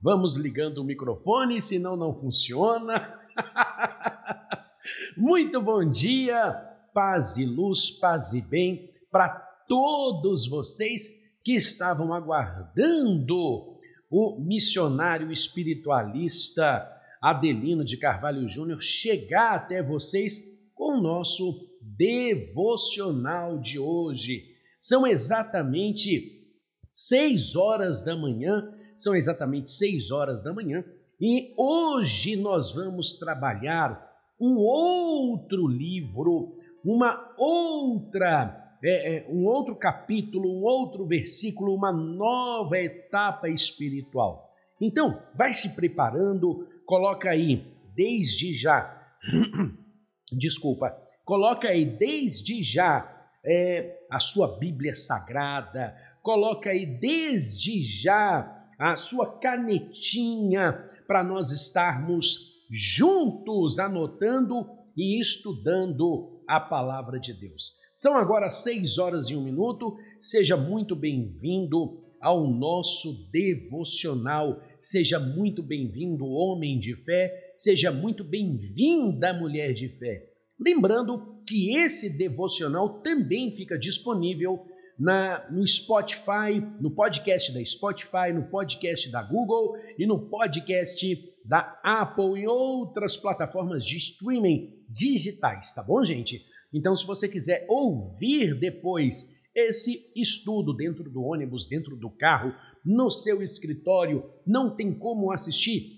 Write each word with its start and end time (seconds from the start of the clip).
Vamos 0.00 0.36
ligando 0.36 0.78
o 0.78 0.84
microfone, 0.84 1.60
senão 1.60 1.96
não 1.96 2.14
funciona. 2.14 3.18
Muito 5.16 5.60
bom 5.60 5.90
dia, 5.90 6.52
paz 6.92 7.38
e 7.38 7.46
luz, 7.46 7.90
paz 7.90 8.32
e 8.34 8.42
bem 8.42 8.90
para 9.10 9.28
todos 9.66 10.46
vocês 10.48 11.08
que 11.42 11.54
estavam 11.54 12.12
aguardando 12.12 13.78
o 14.10 14.38
missionário 14.38 15.32
espiritualista 15.32 16.86
Adelino 17.20 17.84
de 17.84 17.96
Carvalho 17.96 18.48
Júnior 18.48 18.82
chegar 18.82 19.54
até 19.54 19.82
vocês 19.82 20.38
com 20.74 20.98
o 20.98 21.00
nosso 21.00 21.66
devocional 21.80 23.58
de 23.58 23.78
hoje. 23.78 24.44
São 24.78 25.06
exatamente 25.06 26.44
seis 26.92 27.56
horas 27.56 28.04
da 28.04 28.14
manhã 28.14 28.75
são 28.96 29.14
exatamente 29.14 29.70
6 29.70 30.10
horas 30.10 30.42
da 30.42 30.52
manhã 30.52 30.84
e 31.20 31.54
hoje 31.56 32.36
nós 32.36 32.72
vamos 32.72 33.14
trabalhar 33.14 34.06
um 34.38 34.56
outro 34.56 35.66
livro, 35.66 36.56
uma 36.84 37.34
outra, 37.38 38.76
é, 38.84 39.16
é, 39.16 39.26
um 39.30 39.44
outro 39.44 39.74
capítulo, 39.74 40.46
um 40.46 40.62
outro 40.62 41.06
versículo, 41.06 41.74
uma 41.74 41.90
nova 41.90 42.78
etapa 42.78 43.48
espiritual. 43.48 44.52
Então, 44.78 45.22
vai 45.34 45.54
se 45.54 45.74
preparando, 45.74 46.68
coloca 46.84 47.30
aí 47.30 47.66
desde 47.94 48.54
já, 48.54 48.94
desculpa, 50.30 50.94
coloca 51.24 51.68
aí 51.68 51.86
desde 51.86 52.62
já 52.62 53.10
é, 53.42 54.00
a 54.10 54.20
sua 54.20 54.58
Bíblia 54.58 54.94
Sagrada, 54.94 55.96
coloca 56.22 56.68
aí 56.68 56.84
desde 56.84 57.82
já 57.82 58.55
a 58.78 58.96
sua 58.96 59.38
canetinha 59.38 60.72
para 61.06 61.24
nós 61.24 61.50
estarmos 61.50 62.56
juntos 62.70 63.78
anotando 63.78 64.66
e 64.96 65.20
estudando 65.20 66.42
a 66.46 66.60
palavra 66.60 67.18
de 67.18 67.32
Deus. 67.32 67.74
São 67.94 68.16
agora 68.16 68.50
seis 68.50 68.98
horas 68.98 69.30
e 69.30 69.36
um 69.36 69.42
minuto. 69.42 69.96
Seja 70.20 70.56
muito 70.56 70.94
bem-vindo 70.94 72.04
ao 72.20 72.46
nosso 72.46 73.30
devocional. 73.30 74.60
Seja 74.78 75.18
muito 75.18 75.62
bem-vindo, 75.62 76.26
homem 76.26 76.78
de 76.78 76.94
fé. 76.94 77.54
Seja 77.56 77.90
muito 77.90 78.22
bem-vinda, 78.22 79.32
mulher 79.32 79.72
de 79.72 79.88
fé. 79.88 80.30
Lembrando 80.60 81.40
que 81.46 81.76
esse 81.76 82.18
devocional 82.18 83.00
também 83.00 83.50
fica 83.52 83.78
disponível 83.78 84.66
na, 84.98 85.46
no 85.50 85.66
Spotify, 85.66 86.60
no 86.80 86.90
podcast 86.90 87.52
da 87.52 87.64
Spotify, 87.64 88.32
no 88.34 88.44
podcast 88.48 89.10
da 89.10 89.22
Google 89.22 89.76
e 89.98 90.06
no 90.06 90.28
podcast 90.28 91.34
da 91.44 91.78
Apple 91.84 92.40
e 92.40 92.46
outras 92.46 93.16
plataformas 93.16 93.84
de 93.84 93.96
streaming 93.98 94.74
digitais, 94.88 95.74
tá 95.74 95.82
bom, 95.82 96.04
gente? 96.04 96.44
Então, 96.72 96.96
se 96.96 97.06
você 97.06 97.28
quiser 97.28 97.64
ouvir 97.68 98.58
depois 98.58 99.36
esse 99.54 100.12
estudo 100.14 100.74
dentro 100.74 101.10
do 101.10 101.22
ônibus, 101.22 101.66
dentro 101.66 101.96
do 101.96 102.10
carro, 102.10 102.52
no 102.84 103.10
seu 103.10 103.42
escritório, 103.42 104.24
não 104.46 104.76
tem 104.76 104.92
como 104.92 105.32
assistir, 105.32 105.96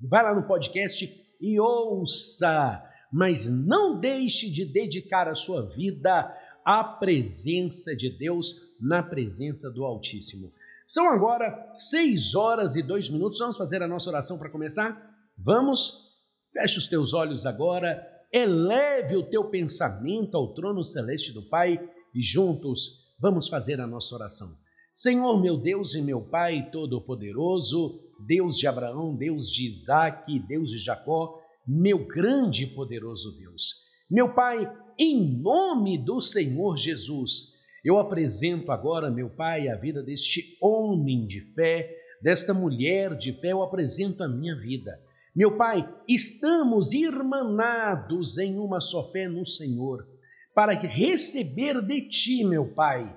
vai 0.00 0.22
lá 0.22 0.34
no 0.34 0.46
podcast 0.46 1.08
e 1.40 1.60
ouça, 1.60 2.82
mas 3.12 3.50
não 3.50 4.00
deixe 4.00 4.50
de 4.50 4.64
dedicar 4.64 5.28
a 5.28 5.34
sua 5.34 5.68
vida 5.74 6.34
a 6.64 6.82
presença 6.82 7.94
de 7.94 8.08
Deus 8.08 8.74
na 8.80 9.02
presença 9.02 9.70
do 9.70 9.84
Altíssimo. 9.84 10.52
São 10.86 11.08
agora 11.08 11.72
seis 11.74 12.34
horas 12.34 12.76
e 12.76 12.82
dois 12.82 13.08
minutos. 13.08 13.38
Vamos 13.38 13.56
fazer 13.56 13.82
a 13.82 13.88
nossa 13.88 14.10
oração 14.10 14.38
para 14.38 14.50
começar? 14.50 15.14
Vamos? 15.36 16.14
Feche 16.52 16.78
os 16.78 16.86
teus 16.86 17.12
olhos 17.12 17.46
agora, 17.46 18.06
eleve 18.32 19.16
o 19.16 19.24
teu 19.24 19.44
pensamento 19.44 20.36
ao 20.36 20.54
trono 20.54 20.84
celeste 20.84 21.32
do 21.32 21.42
Pai 21.42 21.80
e 22.14 22.22
juntos 22.22 23.14
vamos 23.18 23.48
fazer 23.48 23.80
a 23.80 23.86
nossa 23.86 24.14
oração. 24.14 24.56
Senhor, 24.92 25.40
meu 25.40 25.56
Deus 25.56 25.94
e 25.94 26.02
meu 26.02 26.20
Pai 26.20 26.70
Todo-Poderoso, 26.70 28.00
Deus 28.24 28.56
de 28.56 28.68
Abraão, 28.68 29.16
Deus 29.16 29.50
de 29.50 29.66
Isaac, 29.66 30.38
Deus 30.38 30.70
de 30.70 30.78
Jacó, 30.78 31.40
meu 31.66 32.06
grande 32.06 32.64
e 32.64 32.66
poderoso 32.68 33.36
Deus. 33.36 33.93
Meu 34.10 34.34
Pai, 34.34 34.70
em 34.98 35.40
nome 35.40 35.96
do 35.96 36.20
Senhor 36.20 36.76
Jesus, 36.76 37.54
eu 37.82 37.98
apresento 37.98 38.70
agora, 38.70 39.10
meu 39.10 39.30
Pai, 39.30 39.68
a 39.68 39.76
vida 39.76 40.02
deste 40.02 40.58
homem 40.60 41.26
de 41.26 41.40
fé, 41.54 41.90
desta 42.22 42.52
mulher 42.52 43.16
de 43.16 43.32
fé, 43.40 43.52
eu 43.52 43.62
apresento 43.62 44.22
a 44.22 44.28
minha 44.28 44.54
vida. 44.56 44.98
Meu 45.34 45.56
Pai, 45.56 45.88
estamos 46.06 46.92
irmanados 46.92 48.36
em 48.38 48.58
uma 48.58 48.80
só 48.80 49.10
fé 49.10 49.26
no 49.26 49.46
Senhor, 49.46 50.06
para 50.54 50.72
receber 50.72 51.80
de 51.82 52.08
Ti, 52.08 52.44
meu 52.44 52.74
Pai, 52.74 53.10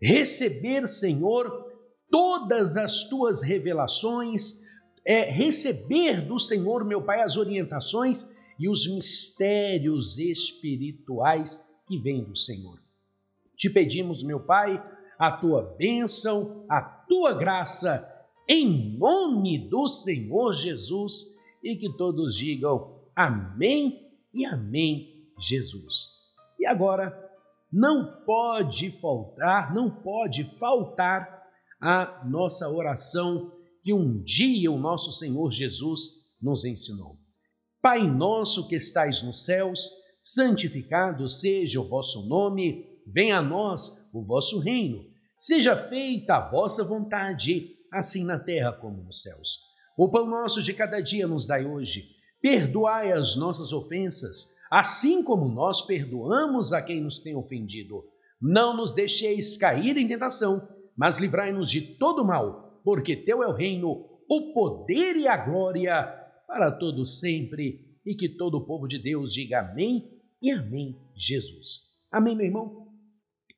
receber, 0.00 0.88
Senhor, 0.88 1.50
todas 2.10 2.76
as 2.76 3.04
Tuas 3.08 3.42
revelações, 3.42 4.60
é, 5.06 5.30
receber 5.30 6.20
do 6.20 6.38
Senhor, 6.38 6.84
meu 6.84 7.00
Pai, 7.00 7.22
as 7.22 7.36
orientações 7.36 8.24
e 8.58 8.68
os 8.68 8.86
mistérios 8.86 10.18
espirituais 10.18 11.72
que 11.86 11.98
vêm 11.98 12.24
do 12.24 12.36
Senhor. 12.36 12.80
Te 13.56 13.70
pedimos, 13.70 14.22
meu 14.22 14.40
Pai, 14.40 14.82
a 15.18 15.30
tua 15.30 15.62
bênção, 15.78 16.64
a 16.68 16.80
tua 16.80 17.32
graça, 17.32 18.08
em 18.48 18.96
nome 18.98 19.68
do 19.68 19.86
Senhor 19.86 20.52
Jesus, 20.52 21.26
e 21.62 21.76
que 21.76 21.96
todos 21.96 22.36
digam 22.36 23.00
amém 23.14 24.10
e 24.34 24.44
amém, 24.44 25.28
Jesus. 25.38 26.08
E 26.58 26.66
agora, 26.66 27.16
não 27.72 28.24
pode 28.26 28.90
faltar, 29.00 29.72
não 29.74 29.90
pode 29.90 30.44
faltar 30.58 31.42
a 31.80 32.22
nossa 32.28 32.68
oração 32.68 33.52
que 33.82 33.92
um 33.92 34.22
dia 34.22 34.70
o 34.70 34.78
nosso 34.78 35.12
Senhor 35.12 35.50
Jesus 35.50 36.30
nos 36.40 36.64
ensinou. 36.64 37.21
Pai 37.82 38.06
nosso 38.06 38.68
que 38.68 38.76
estais 38.76 39.22
nos 39.22 39.44
céus, 39.44 39.90
santificado 40.20 41.28
seja 41.28 41.80
o 41.80 41.88
vosso 41.88 42.28
nome, 42.28 42.86
venha 43.04 43.38
a 43.38 43.42
nós 43.42 44.08
o 44.14 44.22
vosso 44.24 44.60
reino. 44.60 45.04
Seja 45.36 45.76
feita 45.88 46.36
a 46.36 46.48
vossa 46.48 46.84
vontade, 46.84 47.74
assim 47.92 48.24
na 48.24 48.38
terra 48.38 48.72
como 48.72 49.02
nos 49.02 49.20
céus. 49.20 49.58
O 49.98 50.08
pão 50.08 50.28
nosso 50.28 50.62
de 50.62 50.72
cada 50.72 51.00
dia 51.00 51.26
nos 51.26 51.44
dai 51.44 51.66
hoje. 51.66 52.04
Perdoai 52.40 53.10
as 53.10 53.34
nossas 53.34 53.72
ofensas, 53.72 54.50
assim 54.70 55.24
como 55.24 55.48
nós 55.48 55.82
perdoamos 55.82 56.72
a 56.72 56.80
quem 56.80 57.00
nos 57.00 57.18
tem 57.18 57.34
ofendido. 57.34 58.04
Não 58.40 58.76
nos 58.76 58.94
deixeis 58.94 59.56
cair 59.56 59.96
em 59.96 60.06
tentação, 60.06 60.68
mas 60.96 61.18
livrai-nos 61.18 61.68
de 61.68 61.80
todo 61.80 62.24
mal, 62.24 62.80
porque 62.84 63.16
teu 63.16 63.42
é 63.42 63.48
o 63.48 63.52
reino, 63.52 64.08
o 64.30 64.52
poder 64.52 65.16
e 65.16 65.26
a 65.26 65.36
glória 65.36 66.21
para 66.52 66.70
todo 66.70 67.06
sempre 67.06 67.80
e 68.04 68.14
que 68.14 68.28
todo 68.28 68.58
o 68.58 68.66
povo 68.66 68.86
de 68.86 68.98
Deus 68.98 69.32
diga 69.32 69.60
amém 69.60 70.20
e 70.40 70.50
amém, 70.50 71.00
Jesus. 71.16 71.96
Amém, 72.10 72.36
meu 72.36 72.44
irmão? 72.44 72.88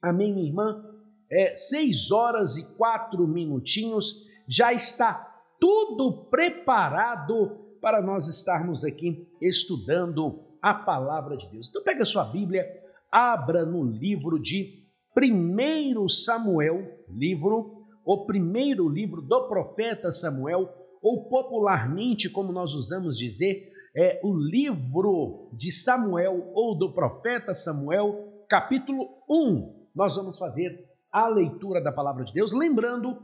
Amém, 0.01 0.33
minha 0.33 0.47
irmã? 0.47 0.81
É, 1.29 1.57
seis 1.57 2.13
horas 2.13 2.57
e 2.57 2.77
quatro 2.77 3.27
minutinhos, 3.27 4.29
já 4.47 4.73
está 4.73 5.43
tudo 5.59 6.27
preparado 6.31 7.77
para 7.81 8.01
nós 8.01 8.29
estarmos 8.29 8.85
aqui 8.85 9.27
estudando 9.41 10.45
a 10.63 10.73
palavra 10.73 11.37
de 11.37 11.49
Deus. 11.49 11.71
Então 11.71 11.83
pega 11.83 12.05
a 12.05 12.07
sua 12.07 12.25
Bíblia, 12.25 12.65
abra 13.11 13.67
no 13.67 13.83
livro 13.83 14.39
de 14.39 14.85
1 15.21 16.09
Samuel, 16.09 17.05
livro, 17.09 17.89
o 18.05 18.25
primeiro 18.25 18.89
livro 18.89 19.21
do 19.21 19.49
profeta 19.49 20.13
Samuel, 20.13 20.84
ou 21.05 21.29
popularmente, 21.29 22.31
como 22.31 22.51
nós 22.51 22.73
usamos 22.73 23.19
dizer, 23.19 23.71
é 23.95 24.19
o 24.25 24.35
livro 24.35 25.51
de 25.53 25.71
Samuel 25.71 26.51
ou 26.55 26.75
do 26.79 26.95
profeta 26.95 27.55
Samuel, 27.55 28.47
capítulo 28.49 29.23
1. 29.29 29.91
Nós 29.95 30.17
vamos 30.17 30.39
fazer 30.39 30.89
a 31.13 31.29
leitura 31.29 31.83
da 31.83 31.93
palavra 31.93 32.25
de 32.25 32.33
Deus. 32.33 32.55
Lembrando, 32.55 33.23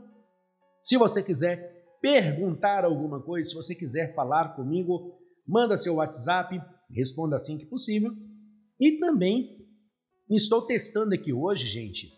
se 0.83 0.95
você 0.95 1.23
quiser 1.23 1.97
perguntar 1.99 2.85
alguma 2.85 3.19
coisa, 3.19 3.49
se 3.49 3.55
você 3.55 3.73
quiser 3.73 4.13
falar 4.13 4.55
comigo, 4.55 5.19
manda 5.45 5.75
seu 5.75 5.95
WhatsApp, 5.95 6.61
responda 6.91 7.35
assim 7.35 7.57
que 7.57 7.65
possível. 7.65 8.11
E 8.79 8.99
também 8.99 9.57
estou 10.29 10.61
testando 10.67 11.15
aqui 11.15 11.33
hoje, 11.33 11.65
gente, 11.65 12.13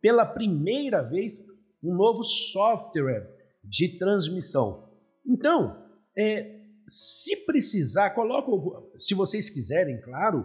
pela 0.00 0.24
primeira 0.24 1.02
vez, 1.02 1.40
um 1.82 1.92
novo 1.92 2.22
software 2.22 3.39
de 3.70 3.96
transmissão. 3.96 4.90
Então, 5.24 5.88
é, 6.18 6.60
se 6.88 7.46
precisar, 7.46 8.10
coloco, 8.10 8.92
se 8.98 9.14
vocês 9.14 9.48
quiserem, 9.48 10.00
claro, 10.00 10.44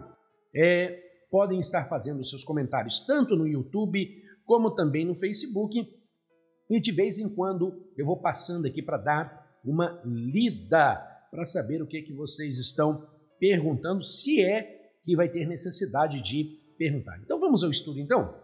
é, 0.54 1.02
podem 1.28 1.58
estar 1.58 1.88
fazendo 1.88 2.24
seus 2.24 2.44
comentários 2.44 3.00
tanto 3.00 3.34
no 3.34 3.48
YouTube 3.48 4.22
como 4.44 4.70
também 4.70 5.04
no 5.04 5.16
Facebook. 5.16 5.76
e 6.70 6.80
de 6.80 6.92
vez 6.92 7.18
em 7.18 7.34
quando 7.34 7.92
eu 7.96 8.06
vou 8.06 8.20
passando 8.20 8.66
aqui 8.66 8.80
para 8.80 8.96
dar 8.96 9.58
uma 9.64 10.00
lida 10.04 10.94
para 11.30 11.44
saber 11.44 11.82
o 11.82 11.86
que, 11.86 12.02
que 12.02 12.12
vocês 12.12 12.58
estão 12.58 13.08
perguntando, 13.38 14.02
se 14.04 14.40
é 14.42 14.92
que 15.04 15.16
vai 15.16 15.28
ter 15.28 15.46
necessidade 15.46 16.22
de 16.22 16.44
perguntar. 16.78 17.20
Então 17.22 17.38
vamos 17.40 17.64
ao 17.64 17.70
estudo 17.70 17.98
então? 17.98 18.40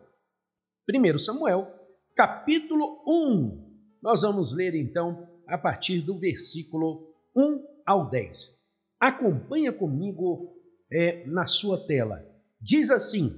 1 0.89 1.19
Samuel, 1.19 1.69
capítulo 2.15 3.03
1. 3.07 3.72
Nós 4.03 4.23
vamos 4.23 4.53
ler 4.53 4.75
então 4.75 5.29
a 5.47 5.57
partir 5.57 6.01
do 6.01 6.19
versículo 6.19 7.15
1 7.37 7.65
ao 7.87 8.11
10. 8.11 8.61
Acompanha 8.99 9.73
comigo 9.73 10.57
é, 10.91 11.25
na 11.27 11.47
sua 11.47 11.87
tela. 11.87 12.21
Diz 12.61 12.91
assim: 12.91 13.31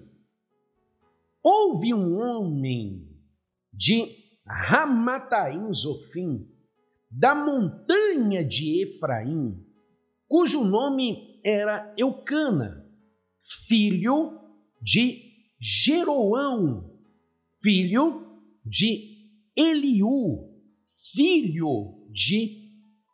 Houve 1.42 1.92
um 1.92 2.18
homem 2.18 3.06
de 3.70 4.24
Ramataim 4.46 5.70
Zofim, 5.74 6.48
da 7.10 7.34
montanha 7.34 8.42
de 8.42 8.82
Efraim, 8.82 9.62
cujo 10.26 10.64
nome 10.64 11.40
era 11.44 11.92
Eucana, 11.98 12.90
filho 13.66 14.40
de 14.80 15.30
Jeroão, 15.60 16.90
filho 17.60 18.40
de 18.64 19.28
Eliú, 19.54 20.53
filho 21.12 22.08
de 22.10 22.64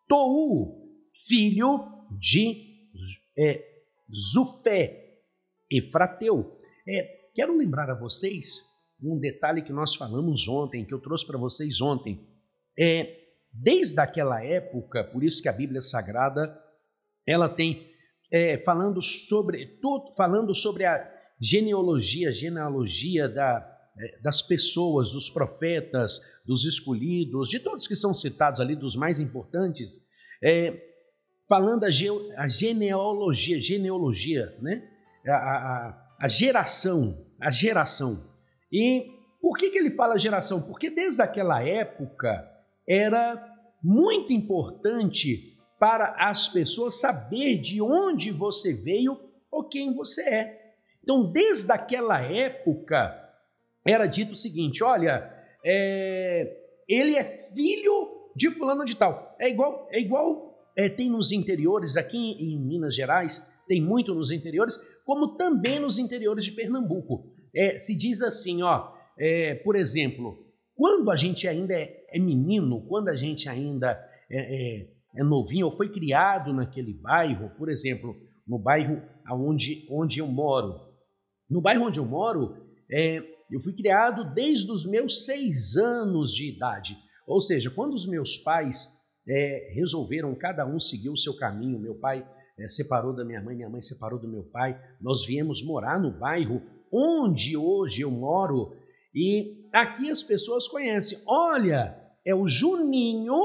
Tou, 0.09 0.89
filho 1.27 2.07
de 2.19 2.91
é, 3.39 3.65
Zufé, 4.13 5.19
Efrateu. 5.71 6.61
É, 6.89 7.31
quero 7.35 7.57
lembrar 7.57 7.91
a 7.91 7.99
vocês 7.99 8.71
um 9.03 9.19
detalhe 9.19 9.63
que 9.63 9.73
nós 9.73 9.95
falamos 9.95 10.47
ontem, 10.49 10.85
que 10.85 10.93
eu 10.93 11.01
trouxe 11.01 11.27
para 11.27 11.39
vocês 11.39 11.81
ontem. 11.81 12.29
É, 12.79 13.19
desde 13.53 14.01
aquela 14.01 14.45
época, 14.45 15.05
por 15.05 15.25
isso 15.25 15.43
que 15.43 15.49
a 15.49 15.53
Bíblia 15.53 15.81
Sagrada 15.81 16.59
ela 17.27 17.49
tem 17.49 17.91
é, 18.33 18.59
falando 18.59 19.01
sobre 19.01 19.67
tudo, 19.81 20.13
falando 20.15 20.55
sobre 20.55 20.85
a 20.85 21.09
genealogia, 21.41 22.33
genealogia 22.33 23.29
da, 23.29 23.61
das 24.23 24.41
pessoas, 24.43 25.13
dos 25.13 25.29
profetas, 25.29 26.43
dos 26.47 26.65
escolhidos, 26.65 27.49
de 27.49 27.61
todos 27.61 27.87
que 27.87 27.97
são 27.97 28.15
citados 28.15 28.61
ali, 28.61 28.75
dos 28.75 28.97
mais 28.97 29.19
importantes, 29.19 30.07
é, 30.43 30.91
falando 31.49 31.85
a, 31.85 31.91
ge, 31.91 32.09
a, 32.37 32.49
genealogia, 32.49 33.61
genealogia, 33.61 34.57
né? 34.61 34.89
A, 35.27 35.33
a, 35.33 36.09
a 36.21 36.29
geração, 36.29 37.27
a 37.41 37.51
geração. 37.51 38.31
E 38.73 39.07
por 39.41 39.57
que, 39.59 39.71
que 39.71 39.79
ele 39.79 39.91
fala 39.91 40.19
geração? 40.19 40.63
Porque 40.63 40.91
desde 40.91 41.23
aquela 41.23 41.63
época 41.63 42.49
era 42.89 43.47
muito 43.83 44.33
importante 44.33 45.59
para 45.79 46.15
as 46.19 46.49
pessoas 46.49 47.01
saber 47.01 47.59
de 47.59 47.81
onde 47.81 48.31
você 48.31 48.75
veio 48.75 49.19
ou 49.51 49.65
quem 49.65 49.95
você 49.95 50.23
é. 50.23 50.75
Então, 51.03 51.33
desde 51.33 51.73
aquela 51.73 52.21
época, 52.21 53.30
era 53.87 54.07
dito 54.07 54.33
o 54.33 54.37
seguinte: 54.37 54.83
olha, 54.83 55.31
é, 55.65 56.57
ele 56.89 57.17
é 57.17 57.51
filho 57.55 58.31
de 58.37 58.51
fulano 58.51 58.85
de 58.85 58.97
tal. 58.97 59.37
É 59.39 59.49
igual, 59.49 59.89
é 59.91 60.01
igual 60.01 60.71
é, 60.77 60.89
tem 60.89 61.11
nos 61.11 61.33
interiores, 61.33 61.97
aqui 61.97 62.17
em, 62.17 62.55
em 62.55 62.61
Minas 62.61 62.95
Gerais, 62.95 63.61
tem 63.67 63.81
muito 63.83 64.15
nos 64.15 64.31
interiores, 64.31 64.77
como 65.05 65.37
também 65.37 65.79
nos 65.79 65.99
interiores 65.99 66.45
de 66.45 66.53
Pernambuco 66.53 67.31
é, 67.55 67.79
se 67.79 67.97
diz 67.97 68.23
assim, 68.23 68.63
ó, 68.63 68.93
é, 69.19 69.55
por 69.55 69.77
exemplo, 69.77 70.47
quando 70.75 71.11
a 71.11 71.17
gente 71.17 71.47
ainda 71.47 71.75
é, 71.75 72.05
é 72.13 72.19
menino, 72.19 72.87
quando 72.87 73.09
a 73.09 73.17
gente 73.17 73.49
ainda 73.49 73.91
é, 74.31 74.39
é, 74.39 74.89
é, 75.17 75.25
novinho 75.25 75.67
ou 75.67 75.73
foi 75.73 75.91
criado 75.91 76.53
naquele 76.53 76.95
bairro, 76.95 77.51
por 77.59 77.69
exemplo, 77.69 78.17
no 78.47 78.59
bairro 78.59 79.03
onde, 79.31 79.87
onde 79.91 80.21
eu 80.21 80.27
moro. 80.27 80.81
No 81.49 81.61
bairro 81.61 81.87
onde 81.87 81.99
eu 81.99 82.07
moro, 82.07 82.57
é, 82.91 83.23
eu 83.51 83.61
fui 83.61 83.73
criado 83.73 84.33
desde 84.33 84.71
os 84.71 84.87
meus 84.87 85.25
seis 85.25 85.77
anos 85.77 86.33
de 86.33 86.49
idade. 86.49 86.97
Ou 87.27 87.41
seja, 87.41 87.71
quando 87.71 87.95
os 87.95 88.07
meus 88.07 88.37
pais 88.39 88.99
é, 89.29 89.73
resolveram 89.75 90.35
cada 90.35 90.67
um 90.67 90.79
seguir 90.79 91.11
o 91.11 91.17
seu 91.17 91.37
caminho, 91.37 91.79
meu 91.79 91.95
pai 91.95 92.27
é, 92.59 92.69
separou 92.69 93.15
da 93.15 93.25
minha 93.25 93.43
mãe, 93.43 93.57
minha 93.57 93.69
mãe 93.69 93.83
separou 93.83 94.19
do 94.19 94.29
meu 94.29 94.45
pai, 94.45 94.81
nós 95.01 95.25
viemos 95.25 95.65
morar 95.65 96.01
no 96.01 96.11
bairro 96.11 96.63
onde 96.93 97.57
hoje 97.57 98.03
eu 98.03 98.11
moro 98.11 98.77
e 99.15 99.69
aqui 99.73 100.11
as 100.11 100.23
pessoas 100.23 100.69
conhecem. 100.69 101.19
Olha, 101.27 101.97
é 102.25 102.35
o 102.35 102.47
Juninho, 102.47 103.37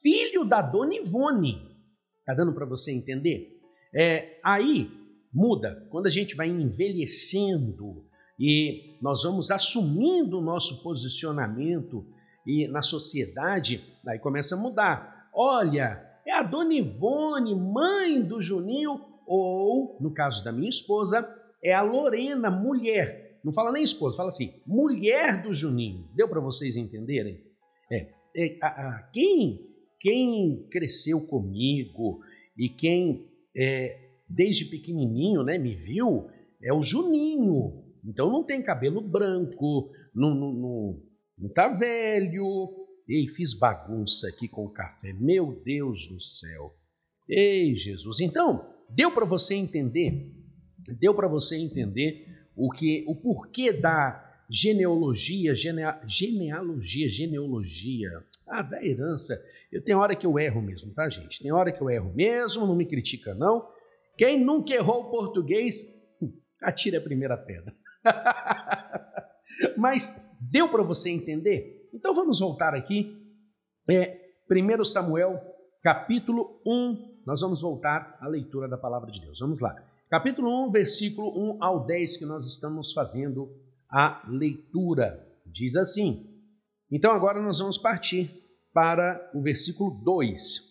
filho 0.00 0.44
da 0.44 0.62
Dona 0.62 0.94
Ivone. 0.94 1.76
Tá 2.24 2.34
dando 2.34 2.52
para 2.52 2.66
você 2.66 2.92
entender? 2.92 3.58
É, 3.94 4.38
aí 4.44 4.90
muda 5.32 5.86
quando 5.90 6.06
a 6.06 6.10
gente 6.10 6.34
vai 6.34 6.48
envelhecendo 6.48 8.07
e 8.38 8.96
nós 9.02 9.22
vamos 9.22 9.50
assumindo 9.50 10.38
o 10.38 10.42
nosso 10.42 10.82
posicionamento 10.82 12.04
e 12.46 12.68
na 12.68 12.82
sociedade, 12.82 13.84
aí 14.06 14.18
começa 14.18 14.54
a 14.54 14.58
mudar. 14.58 15.28
Olha, 15.34 16.02
é 16.26 16.32
a 16.32 16.42
Dona 16.42 16.74
Ivone, 16.74 17.54
mãe 17.54 18.22
do 18.22 18.40
Juninho, 18.40 19.00
ou, 19.26 19.98
no 20.00 20.12
caso 20.12 20.42
da 20.44 20.52
minha 20.52 20.68
esposa, 20.68 21.28
é 21.62 21.74
a 21.74 21.82
Lorena, 21.82 22.50
mulher. 22.50 23.40
Não 23.44 23.52
fala 23.52 23.72
nem 23.72 23.82
esposa, 23.82 24.16
fala 24.16 24.30
assim, 24.30 24.52
mulher 24.66 25.42
do 25.42 25.52
Juninho. 25.52 26.08
Deu 26.14 26.28
para 26.28 26.40
vocês 26.40 26.76
entenderem? 26.76 27.40
É, 27.90 28.08
é 28.36 28.58
a, 28.62 28.66
a, 28.66 29.02
quem, 29.12 29.60
quem 30.00 30.66
cresceu 30.70 31.26
comigo 31.26 32.20
e 32.56 32.68
quem 32.68 33.26
é, 33.56 33.98
desde 34.28 34.64
pequenininho 34.66 35.42
né, 35.42 35.58
me 35.58 35.74
viu 35.74 36.28
é 36.62 36.72
o 36.72 36.82
Juninho. 36.82 37.87
Então 38.04 38.30
não 38.30 38.44
tem 38.44 38.62
cabelo 38.62 39.00
branco, 39.00 39.90
não, 40.14 40.34
não, 40.34 40.52
não, 40.52 41.02
não 41.38 41.48
tá 41.52 41.68
velho. 41.68 42.86
Ei, 43.08 43.26
fiz 43.28 43.58
bagunça 43.58 44.28
aqui 44.28 44.48
com 44.48 44.64
o 44.64 44.70
café. 44.70 45.12
Meu 45.14 45.62
Deus 45.64 46.06
do 46.08 46.20
céu. 46.20 46.74
Ei, 47.28 47.74
Jesus. 47.74 48.20
Então, 48.20 48.66
deu 48.90 49.10
para 49.10 49.24
você 49.24 49.54
entender 49.54 50.38
Deu 50.96 51.14
para 51.14 51.28
você 51.28 51.56
entender 51.56 52.26
o 52.56 52.70
que, 52.70 53.04
o 53.06 53.14
porquê 53.14 53.72
da 53.72 54.24
genealogia, 54.50 55.54
genea, 55.54 56.00
genealogia, 56.06 57.08
genealogia, 57.10 58.10
ah, 58.46 58.62
da 58.62 58.82
herança. 58.84 59.38
Eu 59.70 59.82
tenho 59.82 59.98
hora 59.98 60.16
que 60.16 60.26
eu 60.26 60.38
erro 60.38 60.62
mesmo, 60.62 60.94
tá, 60.94 61.08
gente? 61.10 61.42
Tem 61.42 61.52
hora 61.52 61.70
que 61.70 61.80
eu 61.80 61.90
erro 61.90 62.12
mesmo, 62.14 62.66
não 62.66 62.74
me 62.74 62.86
critica 62.86 63.34
não. 63.34 63.68
Quem 64.16 64.42
nunca 64.42 64.72
errou 64.72 65.02
o 65.02 65.10
português, 65.10 65.94
atire 66.62 66.96
a 66.96 67.00
primeira 67.00 67.36
pedra. 67.36 67.74
Mas 69.76 70.36
deu 70.40 70.70
para 70.70 70.82
você 70.82 71.10
entender? 71.10 71.88
Então 71.92 72.14
vamos 72.14 72.40
voltar 72.40 72.74
aqui. 72.74 73.16
É, 73.88 74.18
1 74.50 74.84
Samuel, 74.84 75.40
capítulo 75.82 76.60
1. 76.66 77.22
Nós 77.26 77.40
vamos 77.40 77.60
voltar 77.60 78.16
à 78.20 78.28
leitura 78.28 78.68
da 78.68 78.76
palavra 78.76 79.10
de 79.10 79.20
Deus. 79.20 79.38
Vamos 79.40 79.60
lá 79.60 79.74
capítulo 80.08 80.66
1, 80.68 80.70
versículo 80.70 81.56
1 81.56 81.62
ao 81.62 81.86
10, 81.86 82.16
que 82.16 82.24
nós 82.24 82.46
estamos 82.46 82.92
fazendo 82.92 83.54
a 83.90 84.26
leitura. 84.28 85.26
Diz 85.46 85.76
assim: 85.76 86.42
Então 86.90 87.12
agora 87.12 87.42
nós 87.42 87.58
vamos 87.58 87.78
partir 87.78 88.30
para 88.72 89.30
o 89.34 89.42
versículo 89.42 90.02
2. 90.02 90.68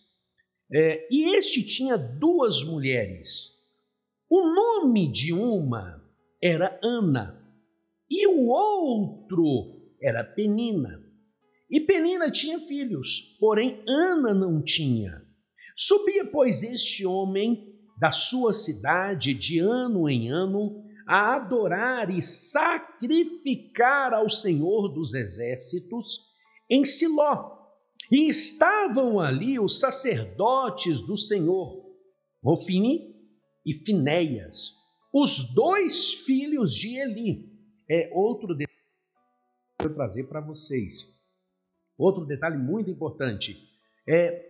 É, 0.72 1.08
e 1.10 1.36
este 1.36 1.66
tinha 1.66 1.98
duas 1.98 2.64
mulheres. 2.64 3.56
O 4.30 4.54
nome 4.54 5.10
de 5.12 5.32
uma 5.32 6.04
era 6.42 6.80
Ana 6.84 7.44
e 8.10 8.28
o 8.28 8.48
outro 8.48 9.96
era 10.02 10.24
Penina. 10.24 11.04
E 11.70 11.82
Penina 11.82 12.32
tinha 12.32 12.60
filhos, 12.60 13.38
porém 13.40 13.84
Ana 13.88 14.34
não 14.34 14.62
tinha. 14.64 15.22
Subia, 15.76 16.26
pois, 16.26 16.64
este 16.64 17.06
homem 17.06 17.76
da 18.00 18.12
sua 18.12 18.54
cidade 18.54 19.34
de 19.34 19.60
ano 19.60 20.10
em 20.10 20.30
ano 20.30 20.84
a 21.08 21.36
adorar 21.36 22.10
e 22.10 22.22
sacrificar 22.22 24.14
ao 24.14 24.30
Senhor 24.30 24.90
dos 24.90 25.14
exércitos 25.14 26.20
em 26.70 26.86
Siló. 26.86 27.56
E 28.12 28.28
estavam 28.28 29.20
ali 29.20 29.60
os 29.60 29.80
sacerdotes 29.80 31.06
do 31.06 31.18
Senhor, 31.18 31.86
Rofini 32.44 33.16
e 33.66 33.74
Finéias, 33.74 34.72
os 35.14 35.54
dois 35.54 36.14
filhos 36.14 36.74
de 36.76 36.98
Eli. 36.98 37.52
É 37.90 38.10
outro 38.14 38.50
detalhe 38.54 38.78
que 39.78 39.86
eu 39.86 39.90
vou 39.90 39.96
trazer 39.96 40.26
para 40.26 40.42
vocês. 40.42 41.18
Outro 41.98 42.26
detalhe 42.26 42.58
muito 42.58 42.90
importante 42.90 43.58
é 44.08 44.46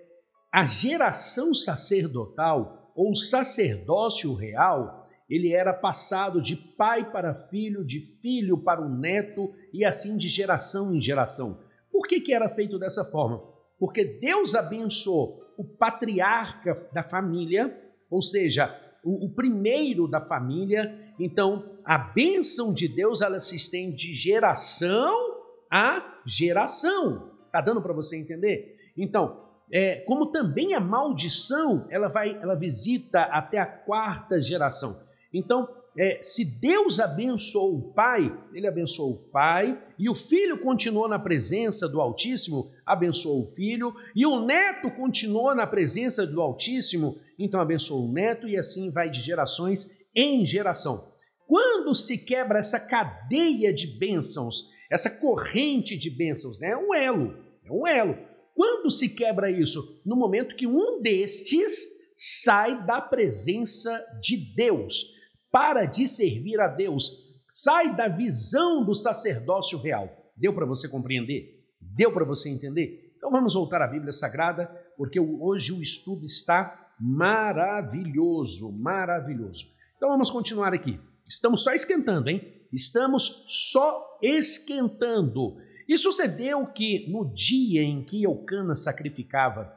a 0.52 0.66
geração 0.66 1.54
sacerdotal 1.54 2.92
ou 2.96 3.16
sacerdócio 3.16 4.34
real, 4.34 5.08
ele 5.30 5.54
era 5.54 5.74
passado 5.74 6.42
de 6.42 6.56
pai 6.56 7.12
para 7.12 7.36
filho, 7.36 7.86
de 7.86 8.00
filho 8.00 8.58
para 8.58 8.82
o 8.82 8.90
neto 8.90 9.54
e 9.72 9.86
assim 9.86 10.18
de 10.18 10.28
geração 10.28 10.96
em 10.96 11.02
geração. 11.02 11.60
Por 11.92 12.08
que, 12.08 12.22
que 12.22 12.34
era 12.34 12.50
feito 12.50 12.80
dessa 12.80 13.06
forma? 13.06 13.44
Porque 13.78 14.04
Deus 14.04 14.56
abençoou 14.56 15.44
o 15.58 15.64
patriarca 15.64 16.74
da 16.94 17.04
família, 17.04 17.76
ou 18.10 18.22
seja, 18.22 18.68
o, 19.08 19.26
o 19.26 19.30
primeiro 19.30 20.06
da 20.06 20.20
família. 20.20 20.94
Então, 21.18 21.64
a 21.86 21.98
bênção 21.98 22.74
de 22.74 22.90
Deus 22.90 23.22
ela 23.22 23.40
se 23.40 23.56
estende 23.56 23.96
de 23.96 24.14
geração 24.14 25.38
a 25.72 26.22
geração. 26.26 27.32
Tá 27.52 27.62
dando 27.62 27.82
para 27.82 27.94
você 27.94 28.20
entender? 28.20 28.76
Então, 28.98 29.46
é, 29.72 30.02
como 30.02 30.32
também 30.32 30.74
a 30.74 30.80
maldição, 30.80 31.88
ela 31.90 32.10
vai, 32.10 32.38
ela 32.42 32.56
visita 32.56 33.22
até 33.22 33.58
a 33.58 33.66
quarta 33.66 34.42
geração. 34.42 34.96
Então, 35.34 35.68
é, 35.98 36.20
se 36.22 36.60
Deus 36.60 37.00
abençoou 37.00 37.75
o 37.75 37.94
pai, 37.94 38.32
ele 38.54 38.68
abençoou 38.68 39.13
o 39.13 39.32
pai, 39.32 39.82
e 39.98 40.08
o 40.08 40.13
filho 40.13 40.60
continuou 40.60 41.08
na 41.08 41.18
presença 41.18 41.89
do 41.89 42.00
Altíssimo, 42.00 42.72
abençoou 42.86 43.42
o 43.42 43.56
filho, 43.56 43.96
e 44.16 44.24
o 44.24 44.46
neto 44.46 44.92
continuou 44.92 45.56
na 45.56 45.66
presença 45.66 46.27
do 46.27 46.39
Altíssimo, 46.39 47.20
então 47.39 47.60
abençoou 47.60 48.08
o 48.08 48.12
neto, 48.13 48.48
e 48.48 48.56
assim 48.56 48.92
vai 48.92 49.10
de 49.10 49.22
gerações 49.22 50.06
em 50.16 50.46
geração. 50.46 51.12
Quando 51.48 51.96
se 51.96 52.20
quebra 52.20 52.60
essa 52.60 52.80
cadeia 52.80 53.74
de 53.74 53.88
bênçãos, 53.88 54.70
essa 54.92 55.10
corrente 55.10 55.98
de 55.98 56.12
bênçãos, 56.12 56.60
né? 56.60 56.70
é 56.70 56.77
um 56.77 56.94
elo, 56.94 57.34
é 57.66 57.72
um 57.72 57.88
elo. 57.88 58.16
Quando 58.54 58.92
se 58.92 59.10
quebra 59.10 59.50
isso? 59.50 60.01
No 60.06 60.16
momento 60.16 60.56
que 60.56 60.68
um 60.68 61.01
destes 61.01 61.88
sai 62.16 62.86
da 62.86 63.01
presença 63.01 64.00
de 64.22 64.38
Deus 64.56 65.17
para 65.58 65.86
de 65.86 66.08
servir 66.08 66.60
a 66.60 66.68
Deus, 66.68 67.36
sai 67.50 67.96
da 67.96 68.08
visão 68.08 68.86
do 68.86 68.94
sacerdócio 68.94 69.80
real. 69.80 70.08
Deu 70.36 70.54
para 70.54 70.68
você 70.68 70.88
compreender? 70.88 71.66
Deu 71.82 72.14
para 72.14 72.24
você 72.24 72.48
entender? 72.48 73.12
Então 73.18 73.32
vamos 73.32 73.56
voltar 73.56 73.82
à 73.82 73.88
Bíblia 73.88 74.12
Sagrada, 74.12 74.68
porque 74.96 75.20
hoje 75.20 75.74
o 75.74 75.82
estudo 75.82 76.28
está 76.28 76.94
maravilhoso, 77.00 78.72
maravilhoso. 78.72 79.66
Então 79.96 80.10
vamos 80.10 80.30
continuar 80.30 80.76
aqui. 80.76 81.00
Estamos 81.28 81.64
só 81.64 81.74
esquentando, 81.74 82.30
hein? 82.30 82.40
Estamos 82.72 83.44
só 83.48 84.20
esquentando. 84.22 85.58
E 85.90 85.98
sucedeu 85.98 86.68
que 86.68 87.12
no 87.12 87.34
dia 87.34 87.82
em 87.82 88.06
que 88.06 88.22
Eucana 88.22 88.76
sacrificava, 88.76 89.74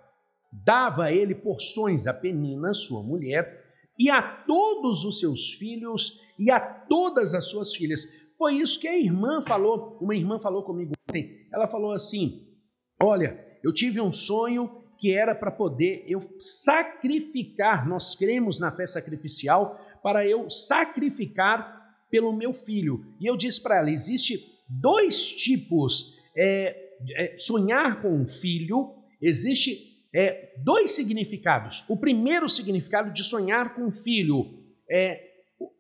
dava 0.53 1.11
ele 1.11 1.35
porções 1.35 2.07
a 2.07 2.13
Penina, 2.13 2.75
sua 2.75 3.03
mulher, 3.03 3.60
e 4.01 4.09
a 4.09 4.23
todos 4.23 5.05
os 5.05 5.21
seus 5.21 5.53
filhos 5.53 6.23
e 6.39 6.51
a 6.51 6.59
todas 6.59 7.35
as 7.35 7.51
suas 7.51 7.77
filhas. 7.77 8.01
Foi 8.39 8.55
isso 8.55 8.81
que 8.81 8.89
a 8.89 8.99
irmã 8.99 9.45
falou, 9.47 9.99
uma 10.01 10.17
irmã 10.17 10.41
falou 10.41 10.63
comigo 10.63 10.93
ontem. 11.07 11.47
Ela 11.53 11.69
falou 11.69 11.93
assim: 11.93 12.49
Olha, 13.03 13.39
eu 13.63 13.75
tive 13.75 14.01
um 14.01 14.11
sonho 14.11 14.83
que 14.99 15.13
era 15.13 15.35
para 15.35 15.51
poder 15.51 16.03
eu 16.09 16.21
sacrificar, 16.39 17.87
nós 17.87 18.15
cremos 18.15 18.59
na 18.59 18.73
fé 18.73 18.87
sacrificial, 18.87 19.79
para 20.03 20.27
eu 20.27 20.51
sacrificar 20.51 21.79
pelo 22.11 22.33
meu 22.33 22.55
filho. 22.55 23.05
E 23.21 23.27
eu 23.27 23.37
disse 23.37 23.63
para 23.63 23.77
ela: 23.77 23.91
existe 23.91 24.43
dois 24.67 25.31
tipos, 25.31 26.17
é, 26.35 26.75
é, 27.17 27.37
sonhar 27.37 28.01
com 28.01 28.15
um 28.15 28.27
filho, 28.27 28.95
existe 29.21 29.90
é, 30.15 30.55
dois 30.59 30.93
significados. 30.93 31.85
O 31.89 31.99
primeiro 31.99 32.49
significado 32.49 33.13
de 33.13 33.25
sonhar 33.25 33.75
com 33.75 33.89
o 33.89 33.93
filho 33.93 34.59
é 34.91 35.29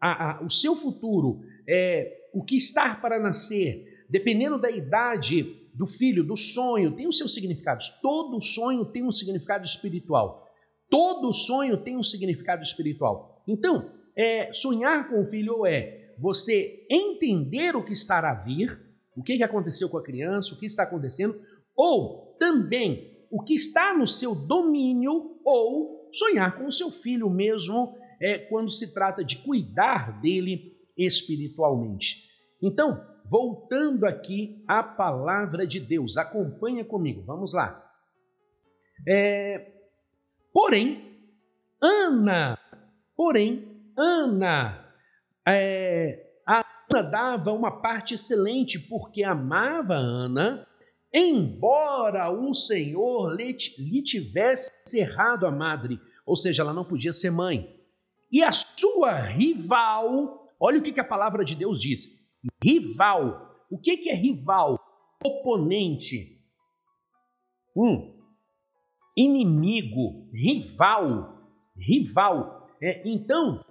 a, 0.00 0.30
a, 0.30 0.44
o 0.44 0.50
seu 0.50 0.76
futuro, 0.76 1.40
é 1.68 2.28
o 2.32 2.44
que 2.44 2.56
está 2.56 2.94
para 2.94 3.18
nascer, 3.18 4.04
dependendo 4.08 4.58
da 4.58 4.70
idade 4.70 5.56
do 5.75 5.87
filho, 5.87 6.25
do 6.25 6.37
sonho, 6.37 6.94
tem 6.94 7.08
os 7.08 7.16
seus 7.16 7.32
significados. 7.32 8.00
Todo 8.00 8.40
sonho 8.40 8.84
tem 8.84 9.04
um 9.04 9.12
significado 9.12 9.64
espiritual. 9.64 10.49
Todo 10.88 11.32
sonho 11.32 11.76
tem 11.76 11.96
um 11.96 12.02
significado 12.02 12.62
espiritual. 12.62 13.42
Então, 13.46 13.90
é, 14.16 14.52
sonhar 14.52 15.08
com 15.08 15.22
o 15.22 15.26
filho 15.26 15.64
é 15.64 16.12
você 16.18 16.87
entender 16.90 17.75
o 17.75 17.84
que 17.84 17.92
está 17.92 18.18
a 18.18 18.34
vir, 18.34 18.78
o 19.16 19.22
que 19.22 19.42
aconteceu 19.42 19.88
com 19.88 19.96
a 19.96 20.02
criança, 20.02 20.54
o 20.54 20.58
que 20.58 20.66
está 20.66 20.82
acontecendo, 20.82 21.40
ou 21.75 22.37
também 22.38 23.19
o 23.30 23.42
que 23.42 23.54
está 23.54 23.96
no 23.96 24.06
seu 24.08 24.34
domínio 24.34 25.40
ou 25.44 26.10
sonhar 26.12 26.58
com 26.58 26.66
o 26.66 26.72
seu 26.72 26.90
filho 26.90 27.30
mesmo 27.30 27.96
é, 28.20 28.38
quando 28.38 28.70
se 28.70 28.92
trata 28.92 29.25
de 29.25 29.37
cuidar 29.38 30.20
dele 30.20 30.76
espiritualmente. 30.96 32.28
Então, 32.60 33.02
voltando 33.25 34.04
aqui 34.04 34.62
à 34.66 34.82
palavra 34.82 35.66
de 35.66 35.78
Deus, 35.78 36.16
acompanha 36.16 36.84
comigo, 36.84 37.22
vamos 37.22 37.54
lá. 37.54 37.88
É, 39.08 39.72
porém, 40.52 41.10
Ana, 41.80 42.58
porém, 43.16 43.92
Ana, 43.96 44.92
é, 45.46 46.32
a 46.46 46.64
Ana 46.92 47.02
dava 47.02 47.52
uma 47.52 47.80
parte 47.80 48.14
excelente 48.14 48.78
porque 48.78 49.22
amava 49.22 49.94
Ana 49.94 50.66
embora 51.12 52.31
o 52.31 52.55
Senhor 52.55 53.35
lhe, 53.35 53.52
tivesse 54.02 54.88
cerrado 54.88 55.47
a 55.47 55.50
madre, 55.50 56.00
ou 56.25 56.37
seja, 56.37 56.62
ela 56.62 56.73
não 56.73 56.85
podia 56.85 57.12
ser 57.12 57.31
mãe. 57.31 57.76
E 58.31 58.43
a 58.43 58.52
sua 58.52 59.19
rival, 59.19 60.49
olha 60.61 60.79
o 60.79 60.83
que, 60.83 60.93
que 60.93 61.00
a 61.00 61.05
palavra 61.05 61.45
de 61.45 61.57
Deus 61.57 61.81
diz: 61.81 62.31
rival. 62.62 63.49
O 63.71 63.79
que, 63.79 63.97
que 63.97 64.11
é 64.11 64.14
rival? 64.14 64.79
Oponente. 65.25 66.40
Um. 67.76 68.19
Inimigo, 69.17 70.29
rival, 70.33 71.37
rival. 71.76 72.69
É, 72.81 73.02
então, 73.09 73.64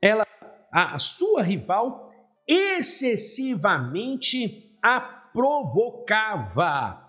ela, 0.00 0.24
a, 0.72 0.94
a 0.94 0.98
sua 0.98 1.42
rival, 1.42 2.10
excessivamente 2.46 4.78
a 4.82 5.17
provocava 5.38 7.00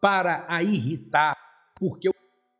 para 0.00 0.46
a 0.48 0.62
irritar, 0.62 1.36
porque 1.78 2.08
o 2.08 2.14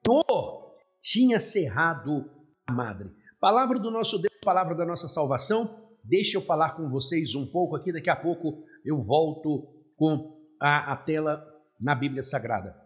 Senhor 0.07 0.75
tinha 1.00 1.40
cerrado 1.40 2.31
a 2.66 2.73
madre. 2.73 3.11
Palavra 3.40 3.78
do 3.78 3.90
nosso 3.90 4.19
Deus, 4.19 4.35
palavra 4.45 4.75
da 4.75 4.85
nossa 4.85 5.09
salvação. 5.09 5.88
Deixa 6.04 6.37
eu 6.37 6.43
falar 6.43 6.73
com 6.73 6.90
vocês 6.90 7.35
um 7.35 7.47
pouco 7.47 7.75
aqui, 7.75 7.90
daqui 7.90 8.11
a 8.11 8.16
pouco 8.16 8.64
eu 8.85 9.02
volto 9.02 9.66
com 9.97 10.38
a, 10.61 10.93
a 10.93 10.97
tela 10.99 11.43
na 11.81 11.95
Bíblia 11.95 12.23
Sagrada. 12.23 12.76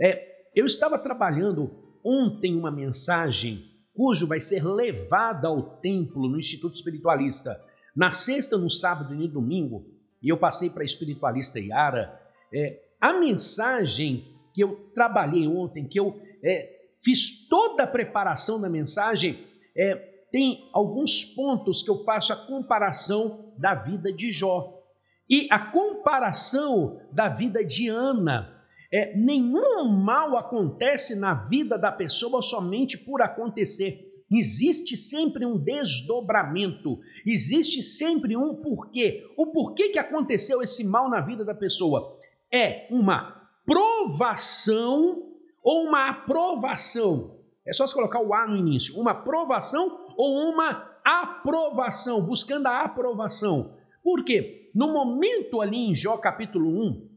É, 0.00 0.48
eu 0.56 0.66
estava 0.66 0.98
trabalhando 0.98 2.00
ontem 2.04 2.58
uma 2.58 2.72
mensagem 2.72 3.64
cujo 3.94 4.26
vai 4.26 4.40
ser 4.40 4.66
levada 4.66 5.46
ao 5.46 5.76
templo 5.76 6.28
no 6.28 6.36
Instituto 6.36 6.74
Espiritualista 6.74 7.56
na 7.94 8.10
sexta, 8.10 8.58
no 8.58 8.68
sábado 8.68 9.14
e 9.14 9.16
no 9.16 9.28
domingo 9.28 9.93
e 10.24 10.30
eu 10.30 10.38
passei 10.38 10.70
para 10.70 10.82
a 10.82 10.86
espiritualista 10.86 11.60
Yara, 11.60 12.18
é, 12.52 12.80
a 12.98 13.12
mensagem 13.12 14.34
que 14.54 14.64
eu 14.64 14.90
trabalhei 14.94 15.46
ontem, 15.46 15.86
que 15.86 16.00
eu 16.00 16.18
é, 16.42 16.86
fiz 17.04 17.46
toda 17.46 17.82
a 17.82 17.86
preparação 17.86 18.58
da 18.58 18.70
mensagem, 18.70 19.46
é, 19.76 19.94
tem 20.32 20.70
alguns 20.72 21.26
pontos 21.26 21.82
que 21.82 21.90
eu 21.90 22.02
faço 22.04 22.32
a 22.32 22.36
comparação 22.36 23.52
da 23.58 23.74
vida 23.74 24.10
de 24.10 24.32
Jó 24.32 24.82
e 25.28 25.46
a 25.50 25.58
comparação 25.58 26.98
da 27.12 27.28
vida 27.28 27.62
de 27.62 27.88
Ana. 27.88 28.64
É, 28.90 29.14
nenhum 29.14 29.88
mal 29.88 30.38
acontece 30.38 31.20
na 31.20 31.34
vida 31.34 31.76
da 31.76 31.92
pessoa 31.92 32.40
somente 32.40 32.96
por 32.96 33.20
acontecer 33.20 34.13
existe 34.30 34.96
sempre 34.96 35.44
um 35.46 35.58
desdobramento, 35.58 37.00
existe 37.26 37.82
sempre 37.82 38.36
um 38.36 38.54
porquê. 38.56 39.24
O 39.36 39.46
porquê 39.46 39.90
que 39.90 39.98
aconteceu 39.98 40.62
esse 40.62 40.84
mal 40.84 41.08
na 41.08 41.20
vida 41.20 41.44
da 41.44 41.54
pessoa 41.54 42.18
é 42.52 42.86
uma 42.90 43.48
provação 43.64 45.32
ou 45.62 45.84
uma 45.84 46.10
aprovação. 46.10 47.38
É 47.66 47.72
só 47.72 47.86
se 47.86 47.94
colocar 47.94 48.20
o 48.20 48.34
A 48.34 48.46
no 48.46 48.56
início, 48.56 48.98
uma 48.98 49.14
provação 49.14 50.12
ou 50.16 50.50
uma 50.50 50.94
aprovação, 51.04 52.22
buscando 52.22 52.66
a 52.66 52.82
aprovação. 52.82 53.76
Por 54.02 54.24
quê? 54.24 54.70
No 54.74 54.92
momento 54.92 55.60
ali 55.60 55.78
em 55.78 55.94
Jó 55.94 56.16
capítulo 56.18 56.68
1, 56.68 57.08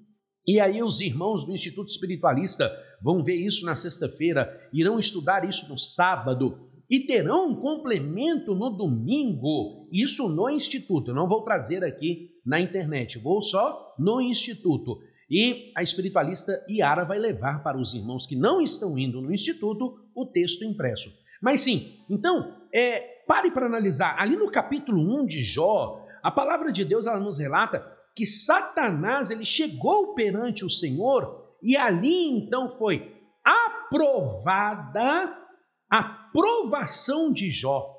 e 0.47 0.59
aí 0.61 0.81
os 0.81 1.01
irmãos 1.01 1.45
do 1.45 1.51
Instituto 1.51 1.89
Espiritualista 1.89 2.71
vão 3.01 3.21
ver 3.21 3.35
isso 3.35 3.65
na 3.65 3.75
sexta-feira, 3.75 4.69
irão 4.71 4.97
estudar 4.97 5.47
isso 5.47 5.69
no 5.69 5.77
sábado, 5.77 6.66
e 6.89 7.01
terão 7.01 7.49
um 7.49 7.55
complemento 7.55 8.55
no 8.55 8.69
domingo, 8.69 9.87
isso 9.91 10.29
no 10.29 10.49
Instituto. 10.49 11.11
Eu 11.11 11.15
não 11.15 11.27
vou 11.27 11.43
trazer 11.43 11.83
aqui 11.83 12.31
na 12.45 12.59
internet, 12.59 13.19
vou 13.19 13.41
só 13.41 13.93
no 13.99 14.21
Instituto. 14.21 14.99
E 15.29 15.73
a 15.75 15.83
espiritualista 15.83 16.65
Iara 16.69 17.03
vai 17.03 17.19
levar 17.19 17.61
para 17.61 17.77
os 17.77 17.93
irmãos 17.93 18.25
que 18.25 18.35
não 18.35 18.61
estão 18.61 18.97
indo 18.97 19.21
no 19.21 19.33
Instituto 19.33 19.99
o 20.15 20.25
texto 20.25 20.63
impresso. 20.63 21.11
Mas 21.41 21.61
sim, 21.61 21.99
então, 22.09 22.55
é, 22.73 22.99
pare 23.27 23.51
para 23.51 23.65
analisar. 23.65 24.15
Ali 24.17 24.37
no 24.37 24.49
capítulo 24.49 25.21
1 25.21 25.25
de 25.25 25.43
Jó, 25.43 26.05
a 26.23 26.31
palavra 26.31 26.71
de 26.71 26.85
Deus 26.85 27.05
ela 27.05 27.19
nos 27.19 27.39
relata 27.39 27.85
que 28.15 28.25
Satanás 28.25 29.29
ele 29.29 29.45
chegou 29.45 30.15
perante 30.15 30.65
o 30.65 30.69
Senhor 30.69 31.45
e 31.61 31.75
ali 31.75 32.29
então 32.29 32.69
foi 32.69 33.13
aprovada 33.43 35.46
a 35.89 36.03
provação 36.03 37.31
de 37.31 37.49
Jó. 37.49 37.95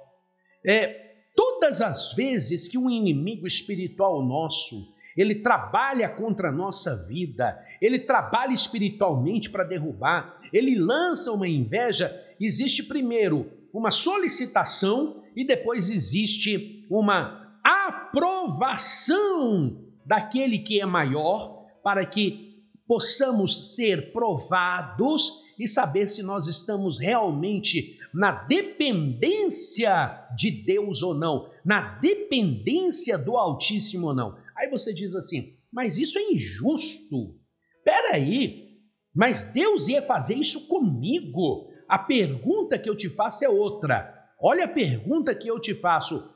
É, 0.64 1.14
todas 1.34 1.80
as 1.80 2.14
vezes 2.14 2.68
que 2.68 2.78
um 2.78 2.90
inimigo 2.90 3.46
espiritual 3.46 4.22
nosso 4.22 4.96
ele 5.16 5.36
trabalha 5.36 6.08
contra 6.08 6.48
a 6.48 6.52
nossa 6.52 7.06
vida, 7.08 7.58
ele 7.82 7.98
trabalha 7.98 8.52
espiritualmente 8.52 9.50
para 9.50 9.64
derrubar, 9.64 10.38
ele 10.52 10.78
lança 10.78 11.32
uma 11.32 11.48
inveja, 11.48 12.24
existe 12.40 12.84
primeiro 12.84 13.50
uma 13.72 13.90
solicitação 13.90 15.24
e 15.34 15.44
depois 15.44 15.90
existe 15.90 16.86
uma 16.88 17.58
aprovação 17.64 19.84
daquele 20.06 20.60
que 20.60 20.80
é 20.80 20.86
maior 20.86 21.66
para 21.82 22.06
que 22.06 22.57
possamos 22.88 23.74
ser 23.74 24.12
provados 24.12 25.44
e 25.58 25.68
saber 25.68 26.08
se 26.08 26.22
nós 26.22 26.46
estamos 26.46 26.98
realmente 26.98 27.98
na 28.14 28.32
dependência 28.32 30.26
de 30.34 30.50
Deus 30.50 31.02
ou 31.02 31.12
não, 31.12 31.50
na 31.62 31.98
dependência 31.98 33.18
do 33.18 33.36
Altíssimo 33.36 34.06
ou 34.06 34.14
não. 34.14 34.38
Aí 34.56 34.70
você 34.70 34.94
diz 34.94 35.14
assim, 35.14 35.54
mas 35.70 35.98
isso 35.98 36.18
é 36.18 36.32
injusto. 36.32 37.38
Peraí, 37.84 38.80
mas 39.14 39.52
Deus 39.52 39.88
ia 39.88 40.00
fazer 40.00 40.34
isso 40.34 40.66
comigo. 40.66 41.68
A 41.86 41.98
pergunta 41.98 42.78
que 42.78 42.88
eu 42.88 42.96
te 42.96 43.10
faço 43.10 43.44
é 43.44 43.48
outra. 43.48 44.14
Olha 44.40 44.64
a 44.64 44.68
pergunta 44.68 45.34
que 45.34 45.48
eu 45.48 45.60
te 45.60 45.74
faço. 45.74 46.34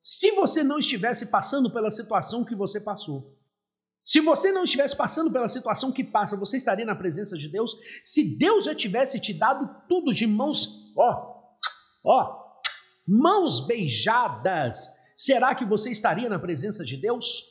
Se 0.00 0.30
você 0.32 0.64
não 0.64 0.78
estivesse 0.78 1.26
passando 1.26 1.70
pela 1.70 1.90
situação 1.90 2.44
que 2.44 2.54
você 2.54 2.80
passou, 2.80 3.36
se 4.04 4.20
você 4.20 4.50
não 4.50 4.64
estivesse 4.64 4.96
passando 4.96 5.32
pela 5.32 5.48
situação 5.48 5.92
que 5.92 6.02
passa, 6.02 6.36
você 6.36 6.56
estaria 6.56 6.84
na 6.84 6.96
presença 6.96 7.36
de 7.38 7.48
Deus? 7.48 7.76
Se 8.02 8.36
Deus 8.36 8.64
já 8.64 8.74
tivesse 8.74 9.20
te 9.20 9.32
dado 9.32 9.68
tudo 9.88 10.12
de 10.12 10.26
mãos, 10.26 10.92
ó, 10.96 11.42
ó, 12.04 12.42
mãos 13.06 13.66
beijadas, 13.66 14.88
será 15.16 15.54
que 15.54 15.64
você 15.64 15.92
estaria 15.92 16.28
na 16.28 16.38
presença 16.38 16.84
de 16.84 16.96
Deus? 16.96 17.44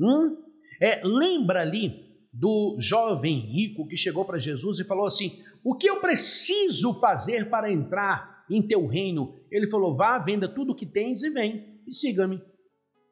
Hum? 0.00 0.36
É, 0.80 1.02
lembra 1.04 1.60
ali 1.60 2.10
do 2.32 2.78
jovem 2.80 3.40
rico 3.40 3.86
que 3.86 3.96
chegou 3.96 4.24
para 4.24 4.38
Jesus 4.38 4.78
e 4.78 4.84
falou 4.84 5.06
assim: 5.06 5.44
O 5.62 5.76
que 5.76 5.88
eu 5.88 6.00
preciso 6.00 6.98
fazer 7.00 7.50
para 7.50 7.70
entrar 7.70 8.44
em 8.50 8.66
teu 8.66 8.86
reino? 8.86 9.38
Ele 9.50 9.68
falou: 9.68 9.94
Vá, 9.94 10.18
venda 10.18 10.48
tudo 10.48 10.72
o 10.72 10.74
que 10.74 10.86
tens 10.86 11.22
e 11.22 11.28
vem 11.28 11.82
e 11.86 11.94
siga-me. 11.94 12.40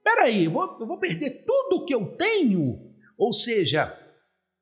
Peraí, 0.02 0.44
eu 0.44 0.50
vou, 0.50 0.78
eu 0.80 0.86
vou 0.86 0.98
perder 0.98 1.44
tudo 1.44 1.76
o 1.76 1.84
que 1.84 1.94
eu 1.94 2.16
tenho? 2.16 2.90
Ou 3.18 3.32
seja, 3.32 3.94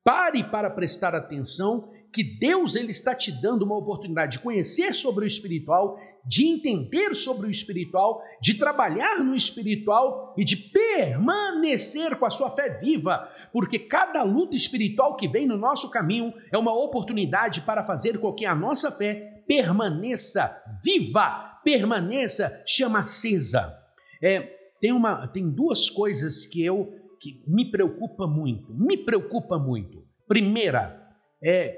pare 0.05 0.45
para 0.45 0.71
prestar 0.71 1.15
atenção 1.15 1.93
que 2.13 2.25
Deus 2.39 2.75
ele 2.75 2.91
está 2.91 3.15
te 3.15 3.31
dando 3.31 3.63
uma 3.63 3.77
oportunidade 3.77 4.39
de 4.39 4.43
conhecer 4.43 4.95
sobre 4.95 5.25
o 5.25 5.29
espiritual 5.29 5.99
de 6.29 6.47
entender 6.47 7.15
sobre 7.15 7.47
o 7.47 7.51
espiritual, 7.51 8.23
de 8.41 8.55
trabalhar 8.55 9.25
no 9.25 9.35
espiritual 9.35 10.35
e 10.37 10.45
de 10.45 10.57
permanecer 10.57 12.17
com 12.17 12.27
a 12.27 12.31
sua 12.31 12.51
fé 12.51 12.79
viva, 12.79 13.27
porque 13.51 13.79
cada 13.79 14.23
luta 14.23 14.55
espiritual 14.55 15.17
que 15.17 15.27
vem 15.27 15.47
no 15.47 15.57
nosso 15.57 15.91
caminho 15.91 16.35
é 16.53 16.59
uma 16.59 16.75
oportunidade 16.75 17.63
para 17.63 17.83
fazer 17.83 18.19
com 18.19 18.35
que 18.35 18.45
a 18.45 18.55
nossa 18.55 18.93
fé 18.93 19.43
permaneça 19.47 20.63
viva, 20.85 21.59
permaneça 21.65 22.63
chama 22.67 23.01
acesa. 23.01 23.75
É, 24.23 24.58
tem, 24.81 24.93
uma, 24.93 25.27
tem 25.29 25.49
duas 25.51 25.91
coisas 25.91 26.47
que 26.47 26.65
eu 26.65 26.95
que 27.21 27.43
me 27.47 27.69
preocupa 27.69 28.27
muito, 28.27 28.73
me 28.73 28.97
preocupa 28.97 29.59
muito. 29.59 30.05
Primeira, 30.29 31.03
é 31.43 31.77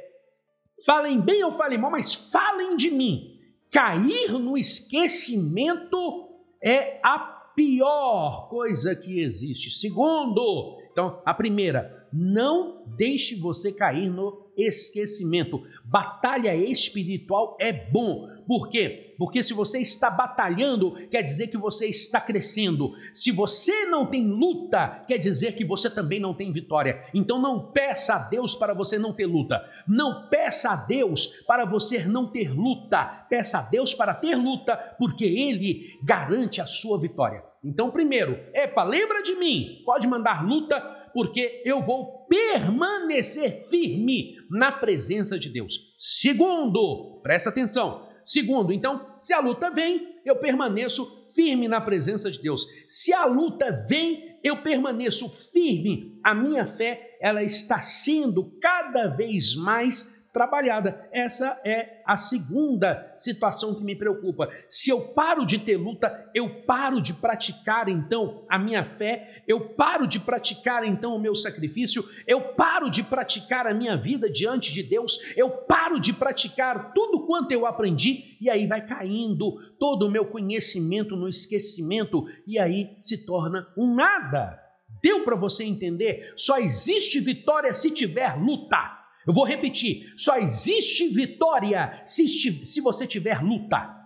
falem 0.84 1.20
bem 1.20 1.42
ou 1.44 1.52
falem 1.52 1.78
mal, 1.78 1.90
mas 1.90 2.14
falem 2.14 2.76
de 2.76 2.90
mim 2.90 3.38
cair 3.70 4.32
no 4.32 4.58
esquecimento 4.58 6.28
é 6.62 7.00
a 7.02 7.18
pior 7.54 8.48
coisa 8.48 8.94
que 8.94 9.20
existe. 9.20 9.70
Segundo, 9.70 10.78
então, 10.92 11.22
a 11.24 11.32
primeira, 11.32 12.08
não 12.12 12.82
deixe 12.96 13.36
você 13.36 13.72
cair 13.72 14.10
no 14.10 14.50
esquecimento. 14.56 15.62
Batalha 15.84 16.54
espiritual 16.54 17.56
é 17.60 17.72
bom. 17.72 18.28
Por 18.50 18.68
quê? 18.68 19.14
Porque 19.16 19.44
se 19.44 19.54
você 19.54 19.80
está 19.80 20.10
batalhando, 20.10 20.96
quer 21.08 21.22
dizer 21.22 21.46
que 21.46 21.56
você 21.56 21.86
está 21.86 22.20
crescendo. 22.20 22.92
Se 23.14 23.30
você 23.30 23.84
não 23.84 24.04
tem 24.04 24.26
luta, 24.26 25.04
quer 25.06 25.18
dizer 25.18 25.54
que 25.54 25.64
você 25.64 25.88
também 25.88 26.18
não 26.18 26.34
tem 26.34 26.50
vitória. 26.50 27.04
Então 27.14 27.40
não 27.40 27.70
peça 27.70 28.16
a 28.16 28.28
Deus 28.28 28.56
para 28.56 28.74
você 28.74 28.98
não 28.98 29.12
ter 29.12 29.26
luta. 29.26 29.64
Não 29.86 30.28
peça 30.28 30.72
a 30.72 30.74
Deus 30.74 31.26
para 31.46 31.64
você 31.64 32.04
não 32.04 32.26
ter 32.26 32.52
luta. 32.52 33.04
Peça 33.30 33.60
a 33.60 33.62
Deus 33.62 33.94
para 33.94 34.14
ter 34.14 34.34
luta, 34.34 34.76
porque 34.98 35.26
Ele 35.26 36.00
garante 36.02 36.60
a 36.60 36.66
sua 36.66 36.98
vitória. 36.98 37.44
Então, 37.62 37.88
primeiro, 37.92 38.36
epa, 38.52 38.82
lembra 38.82 39.22
de 39.22 39.36
mim. 39.36 39.80
Pode 39.86 40.08
mandar 40.08 40.44
luta, 40.44 40.80
porque 41.14 41.62
eu 41.64 41.80
vou 41.82 42.26
permanecer 42.26 43.68
firme 43.68 44.34
na 44.50 44.72
presença 44.72 45.38
de 45.38 45.48
Deus. 45.48 45.94
Segundo, 46.00 47.20
presta 47.22 47.50
atenção. 47.50 48.09
Segundo, 48.24 48.72
então, 48.72 49.14
se 49.20 49.32
a 49.32 49.40
luta 49.40 49.70
vem, 49.70 50.20
eu 50.24 50.36
permaneço 50.36 51.32
firme 51.34 51.68
na 51.68 51.80
presença 51.80 52.30
de 52.30 52.40
Deus. 52.40 52.66
Se 52.88 53.12
a 53.12 53.24
luta 53.24 53.84
vem, 53.88 54.38
eu 54.42 54.62
permaneço 54.62 55.28
firme. 55.52 56.18
A 56.24 56.34
minha 56.34 56.66
fé, 56.66 57.18
ela 57.20 57.42
está 57.42 57.82
sendo 57.82 58.56
cada 58.60 59.08
vez 59.08 59.54
mais 59.54 60.19
trabalhada. 60.32 61.08
Essa 61.12 61.60
é 61.64 62.02
a 62.06 62.16
segunda 62.16 63.12
situação 63.16 63.74
que 63.74 63.84
me 63.84 63.96
preocupa. 63.96 64.48
Se 64.68 64.90
eu 64.90 65.00
paro 65.12 65.44
de 65.44 65.58
ter 65.58 65.76
luta, 65.76 66.30
eu 66.34 66.62
paro 66.62 67.00
de 67.00 67.12
praticar 67.12 67.88
então 67.88 68.44
a 68.48 68.58
minha 68.58 68.84
fé, 68.84 69.42
eu 69.46 69.60
paro 69.70 70.06
de 70.06 70.20
praticar 70.20 70.84
então 70.84 71.14
o 71.14 71.20
meu 71.20 71.34
sacrifício, 71.34 72.04
eu 72.26 72.40
paro 72.40 72.90
de 72.90 73.02
praticar 73.02 73.66
a 73.66 73.74
minha 73.74 73.96
vida 73.96 74.30
diante 74.30 74.72
de 74.72 74.82
Deus, 74.82 75.18
eu 75.36 75.50
paro 75.50 75.98
de 75.98 76.12
praticar 76.12 76.92
tudo 76.92 77.26
quanto 77.26 77.52
eu 77.52 77.66
aprendi 77.66 78.36
e 78.40 78.48
aí 78.48 78.66
vai 78.66 78.86
caindo 78.86 79.58
todo 79.78 80.06
o 80.06 80.10
meu 80.10 80.24
conhecimento 80.24 81.16
no 81.16 81.28
esquecimento 81.28 82.26
e 82.46 82.58
aí 82.58 82.96
se 82.98 83.26
torna 83.26 83.66
um 83.76 83.94
nada. 83.94 84.58
Deu 85.02 85.24
para 85.24 85.36
você 85.36 85.64
entender? 85.64 86.32
Só 86.36 86.58
existe 86.58 87.20
vitória 87.20 87.72
se 87.72 87.92
tiver 87.92 88.34
luta. 88.36 88.99
Eu 89.26 89.32
vou 89.32 89.44
repetir: 89.44 90.12
só 90.16 90.38
existe 90.38 91.08
vitória 91.08 92.02
se, 92.06 92.28
se 92.28 92.80
você 92.80 93.06
tiver 93.06 93.42
luta. 93.42 93.96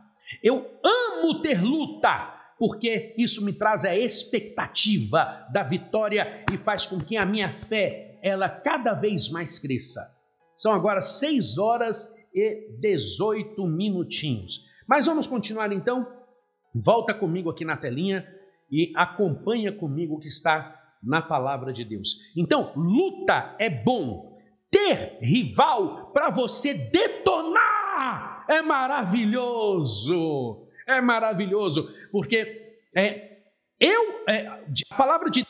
Eu 0.43 0.67
amo 0.83 1.43
ter 1.43 1.63
luta, 1.63 2.35
porque 2.59 3.15
isso 3.19 3.45
me 3.45 3.53
traz 3.53 3.85
a 3.85 3.97
expectativa 3.97 5.47
da 5.53 5.63
vitória 5.63 6.45
e 6.53 6.57
faz 6.57 6.87
com 6.87 7.01
que 7.01 7.17
a 7.17 7.27
minha 7.27 7.53
fé 7.53 8.19
ela 8.23 8.49
cada 8.49 8.95
vez 8.95 9.29
mais 9.29 9.59
cresça. 9.59 10.01
São 10.57 10.73
agora 10.73 11.01
6 11.01 11.59
horas 11.59 12.15
e 12.35 12.71
18 12.81 13.67
minutinhos. 13.67 14.67
Mas 14.87 15.07
vamos 15.07 15.27
continuar 15.27 15.73
então. 15.73 16.07
Volta 16.75 17.15
comigo 17.15 17.51
aqui 17.51 17.65
na 17.65 17.77
telinha 17.77 18.27
e 18.71 18.93
acompanha 18.97 19.73
comigo 19.73 20.15
o 20.15 20.19
que 20.19 20.29
está 20.29 20.81
na 21.03 21.21
palavra 21.21 21.73
de 21.73 21.85
Deus. 21.85 22.33
Então, 22.37 22.73
luta 22.75 23.55
é 23.59 23.69
bom, 23.69 24.34
ter 24.75 25.19
rival 25.21 26.11
para 26.13 26.31
você 26.31 26.75
detonar 26.75 28.45
é 28.49 28.61
maravilhoso. 28.61 30.67
É 30.87 31.01
maravilhoso, 31.01 31.91
porque 32.11 32.77
é, 32.95 33.39
eu, 33.81 34.23
é, 34.29 34.47
a 34.91 34.97
palavra 34.97 35.31
de 35.31 35.47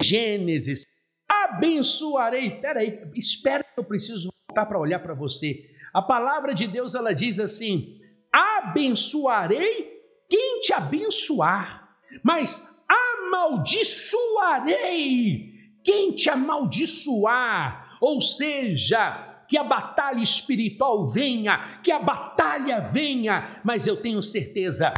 Gênesis, 0.00 0.86
abençoarei. 1.28 2.58
Peraí, 2.60 2.98
espera 3.14 3.62
que 3.62 3.78
eu 3.78 3.84
preciso 3.84 4.32
voltar 4.48 4.64
para 4.64 4.78
olhar 4.78 5.00
para 5.00 5.12
você. 5.12 5.68
A 5.92 6.00
palavra 6.00 6.54
de 6.54 6.66
Deus 6.68 6.94
ela 6.94 7.12
diz 7.12 7.38
assim: 7.38 8.00
abençoarei 8.32 9.92
quem 10.30 10.60
te 10.60 10.72
abençoar, 10.72 11.98
mas 12.22 12.82
amaldiçoarei 12.88 15.52
quem 15.84 16.14
te 16.14 16.30
amaldiçoar 16.30 17.81
ou 18.02 18.20
seja, 18.20 19.44
que 19.48 19.56
a 19.56 19.62
batalha 19.62 20.20
espiritual 20.20 21.08
venha, 21.08 21.78
que 21.84 21.92
a 21.92 22.00
batalha 22.00 22.80
venha, 22.80 23.60
mas 23.62 23.86
eu 23.86 23.96
tenho 23.96 24.20
certeza 24.20 24.92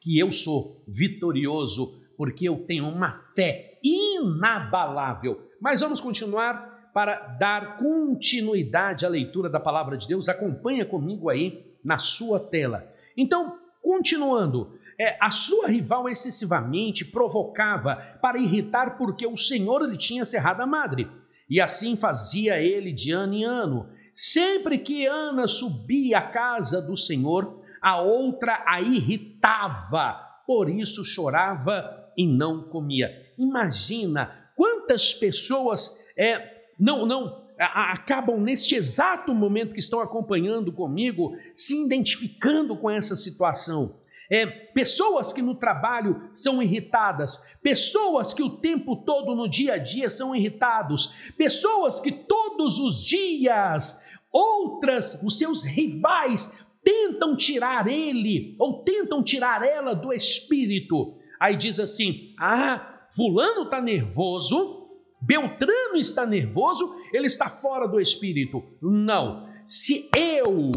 que 0.00 0.18
eu 0.18 0.32
sou 0.32 0.82
vitorioso, 0.88 2.02
porque 2.16 2.48
eu 2.48 2.66
tenho 2.66 2.88
uma 2.88 3.12
fé 3.36 3.78
inabalável. 3.84 5.48
Mas 5.60 5.80
vamos 5.80 6.00
continuar 6.00 6.90
para 6.92 7.36
dar 7.38 7.76
continuidade 7.78 9.06
à 9.06 9.08
leitura 9.08 9.48
da 9.48 9.60
palavra 9.60 9.96
de 9.96 10.08
Deus. 10.08 10.28
Acompanha 10.28 10.84
comigo 10.84 11.28
aí 11.30 11.76
na 11.84 11.98
sua 11.98 12.40
tela. 12.40 12.92
Então, 13.16 13.56
continuando, 13.80 14.76
é, 14.98 15.16
a 15.20 15.30
sua 15.30 15.68
rival 15.68 16.08
excessivamente 16.08 17.04
provocava 17.04 17.94
para 18.20 18.40
irritar 18.40 18.98
porque 18.98 19.24
o 19.24 19.36
Senhor 19.36 19.82
lhe 19.82 19.96
tinha 19.96 20.24
cerrado 20.24 20.62
a 20.62 20.66
madre. 20.66 21.08
E 21.50 21.60
assim 21.60 21.96
fazia 21.96 22.62
ele 22.62 22.92
de 22.92 23.10
ano 23.10 23.34
em 23.34 23.44
ano. 23.44 23.88
Sempre 24.14 24.78
que 24.78 25.06
Ana 25.06 25.48
subia 25.48 26.18
à 26.18 26.22
casa 26.22 26.80
do 26.80 26.96
Senhor, 26.96 27.60
a 27.82 28.00
outra 28.00 28.62
a 28.66 28.80
irritava, 28.80 30.14
por 30.46 30.70
isso 30.70 31.04
chorava 31.04 32.12
e 32.16 32.26
não 32.26 32.62
comia. 32.68 33.10
Imagina 33.36 34.52
quantas 34.54 35.12
pessoas 35.12 35.98
é, 36.16 36.66
não, 36.78 37.04
não 37.04 37.46
acabam 37.58 38.40
neste 38.40 38.74
exato 38.74 39.34
momento 39.34 39.72
que 39.72 39.80
estão 39.80 40.00
acompanhando 40.00 40.72
comigo, 40.72 41.36
se 41.54 41.84
identificando 41.84 42.76
com 42.76 42.90
essa 42.90 43.16
situação. 43.16 43.99
É, 44.30 44.46
pessoas 44.46 45.32
que 45.32 45.42
no 45.42 45.56
trabalho 45.56 46.28
são 46.32 46.62
irritadas, 46.62 47.44
pessoas 47.60 48.32
que 48.32 48.42
o 48.42 48.58
tempo 48.58 48.96
todo 48.96 49.34
no 49.34 49.48
dia 49.48 49.74
a 49.74 49.78
dia 49.78 50.08
são 50.08 50.36
irritados, 50.36 51.14
pessoas 51.36 51.98
que 51.98 52.12
todos 52.12 52.78
os 52.78 53.04
dias 53.04 54.08
outras, 54.32 55.22
os 55.22 55.36
seus 55.36 55.64
rivais, 55.64 56.64
tentam 56.82 57.36
tirar 57.36 57.86
ele 57.86 58.54
ou 58.58 58.82
tentam 58.82 59.22
tirar 59.22 59.62
ela 59.62 59.94
do 59.94 60.12
espírito. 60.12 61.14
Aí 61.38 61.56
diz 61.56 61.78
assim: 61.78 62.34
ah, 62.38 63.06
Fulano 63.14 63.64
está 63.64 63.80
nervoso, 63.80 64.88
Beltrano 65.20 65.96
está 65.96 66.24
nervoso, 66.24 66.88
ele 67.12 67.26
está 67.26 67.48
fora 67.48 67.86
do 67.86 68.00
espírito. 68.00 68.62
Não. 68.80 69.48
Se 69.66 70.08
eu 70.16 70.72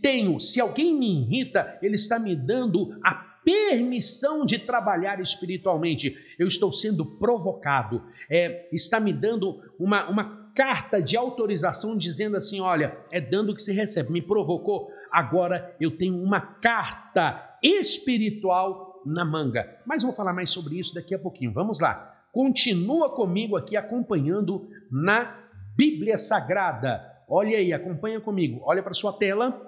tenho, 0.00 0.40
se 0.40 0.60
alguém 0.60 0.94
me 0.94 1.22
irrita, 1.22 1.78
ele 1.80 1.94
está 1.94 2.18
me 2.18 2.36
dando 2.36 2.98
a 3.02 3.14
permissão 3.44 4.44
de 4.44 4.58
trabalhar 4.58 5.20
espiritualmente. 5.20 6.16
Eu 6.38 6.46
estou 6.46 6.72
sendo 6.72 7.04
provocado. 7.04 8.02
É, 8.30 8.68
está 8.72 9.00
me 9.00 9.12
dando 9.12 9.62
uma, 9.78 10.08
uma 10.08 10.50
carta 10.54 11.00
de 11.00 11.16
autorização 11.16 11.96
dizendo 11.96 12.36
assim: 12.36 12.60
olha, 12.60 12.96
é 13.10 13.20
dando 13.20 13.54
que 13.54 13.62
se 13.62 13.72
recebe. 13.72 14.12
Me 14.12 14.22
provocou, 14.22 14.90
agora 15.10 15.74
eu 15.80 15.90
tenho 15.90 16.22
uma 16.22 16.40
carta 16.40 17.58
espiritual 17.62 19.02
na 19.04 19.24
manga. 19.24 19.78
Mas 19.86 20.02
vou 20.02 20.12
falar 20.12 20.32
mais 20.32 20.50
sobre 20.50 20.78
isso 20.78 20.94
daqui 20.94 21.14
a 21.14 21.18
pouquinho. 21.18 21.52
Vamos 21.52 21.80
lá. 21.80 22.08
Continua 22.32 23.10
comigo 23.10 23.56
aqui 23.56 23.76
acompanhando 23.76 24.68
na 24.90 25.38
Bíblia 25.76 26.16
Sagrada. 26.16 27.11
Olha 27.34 27.56
aí, 27.56 27.72
acompanha 27.72 28.20
comigo. 28.20 28.60
Olha 28.62 28.82
para 28.82 28.92
sua 28.92 29.10
tela. 29.10 29.58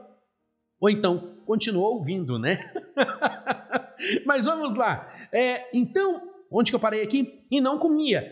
Ou 0.79 0.91
então, 0.91 1.43
continua 1.47 1.89
ouvindo, 1.89 2.39
né? 2.39 2.59
Mas 4.27 4.45
vamos 4.45 4.77
lá. 4.77 5.11
É, 5.33 5.75
então, 5.75 6.21
onde 6.53 6.71
que 6.71 6.77
eu 6.77 6.81
parei 6.81 7.03
aqui? 7.03 7.43
E 7.51 7.63
não 7.63 7.79
comia. 7.79 8.31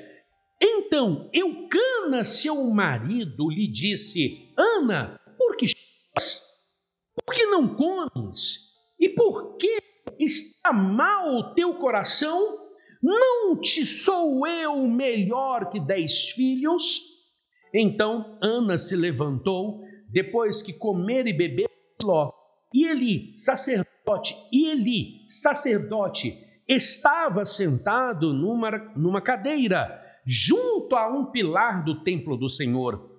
Então, 0.61 1.31
Eucana, 1.33 2.25
seu 2.25 2.63
marido, 2.65 3.49
lhe 3.49 3.67
disse: 3.67 4.53
Ana, 4.55 5.19
por 5.39 5.57
que 5.57 5.65
Por 7.25 7.35
que 7.35 7.47
não 7.47 7.75
comes? 7.75 8.71
E 9.01 9.09
por 9.09 9.57
que 9.57 9.79
está 10.19 10.75
mal 10.75 11.29
o 11.37 11.55
teu 11.55 11.73
coração? 11.79 12.69
Não 13.03 13.59
te 13.59 13.87
sou 13.87 14.47
eu 14.47 14.87
melhor 14.87 15.71
que 15.71 15.81
dez 15.81 16.29
filhos? 16.29 17.13
Então 17.75 18.39
Ana 18.43 18.77
se 18.77 18.97
levantou, 18.97 19.81
depois 20.09 20.63
que 20.63 20.73
comer 20.73 21.27
e 21.27 21.33
beber, 21.33 21.67
e 22.75 22.87
ele, 22.87 23.33
sacerdote, 23.37 24.35
e 24.53 25.23
sacerdote, 25.27 26.37
estava 26.69 27.45
sentado 27.45 28.33
numa, 28.33 28.71
numa 28.97 29.21
cadeira, 29.21 30.01
junto 30.27 30.97
a 30.97 31.09
um 31.09 31.31
pilar 31.31 31.85
do 31.85 32.03
templo 32.03 32.37
do 32.37 32.49
Senhor. 32.49 33.11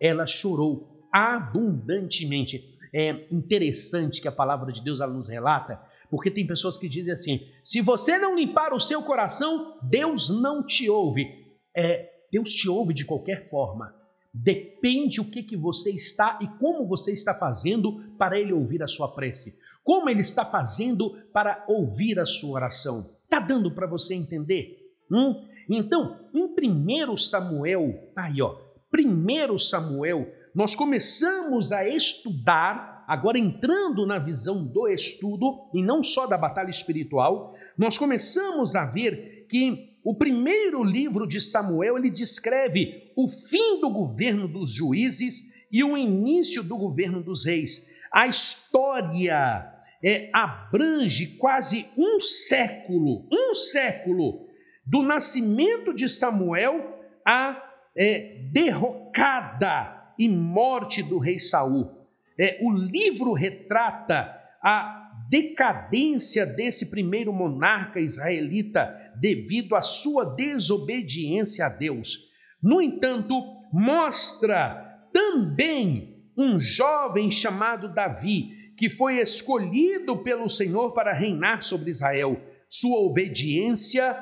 Ela 0.00 0.26
chorou 0.26 1.08
abundantemente. 1.12 2.69
É 2.92 3.26
interessante 3.30 4.20
que 4.20 4.28
a 4.28 4.32
palavra 4.32 4.72
de 4.72 4.82
Deus 4.82 5.00
ela 5.00 5.12
nos 5.12 5.28
relata, 5.28 5.80
porque 6.10 6.30
tem 6.30 6.46
pessoas 6.46 6.76
que 6.76 6.88
dizem 6.88 7.12
assim: 7.12 7.48
se 7.62 7.80
você 7.80 8.18
não 8.18 8.36
limpar 8.36 8.72
o 8.72 8.80
seu 8.80 9.02
coração, 9.02 9.78
Deus 9.82 10.28
não 10.28 10.64
te 10.66 10.90
ouve. 10.90 11.26
É, 11.74 12.10
Deus 12.32 12.52
te 12.52 12.68
ouve 12.68 12.92
de 12.92 13.04
qualquer 13.04 13.48
forma. 13.48 13.94
Depende 14.32 15.20
o 15.20 15.30
que, 15.30 15.42
que 15.42 15.56
você 15.56 15.90
está 15.90 16.38
e 16.40 16.46
como 16.58 16.86
você 16.86 17.12
está 17.12 17.34
fazendo 17.34 18.14
para 18.16 18.38
Ele 18.38 18.52
ouvir 18.52 18.82
a 18.82 18.88
sua 18.88 19.14
prece. 19.14 19.58
Como 19.82 20.08
Ele 20.08 20.20
está 20.20 20.44
fazendo 20.44 21.10
para 21.32 21.64
ouvir 21.68 22.18
a 22.18 22.26
sua 22.26 22.52
oração. 22.52 23.04
Está 23.24 23.40
dando 23.40 23.70
para 23.72 23.86
você 23.86 24.14
entender? 24.14 24.78
Hum? 25.10 25.46
Então, 25.68 26.18
em 26.34 26.44
1 26.44 27.16
Samuel, 27.16 28.10
aí 28.16 28.42
ó, 28.42 28.56
1 28.92 29.58
Samuel, 29.58 30.28
nós 30.54 30.74
começamos 30.74 31.70
a 31.72 31.86
estudar, 31.86 33.04
agora 33.06 33.38
entrando 33.38 34.06
na 34.06 34.18
visão 34.18 34.64
do 34.64 34.88
estudo, 34.88 35.70
e 35.72 35.82
não 35.82 36.02
só 36.02 36.26
da 36.26 36.36
batalha 36.36 36.70
espiritual, 36.70 37.54
nós 37.78 37.96
começamos 37.96 38.74
a 38.74 38.84
ver 38.84 39.46
que 39.48 39.96
o 40.02 40.16
primeiro 40.16 40.82
livro 40.82 41.26
de 41.26 41.40
Samuel 41.40 41.98
ele 41.98 42.10
descreve 42.10 43.12
o 43.16 43.28
fim 43.28 43.80
do 43.80 43.90
governo 43.90 44.48
dos 44.48 44.74
juízes 44.74 45.52
e 45.70 45.84
o 45.84 45.96
início 45.96 46.62
do 46.62 46.76
governo 46.76 47.22
dos 47.22 47.44
reis. 47.44 47.86
A 48.12 48.26
história 48.26 49.70
é, 50.02 50.30
abrange 50.32 51.36
quase 51.36 51.86
um 51.96 52.18
século, 52.18 53.28
um 53.30 53.54
século 53.54 54.48
do 54.84 55.02
nascimento 55.02 55.94
de 55.94 56.08
Samuel 56.08 56.98
à 57.24 57.62
é, 57.96 58.48
derrocada 58.50 59.99
e 60.20 60.28
morte 60.28 61.02
do 61.02 61.18
rei 61.18 61.40
Saul. 61.40 61.90
É, 62.38 62.58
o 62.60 62.70
livro 62.70 63.32
retrata 63.32 64.38
a 64.62 65.10
decadência 65.30 66.44
desse 66.44 66.90
primeiro 66.90 67.32
monarca 67.32 67.98
israelita 67.98 68.94
devido 69.18 69.74
à 69.74 69.80
sua 69.80 70.34
desobediência 70.34 71.64
a 71.64 71.68
Deus. 71.70 72.34
No 72.62 72.82
entanto, 72.82 73.34
mostra 73.72 75.08
também 75.10 76.22
um 76.36 76.60
jovem 76.60 77.30
chamado 77.30 77.92
Davi, 77.92 78.74
que 78.76 78.90
foi 78.90 79.20
escolhido 79.20 80.22
pelo 80.22 80.48
Senhor 80.48 80.92
para 80.92 81.14
reinar 81.14 81.62
sobre 81.62 81.90
Israel. 81.90 82.38
Sua 82.68 82.98
obediência 82.98 84.12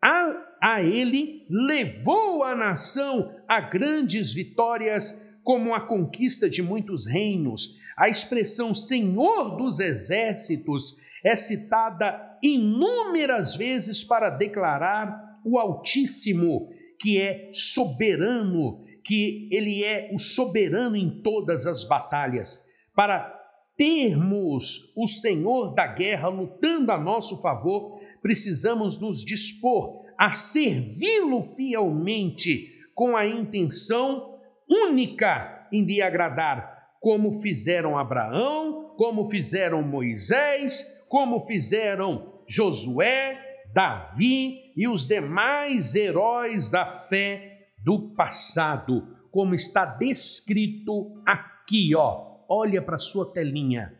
a, 0.00 0.46
a 0.62 0.82
ele 0.82 1.44
levou 1.50 2.44
a 2.44 2.54
nação 2.54 3.35
a 3.48 3.60
grandes 3.60 4.32
vitórias, 4.32 5.38
como 5.42 5.74
a 5.74 5.80
conquista 5.80 6.50
de 6.50 6.62
muitos 6.62 7.06
reinos. 7.06 7.78
A 7.96 8.08
expressão 8.08 8.74
Senhor 8.74 9.56
dos 9.56 9.80
Exércitos 9.80 10.96
é 11.24 11.34
citada 11.34 12.38
inúmeras 12.42 13.56
vezes 13.56 14.04
para 14.04 14.30
declarar 14.30 15.40
o 15.44 15.58
Altíssimo, 15.58 16.68
que 17.00 17.20
é 17.20 17.48
soberano, 17.52 18.84
que 19.04 19.48
ele 19.50 19.84
é 19.84 20.10
o 20.12 20.18
soberano 20.18 20.96
em 20.96 21.22
todas 21.22 21.66
as 21.66 21.84
batalhas. 21.84 22.66
Para 22.94 23.32
termos 23.76 24.92
o 24.96 25.06
Senhor 25.06 25.74
da 25.74 25.86
guerra 25.86 26.28
lutando 26.28 26.90
a 26.90 26.98
nosso 26.98 27.40
favor, 27.40 28.00
precisamos 28.20 29.00
nos 29.00 29.24
dispor 29.24 30.04
a 30.18 30.32
servi-lo 30.32 31.42
fielmente, 31.42 32.75
com 32.96 33.14
a 33.14 33.26
intenção 33.26 34.40
única 34.66 35.68
em 35.70 35.84
lhe 35.84 36.00
agradar, 36.00 36.88
como 36.98 37.30
fizeram 37.30 37.96
Abraão, 37.96 38.94
como 38.96 39.26
fizeram 39.26 39.82
Moisés, 39.82 41.06
como 41.10 41.40
fizeram 41.40 42.42
Josué, 42.48 43.38
Davi 43.74 44.72
e 44.74 44.88
os 44.88 45.06
demais 45.06 45.94
heróis 45.94 46.70
da 46.70 46.86
fé 46.86 47.68
do 47.84 48.14
passado, 48.14 49.06
como 49.30 49.54
está 49.54 49.84
descrito 49.84 51.22
aqui, 51.26 51.94
ó. 51.94 52.44
Olha 52.48 52.80
para 52.80 52.96
sua 52.96 53.30
telinha. 53.30 53.92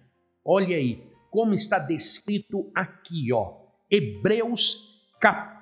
Olha 0.42 0.76
aí 0.76 1.04
como 1.30 1.52
está 1.52 1.78
descrito 1.78 2.70
aqui, 2.74 3.30
ó. 3.30 3.58
Hebreus 3.90 5.04
capítulo 5.20 5.55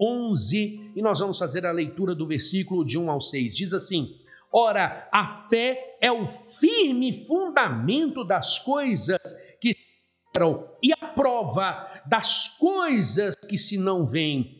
11, 0.00 0.92
e 0.94 1.02
nós 1.02 1.20
vamos 1.20 1.38
fazer 1.38 1.66
a 1.66 1.72
leitura 1.72 2.14
do 2.14 2.26
versículo 2.26 2.84
de 2.84 2.98
1 2.98 3.10
ao 3.10 3.20
6. 3.20 3.56
Diz 3.56 3.72
assim: 3.72 4.16
Ora, 4.52 5.08
a 5.12 5.46
fé 5.48 5.96
é 6.00 6.10
o 6.10 6.28
firme 6.28 7.12
fundamento 7.26 8.24
das 8.24 8.58
coisas 8.58 9.20
que 9.60 9.70
esperam 9.70 10.68
e 10.82 10.92
a 10.92 11.06
prova 11.08 11.86
das 12.06 12.56
coisas 12.58 13.34
que 13.48 13.58
se 13.58 13.76
não 13.76 14.06
veem. 14.06 14.56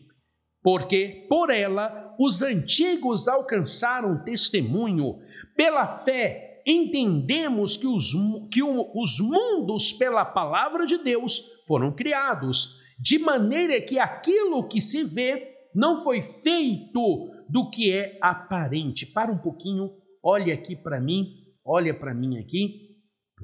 porque 0.63 1.27
por 1.29 1.51
ela 1.51 2.15
os 2.19 2.43
antigos 2.43 3.29
alcançaram 3.29 4.23
testemunho. 4.25 5.21
Pela 5.57 5.97
fé, 5.97 6.63
entendemos 6.67 7.77
que 7.77 7.87
os, 7.87 8.13
que 8.53 8.63
os 8.63 9.21
mundos, 9.21 9.93
pela 9.93 10.25
palavra 10.25 10.85
de 10.85 10.99
Deus, 10.99 11.65
foram 11.67 11.93
criados, 11.93 12.83
de 12.99 13.19
maneira 13.19 13.81
que 13.81 13.99
aquilo 13.99 14.67
que 14.67 14.81
se 14.81 15.05
vê 15.05 15.57
não 15.75 16.03
foi 16.03 16.23
feito 16.23 17.31
do 17.49 17.71
que 17.71 17.93
é 17.93 18.19
aparente. 18.21 19.07
Para 19.07 19.31
um 19.31 19.39
pouquinho, 19.39 19.91
olhe 20.23 20.51
aqui 20.51 20.75
para 20.75 21.01
mim, 21.01 21.27
olha 21.65 21.95
para 21.95 22.13
mim 22.13 22.39
aqui. 22.39 22.89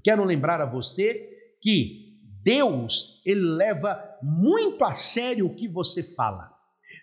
Quero 0.03 0.25
lembrar 0.25 0.61
a 0.61 0.67
você 0.67 1.31
que 1.61 2.05
Deus, 2.43 3.23
ele 3.25 3.40
leva 3.40 3.99
muito 4.23 4.85
a 4.85 4.93
sério 4.93 5.47
o 5.47 5.55
que 5.55 5.69
você 5.69 6.14
fala. 6.14 6.51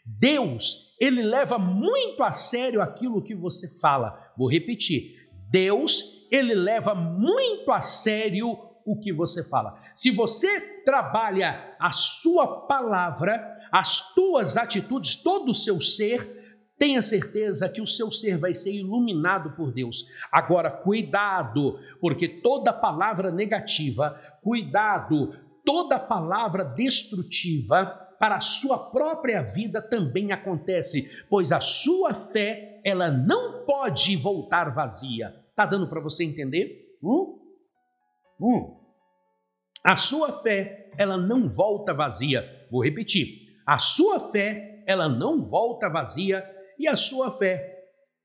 Deus, 0.06 0.96
ele 1.00 1.24
leva 1.24 1.58
muito 1.58 2.22
a 2.24 2.32
sério 2.32 2.82
aquilo 2.82 3.24
que 3.24 3.34
você 3.34 3.80
fala. 3.80 4.32
Vou 4.38 4.50
repetir. 4.50 5.16
Deus, 5.50 6.28
ele 6.32 6.54
leva 6.54 6.94
muito 6.94 7.72
a 7.72 7.82
sério 7.82 8.56
o 8.86 9.00
que 9.00 9.12
você 9.12 9.48
fala. 9.50 9.81
Se 10.02 10.10
você 10.10 10.82
trabalha 10.84 11.76
a 11.80 11.92
sua 11.92 12.66
palavra, 12.66 13.40
as 13.72 14.12
tuas 14.16 14.58
atitudes, 14.58 15.22
todo 15.22 15.52
o 15.52 15.54
seu 15.54 15.80
ser, 15.80 16.58
tenha 16.76 17.04
certeza 17.04 17.70
que 17.70 17.80
o 17.80 17.86
seu 17.86 18.12
ser 18.12 18.40
vai 18.40 18.56
ser 18.56 18.74
iluminado 18.74 19.56
por 19.56 19.72
Deus. 19.72 20.08
Agora, 20.32 20.72
cuidado, 20.72 21.78
porque 22.00 22.28
toda 22.28 22.74
palavra 22.74 23.30
negativa, 23.30 24.20
cuidado, 24.42 25.36
toda 25.64 26.00
palavra 26.00 26.64
destrutiva 26.64 27.86
para 28.20 28.38
a 28.38 28.42
sua 28.42 28.90
própria 28.90 29.44
vida 29.44 29.84
também 29.88 30.32
acontece, 30.32 31.12
pois 31.30 31.52
a 31.52 31.62
sua 31.62 32.16
fé, 32.16 32.82
ela 32.84 33.12
não 33.12 33.68
pode 33.68 34.16
voltar 34.16 34.74
vazia. 34.74 35.32
Tá 35.56 35.68
dando 35.68 35.88
para 35.88 36.02
você 36.02 36.24
entender? 36.24 36.98
Hum? 37.04 37.38
Hum. 38.40 38.81
A 39.84 39.96
sua 39.96 40.42
fé, 40.42 40.92
ela 40.98 41.18
não 41.18 41.50
volta 41.50 41.94
vazia. 41.94 42.46
Vou 42.70 42.84
repetir. 42.84 43.52
A 43.66 43.78
sua 43.78 44.32
fé, 44.32 44.84
ela 44.86 45.10
não 45.10 45.44
volta 45.44 45.90
vazia 45.90 46.44
e 46.78 46.88
a 46.88 46.96
sua 46.96 47.38
fé, 47.38 47.80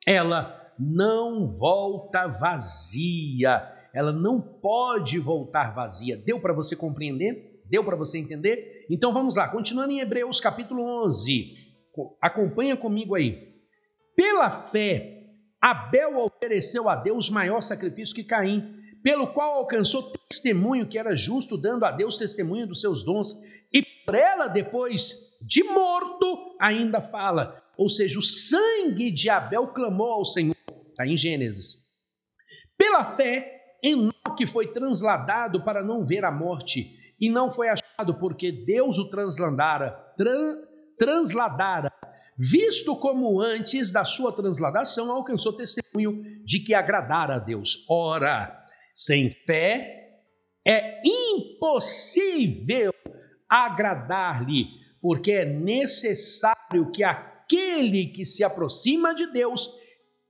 ela 0.06 0.72
não 0.78 1.48
volta 1.48 2.26
vazia. 2.26 3.72
Ela 3.94 4.12
não 4.12 4.40
pode 4.40 5.18
voltar 5.18 5.72
vazia. 5.72 6.16
Deu 6.16 6.40
para 6.40 6.52
você 6.52 6.76
compreender? 6.76 7.62
Deu 7.68 7.82
para 7.84 7.96
você 7.96 8.18
entender? 8.18 8.86
Então 8.90 9.12
vamos 9.12 9.36
lá, 9.36 9.48
continuando 9.48 9.92
em 9.92 10.00
Hebreus 10.00 10.38
capítulo 10.38 10.82
11. 11.06 11.54
Acompanha 12.20 12.76
comigo 12.76 13.14
aí. 13.14 13.54
Pela 14.14 14.50
fé, 14.50 15.24
Abel 15.60 16.18
ofereceu 16.18 16.88
a 16.88 16.96
Deus 16.96 17.28
maior 17.30 17.62
sacrifício 17.62 18.14
que 18.14 18.22
Caim, 18.22 18.75
pelo 19.06 19.28
qual 19.28 19.52
alcançou 19.52 20.02
testemunho 20.28 20.88
que 20.88 20.98
era 20.98 21.14
justo, 21.14 21.56
dando 21.56 21.84
a 21.84 21.92
Deus 21.92 22.18
testemunho 22.18 22.66
dos 22.66 22.80
seus 22.80 23.04
dons, 23.04 23.40
e 23.72 23.80
por 23.80 24.16
ela, 24.16 24.48
depois 24.48 25.38
de 25.40 25.62
morto, 25.62 26.56
ainda 26.60 27.00
fala. 27.00 27.62
Ou 27.78 27.88
seja, 27.88 28.18
o 28.18 28.22
sangue 28.22 29.12
de 29.12 29.30
Abel 29.30 29.68
clamou 29.68 30.10
ao 30.10 30.24
Senhor. 30.24 30.56
Está 30.90 31.06
em 31.06 31.16
Gênesis. 31.16 31.86
Pela 32.76 33.04
fé, 33.04 33.78
Enoque 33.80 34.44
foi 34.44 34.72
transladado 34.72 35.62
para 35.62 35.84
não 35.84 36.04
ver 36.04 36.24
a 36.24 36.32
morte 36.32 37.14
e 37.20 37.30
não 37.30 37.52
foi 37.52 37.68
achado 37.68 38.14
porque 38.14 38.50
Deus 38.50 38.98
o 38.98 39.08
transladara, 39.08 39.92
tran, 40.18 40.56
transladara, 40.98 41.92
visto 42.36 42.96
como 42.96 43.40
antes 43.40 43.92
da 43.92 44.04
sua 44.04 44.32
transladação 44.32 45.12
alcançou 45.12 45.52
testemunho 45.52 46.24
de 46.44 46.58
que 46.58 46.74
agradara 46.74 47.36
a 47.36 47.38
Deus. 47.38 47.86
Ora, 47.88 48.65
sem 48.96 49.30
fé 49.30 49.96
é 50.66 51.00
impossível 51.04 52.92
agradar-lhe, 53.48 54.66
porque 55.00 55.30
é 55.32 55.44
necessário 55.44 56.90
que 56.92 57.04
aquele 57.04 58.06
que 58.06 58.24
se 58.24 58.42
aproxima 58.42 59.14
de 59.14 59.30
Deus 59.30 59.70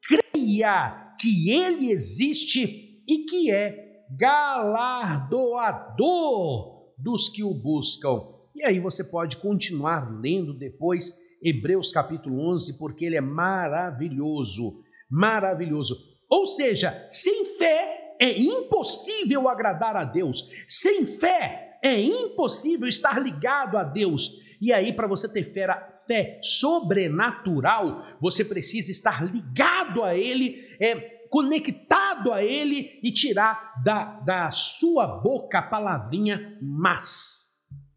creia 0.03 1.15
que 1.19 1.51
ele 1.51 1.91
existe 1.93 3.03
e 3.09 3.25
que 3.25 3.51
é 3.51 3.87
galardoador 4.19 6.93
dos 6.99 7.29
que 7.29 7.45
o 7.45 7.55
buscam. 7.55 8.21
E 8.55 8.65
aí 8.65 8.79
você 8.81 9.05
pode 9.05 9.39
continuar 9.39 10.21
lendo 10.21 10.53
depois 10.53 11.17
Hebreus 11.43 11.91
capítulo 11.93 12.41
11, 12.55 12.79
porque 12.79 13.05
ele 13.05 13.17
é 13.17 13.21
maravilhoso, 13.21 14.83
maravilhoso. 15.09 15.97
Ou 16.29 16.47
seja, 16.47 17.09
sem 17.11 17.57
fé 17.57 18.06
é 18.21 18.39
impossível 18.39 19.49
agradar 19.49 19.97
a 19.97 20.05
Deus. 20.05 20.51
Sem 20.67 21.07
fé 21.19 21.79
é 21.83 22.01
impossível 22.01 22.89
estar 22.89 23.21
ligado 23.21 23.77
a 23.77 23.85
Deus. 23.85 24.43
E 24.61 24.73
aí, 24.73 24.93
para 24.93 25.07
você 25.07 25.31
ter 25.31 25.53
fé, 25.53 25.67
fé 26.07 26.41
sobrenatural, 26.43 28.03
você 28.21 28.45
precisa 28.45 28.91
estar 28.91 29.25
ligado 29.25 30.03
a 30.03 30.17
Ele, 30.17 30.67
é, 30.81 30.95
conectado 31.29 32.33
a 32.33 32.43
Ele 32.43 32.99
e 33.03 33.13
tirar 33.13 33.75
da, 33.85 34.05
da 34.21 34.51
sua 34.51 35.07
boca 35.07 35.59
a 35.59 35.63
palavrinha 35.63 36.59
mas. 36.63 37.45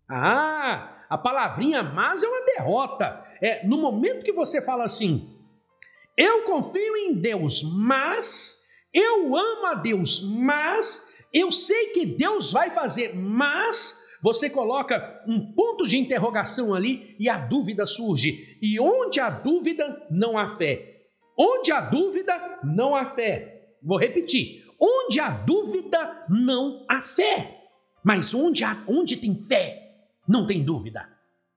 Ah, 0.09 1.05
a 1.09 1.17
palavrinha 1.17 1.81
mas 1.81 2.23
é 2.23 2.27
uma 2.27 2.45
derrota. 2.45 3.25
É 3.41 3.65
no 3.65 3.77
momento 3.77 4.23
que 4.23 4.33
você 4.33 4.61
fala 4.61 4.83
assim, 4.83 5.39
eu 6.17 6.43
confio 6.43 6.97
em 6.97 7.13
Deus, 7.13 7.63
mas 7.63 8.58
eu 8.93 9.35
amo 9.35 9.65
a 9.67 9.75
Deus, 9.75 10.23
mas 10.23 11.13
eu 11.33 11.51
sei 11.51 11.87
que 11.87 12.05
Deus 12.05 12.51
vai 12.51 12.71
fazer, 12.71 13.15
mas 13.15 14.07
você 14.21 14.49
coloca 14.49 15.23
um 15.27 15.53
ponto 15.53 15.85
de 15.85 15.97
interrogação 15.97 16.73
ali 16.73 17.15
e 17.19 17.29
a 17.29 17.37
dúvida 17.37 17.85
surge. 17.85 18.57
E 18.61 18.79
onde 18.79 19.19
há 19.19 19.29
dúvida, 19.29 20.07
não 20.09 20.37
há 20.37 20.49
fé. 20.49 21.05
Onde 21.37 21.71
há 21.71 21.79
dúvida, 21.79 22.59
não 22.63 22.95
há 22.95 23.05
fé. 23.05 23.75
Vou 23.81 23.97
repetir. 23.97 24.65
Onde 24.79 25.19
há 25.19 25.29
dúvida, 25.29 26.25
não 26.29 26.85
há 26.89 27.01
fé. 27.01 27.59
Mas 28.03 28.33
onde, 28.33 28.63
há, 28.63 28.83
onde 28.87 29.17
tem 29.17 29.35
fé, 29.41 29.93
não 30.27 30.45
tem 30.45 30.63
dúvida. 30.63 31.07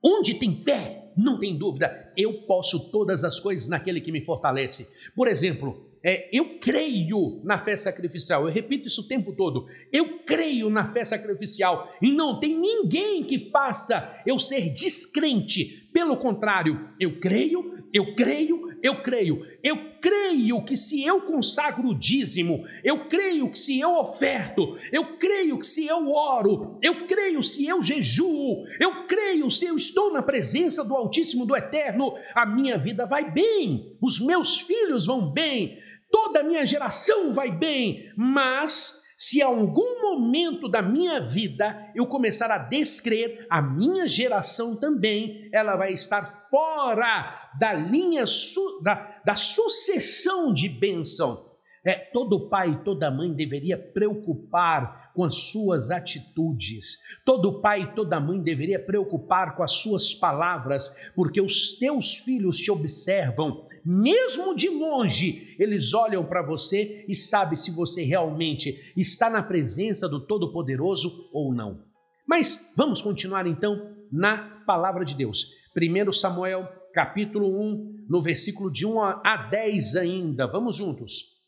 Onde 0.03 0.35
tem 0.35 0.62
fé, 0.62 1.12
não 1.16 1.38
tem 1.38 1.57
dúvida. 1.57 2.12
Eu 2.16 2.42
posso 2.47 2.90
todas 2.90 3.25
as 3.25 3.40
coisas 3.40 3.68
naquele 3.68 4.01
que 4.01 4.12
me 4.12 4.25
fortalece. 4.25 4.88
Por 5.14 5.29
exemplo, 5.29 5.92
é, 6.05 6.29
eu 6.33 6.59
creio 6.59 7.41
na 7.45 7.59
fé 7.59 7.77
sacrificial, 7.77 8.47
eu 8.47 8.53
repito 8.53 8.88
isso 8.88 9.03
o 9.03 9.09
tempo 9.09 9.33
todo. 9.33 9.67
Eu 9.93 10.19
creio 10.21 10.69
na 10.69 10.93
fé 10.93 11.05
sacrificial 11.05 11.93
e 12.03 12.11
não 12.11 12.41
tem 12.41 12.59
ninguém 12.59 13.23
que 13.23 13.51
faça 13.51 14.21
eu 14.27 14.38
ser 14.38 14.71
descrente. 14.71 15.88
Pelo 15.93 16.17
contrário, 16.17 16.88
eu 16.99 17.21
creio, 17.21 17.85
eu 17.93 18.15
creio, 18.15 18.73
eu 18.83 18.97
creio. 18.97 19.47
Eu 19.62 19.93
creio 20.01 20.65
que 20.65 20.75
se 20.75 21.05
eu 21.05 21.21
consagro 21.21 21.91
o 21.91 21.95
dízimo, 21.95 22.67
eu 22.83 23.07
creio 23.09 23.49
que 23.51 23.59
se 23.59 23.79
eu 23.79 23.97
oferto, 23.97 24.77
eu 24.91 25.19
creio 25.19 25.59
que 25.59 25.67
se 25.67 25.87
eu 25.87 26.11
oro, 26.11 26.79
eu 26.83 27.07
creio 27.07 27.43
se 27.43 27.67
eu 27.67 27.81
jejuo, 27.81 28.65
eu 28.81 29.07
creio 29.07 29.51
se 29.51 29.67
eu 29.67 29.77
estou 29.77 30.12
na 30.12 30.23
presença 30.23 30.83
do 30.83 30.97
Altíssimo, 30.97 31.47
do 31.47 31.55
Eterno, 31.55 32.15
a 32.35 32.45
minha 32.45 32.77
vida 32.77 33.07
vai 33.07 33.31
bem, 33.31 33.97
os 34.01 34.19
meus 34.19 34.59
filhos 34.59 35.07
vão 35.07 35.31
bem, 35.31 35.79
toda 36.12 36.40
a 36.40 36.44
minha 36.44 36.64
geração 36.64 37.35
vai 37.35 37.51
bem, 37.51 38.12
mas 38.16 39.03
se 39.16 39.38
em 39.38 39.42
algum 39.42 40.03
momento 40.03 40.68
da 40.68 40.83
minha 40.83 41.20
vida 41.20 41.90
eu 41.94 42.07
começar 42.07 42.51
a 42.51 42.59
descrer, 42.59 43.46
a 43.48 43.62
minha 43.62 44.07
geração 44.07 44.77
também, 44.77 45.48
ela 45.53 45.75
vai 45.75 45.92
estar 45.92 46.22
fora 46.51 47.51
da 47.59 47.72
linha 47.72 48.27
su, 48.27 48.81
da, 48.83 49.20
da 49.25 49.35
sucessão 49.35 50.53
de 50.53 50.68
bênção. 50.68 51.51
É, 51.85 51.94
todo 51.94 52.48
pai 52.48 52.72
e 52.72 52.85
toda 52.85 53.11
mãe 53.11 53.33
deveria 53.33 53.77
preocupar 53.77 55.12
com 55.14 55.25
as 55.25 55.37
suas 55.37 55.90
atitudes. 55.90 56.98
Todo 57.25 57.61
pai 57.61 57.83
e 57.83 57.94
toda 57.94 58.20
mãe 58.20 58.40
deveria 58.40 58.79
preocupar 58.79 59.57
com 59.57 59.62
as 59.62 59.72
suas 59.72 60.14
palavras, 60.14 60.96
porque 61.14 61.40
os 61.40 61.79
teus 61.79 62.16
filhos 62.16 62.59
te 62.59 62.70
observam, 62.70 63.66
mesmo 63.85 64.55
de 64.55 64.68
longe, 64.68 65.57
eles 65.59 65.92
olham 65.95 66.25
para 66.25 66.42
você 66.42 67.05
e 67.09 67.14
sabem 67.14 67.57
se 67.57 67.71
você 67.71 68.05
realmente 68.05 68.92
está 68.97 69.29
na 69.29 69.42
presença 69.42 70.09
do 70.09 70.25
Todo-Poderoso 70.25 71.31
ou 71.33 71.53
não. 71.53 71.85
Mas 72.27 72.73
vamos 72.77 73.03
continuar 73.03 73.47
então 73.47 73.95
na 74.11 74.62
palavra 74.66 75.05
de 75.05 75.14
Deus. 75.14 75.47
1 75.77 76.12
Samuel 76.12 76.68
capítulo 76.92 77.61
1, 77.61 78.07
no 78.09 78.23
versículo 78.23 78.71
de 78.71 78.87
1 78.87 79.01
a 79.01 79.49
10 79.51 79.97
ainda. 79.97 80.47
Vamos 80.47 80.77
juntos. 80.77 81.40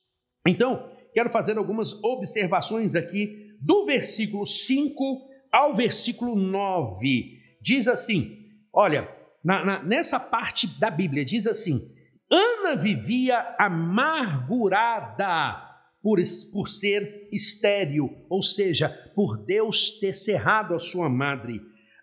Então, 0.47 0.90
quero 1.12 1.31
fazer 1.31 1.57
algumas 1.57 2.03
observações 2.03 2.94
aqui 2.94 3.44
do 3.61 3.87
versículo 3.87 4.47
5 4.47 5.23
ao 5.53 5.75
versículo 5.75 6.35
9. 6.35 7.38
Diz 7.62 7.87
assim: 7.87 8.38
Olha, 8.73 9.09
na, 9.44 9.64
na, 9.64 9.83
nessa 9.83 10.18
parte 10.18 10.66
da 10.79 10.90
Bíblia, 10.90 11.25
diz 11.25 11.47
assim: 11.47 11.81
Ana 12.31 12.77
vivia 12.77 13.55
amargurada 13.59 15.15
por, 16.03 16.19
por 16.53 16.69
ser 16.69 17.29
estéril, 17.33 18.11
ou 18.29 18.43
seja, 18.43 18.89
por 19.15 19.45
Deus 19.45 19.99
ter 20.01 20.13
cerrado 20.13 20.75
a 20.75 20.79
sua 20.79 21.09
madre. 21.09 21.61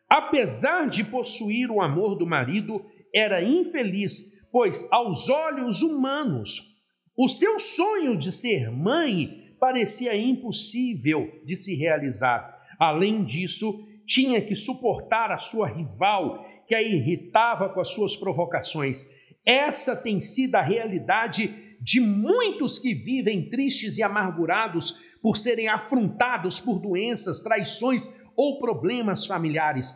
Apesar 0.09 0.89
de 0.89 1.03
possuir 1.03 1.69
o 1.69 1.81
amor 1.81 2.17
do 2.17 2.25
marido, 2.25 2.83
era 3.13 3.43
infeliz, 3.43 4.49
pois 4.51 4.91
aos 4.91 5.29
olhos 5.29 5.81
humanos, 5.81 6.71
o 7.17 7.27
seu 7.29 7.59
sonho 7.59 8.17
de 8.17 8.31
ser 8.31 8.71
mãe 8.71 9.55
parecia 9.59 10.17
impossível 10.17 11.29
de 11.45 11.55
se 11.55 11.75
realizar. 11.75 12.59
Além 12.79 13.23
disso, 13.23 13.87
tinha 14.07 14.41
que 14.41 14.55
suportar 14.55 15.31
a 15.31 15.37
sua 15.37 15.67
rival, 15.67 16.43
que 16.67 16.73
a 16.73 16.81
irritava 16.81 17.69
com 17.69 17.79
as 17.79 17.89
suas 17.89 18.15
provocações. 18.15 19.05
Essa 19.45 19.95
tem 19.95 20.21
sido 20.21 20.55
a 20.55 20.61
realidade 20.61 21.75
de 21.81 21.99
muitos 21.99 22.77
que 22.77 22.93
vivem 22.93 23.49
tristes 23.49 23.97
e 23.97 24.03
amargurados 24.03 24.99
por 25.21 25.37
serem 25.37 25.67
afrontados 25.67 26.59
por 26.59 26.79
doenças, 26.79 27.41
traições 27.41 28.07
ou 28.35 28.59
problemas 28.59 29.25
familiares. 29.25 29.93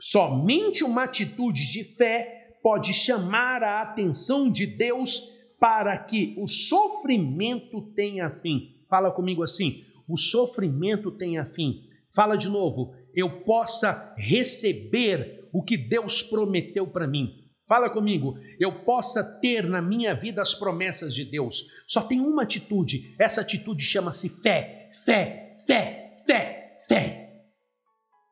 Somente 0.00 0.84
uma 0.84 1.04
atitude 1.04 1.70
de 1.70 1.84
fé 1.96 2.58
pode 2.62 2.94
chamar 2.94 3.62
a 3.62 3.82
atenção 3.82 4.50
de 4.50 4.66
Deus 4.66 5.34
para 5.58 5.96
que 5.98 6.34
o 6.38 6.46
sofrimento 6.46 7.92
tenha 7.94 8.30
fim. 8.30 8.82
Fala 8.88 9.10
comigo 9.10 9.42
assim: 9.42 9.84
o 10.08 10.16
sofrimento 10.16 11.10
tenha 11.10 11.46
fim. 11.46 11.82
Fala 12.14 12.36
de 12.36 12.48
novo, 12.48 12.94
eu 13.14 13.42
possa 13.42 14.14
receber 14.16 15.48
o 15.52 15.62
que 15.62 15.76
Deus 15.76 16.22
prometeu 16.22 16.86
para 16.86 17.06
mim. 17.06 17.43
Fala 17.66 17.88
comigo, 17.88 18.38
eu 18.60 18.84
possa 18.84 19.40
ter 19.40 19.64
na 19.64 19.80
minha 19.80 20.14
vida 20.14 20.42
as 20.42 20.54
promessas 20.54 21.14
de 21.14 21.24
Deus. 21.24 21.62
Só 21.86 22.02
tem 22.02 22.20
uma 22.20 22.42
atitude, 22.42 23.14
essa 23.18 23.40
atitude 23.40 23.82
chama-se 23.82 24.28
fé, 24.42 24.90
fé, 25.04 25.56
fé, 25.66 26.22
fé, 26.26 26.78
fé. 26.86 27.42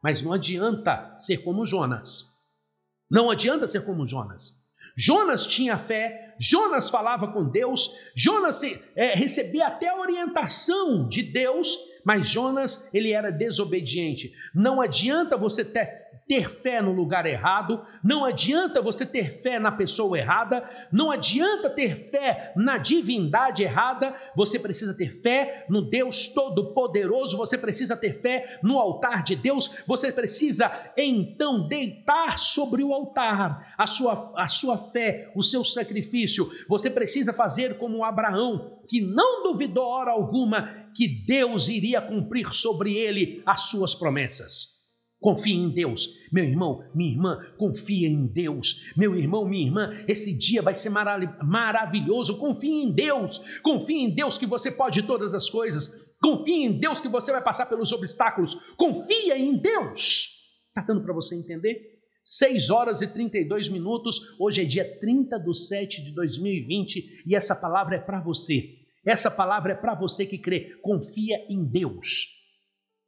Mas 0.02 0.20
não 0.20 0.32
adianta 0.32 1.16
ser 1.18 1.38
como 1.38 1.64
Jonas. 1.64 2.26
Não 3.10 3.30
adianta 3.30 3.66
ser 3.66 3.86
como 3.86 4.06
Jonas. 4.06 4.60
Jonas 4.96 5.46
tinha 5.46 5.78
fé, 5.78 6.34
Jonas 6.38 6.90
falava 6.90 7.32
com 7.32 7.48
Deus, 7.48 7.90
Jonas 8.14 8.62
é, 8.94 9.14
recebia 9.14 9.68
até 9.68 9.88
a 9.88 9.98
orientação 9.98 11.08
de 11.08 11.22
Deus, 11.22 11.78
mas 12.04 12.28
Jonas 12.28 12.92
ele 12.92 13.12
era 13.12 13.30
desobediente. 13.30 14.32
Não 14.54 14.82
adianta 14.82 15.36
você 15.36 15.64
ter 15.64 16.12
ter 16.26 16.50
fé 16.61 16.80
no 16.80 16.92
lugar 16.92 17.26
errado, 17.26 17.85
não 18.02 18.24
adianta 18.24 18.80
você 18.80 19.04
ter 19.04 19.40
fé 19.40 19.58
na 19.58 19.72
pessoa 19.72 20.18
errada, 20.18 20.68
não 20.90 21.11
adianta 21.11 21.68
ter 21.68 22.11
fé 22.11 22.52
na 22.56 22.78
divindade 22.78 23.62
errada, 23.62 24.14
você 24.35 24.58
precisa 24.58 24.94
ter 24.94 25.20
fé 25.20 25.66
no 25.68 25.82
Deus 25.82 26.28
Todo-Poderoso, 26.28 27.37
você 27.37 27.58
precisa 27.58 27.96
ter 27.96 28.20
fé 28.20 28.58
no 28.62 28.78
altar 28.78 29.22
de 29.22 29.37
Deus, 29.37 29.82
você 29.87 30.11
precisa 30.12 30.70
então 30.96 31.66
deitar 31.68 32.38
sobre 32.38 32.82
o 32.82 32.92
altar 32.92 33.74
a 33.76 33.87
sua, 33.87 34.32
a 34.37 34.48
sua 34.48 34.78
fé, 34.90 35.30
o 35.35 35.42
seu 35.42 35.64
sacrifício, 35.64 36.50
você 36.68 36.88
precisa 36.88 37.32
fazer 37.32 37.78
como 37.78 38.04
Abraão, 38.04 38.78
que 38.88 39.00
não 39.00 39.42
duvidou 39.42 39.85
hora 39.85 40.11
alguma 40.11 40.82
que 40.94 41.08
Deus 41.08 41.68
iria 41.68 42.00
cumprir 42.00 42.52
sobre 42.54 42.96
ele 42.96 43.42
as 43.46 43.62
suas 43.62 43.94
promessas. 43.94 44.71
Confie 45.22 45.54
em 45.54 45.70
Deus. 45.70 46.18
Meu 46.32 46.44
irmão, 46.44 46.85
minha 46.92 47.12
irmã, 47.12 47.40
confia 47.56 48.08
em 48.08 48.26
Deus. 48.26 48.92
Meu 48.96 49.16
irmão, 49.16 49.48
minha 49.48 49.64
irmã, 49.64 50.04
esse 50.08 50.37
dia 50.37 50.61
vai 50.61 50.74
ser 50.74 50.90
maravilhoso. 50.90 52.38
Confie 52.38 52.82
em 52.82 52.92
Deus. 52.92 53.38
Confie 53.62 54.02
em 54.02 54.11
Deus 54.12 54.37
que 54.37 54.46
você 54.46 54.72
pode 54.72 55.04
todas 55.04 55.32
as 55.32 55.48
coisas. 55.48 56.12
Confie 56.20 56.64
em 56.64 56.76
Deus 56.76 57.00
que 57.00 57.08
você 57.08 57.30
vai 57.30 57.40
passar 57.40 57.66
pelos 57.66 57.92
obstáculos. 57.92 58.74
Confia 58.76 59.38
em 59.38 59.56
Deus. 59.56 60.28
Está 60.68 60.82
dando 60.82 61.04
para 61.04 61.14
você 61.14 61.37
entender? 61.37 61.80
6 62.24 62.70
horas 62.70 63.00
e 63.00 63.06
32 63.06 63.68
minutos. 63.68 64.18
Hoje 64.40 64.62
é 64.62 64.64
dia 64.64 64.98
30 64.98 65.38
de 65.38 65.56
7 65.56 66.02
de 66.02 66.12
2020 66.12 67.22
e 67.26 67.37
essa 67.37 67.54
palavra 67.54 67.94
é 67.94 68.00
para 68.00 68.20
você. 68.20 68.74
Essa 69.06 69.30
palavra 69.30 69.72
é 69.72 69.76
para 69.76 69.94
você 69.94 70.26
que 70.26 70.38
crê. 70.38 70.76
Confia 70.82 71.46
em 71.48 71.64
Deus. 71.64 72.41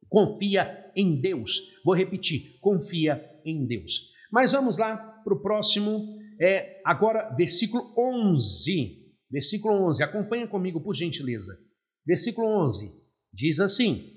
Confia 0.09 0.91
em 0.95 1.19
Deus. 1.19 1.81
Vou 1.83 1.95
repetir: 1.95 2.57
confia 2.59 3.23
em 3.45 3.65
Deus. 3.65 4.13
Mas 4.31 4.51
vamos 4.51 4.77
lá 4.77 4.97
para 5.23 5.33
o 5.33 5.41
próximo, 5.41 6.17
é 6.39 6.81
agora 6.85 7.33
versículo 7.35 7.93
11. 7.97 9.03
Versículo 9.29 9.87
11, 9.89 10.03
acompanha 10.03 10.47
comigo 10.47 10.79
por 10.79 10.93
gentileza. 10.93 11.57
Versículo 12.05 12.47
11 12.65 13.05
diz 13.33 13.59
assim: 13.59 14.15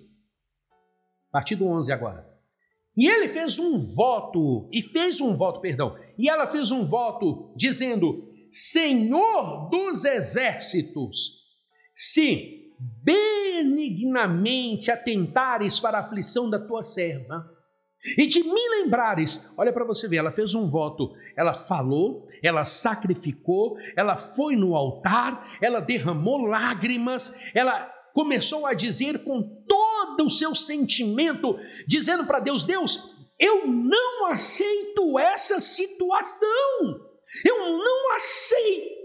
a 1.28 1.32
partir 1.32 1.56
do 1.56 1.66
11 1.66 1.92
agora. 1.92 2.26
E 2.96 3.06
ele 3.06 3.28
fez 3.28 3.58
um 3.58 3.94
voto, 3.94 4.68
e 4.72 4.82
fez 4.82 5.20
um 5.20 5.36
voto, 5.36 5.60
perdão, 5.60 5.96
e 6.18 6.28
ela 6.28 6.48
fez 6.48 6.70
um 6.70 6.84
voto 6.84 7.54
dizendo: 7.56 8.28
Senhor 8.50 9.68
dos 9.70 10.04
exércitos, 10.04 11.44
se 11.94 12.57
benignamente 13.02 14.90
atentares 14.90 15.78
para 15.80 15.98
a 15.98 16.00
aflição 16.00 16.48
da 16.50 16.58
tua 16.58 16.82
serva 16.82 17.58
e 18.16 18.26
de 18.26 18.42
me 18.42 18.68
lembrares. 18.70 19.54
Olha 19.58 19.72
para 19.72 19.84
você 19.84 20.08
ver, 20.08 20.16
ela 20.16 20.30
fez 20.30 20.54
um 20.54 20.70
voto, 20.70 21.12
ela 21.36 21.54
falou, 21.54 22.28
ela 22.42 22.64
sacrificou, 22.64 23.76
ela 23.96 24.16
foi 24.16 24.56
no 24.56 24.74
altar, 24.76 25.58
ela 25.60 25.80
derramou 25.80 26.46
lágrimas, 26.46 27.40
ela 27.54 27.92
começou 28.14 28.66
a 28.66 28.74
dizer 28.74 29.24
com 29.24 29.42
todo 29.66 30.26
o 30.26 30.30
seu 30.30 30.54
sentimento, 30.54 31.58
dizendo 31.86 32.24
para 32.24 32.40
Deus: 32.40 32.64
Deus, 32.64 33.14
eu 33.38 33.66
não 33.66 34.26
aceito 34.26 35.18
essa 35.18 35.60
situação, 35.60 37.00
eu 37.44 37.78
não 37.78 38.14
aceito 38.14 38.97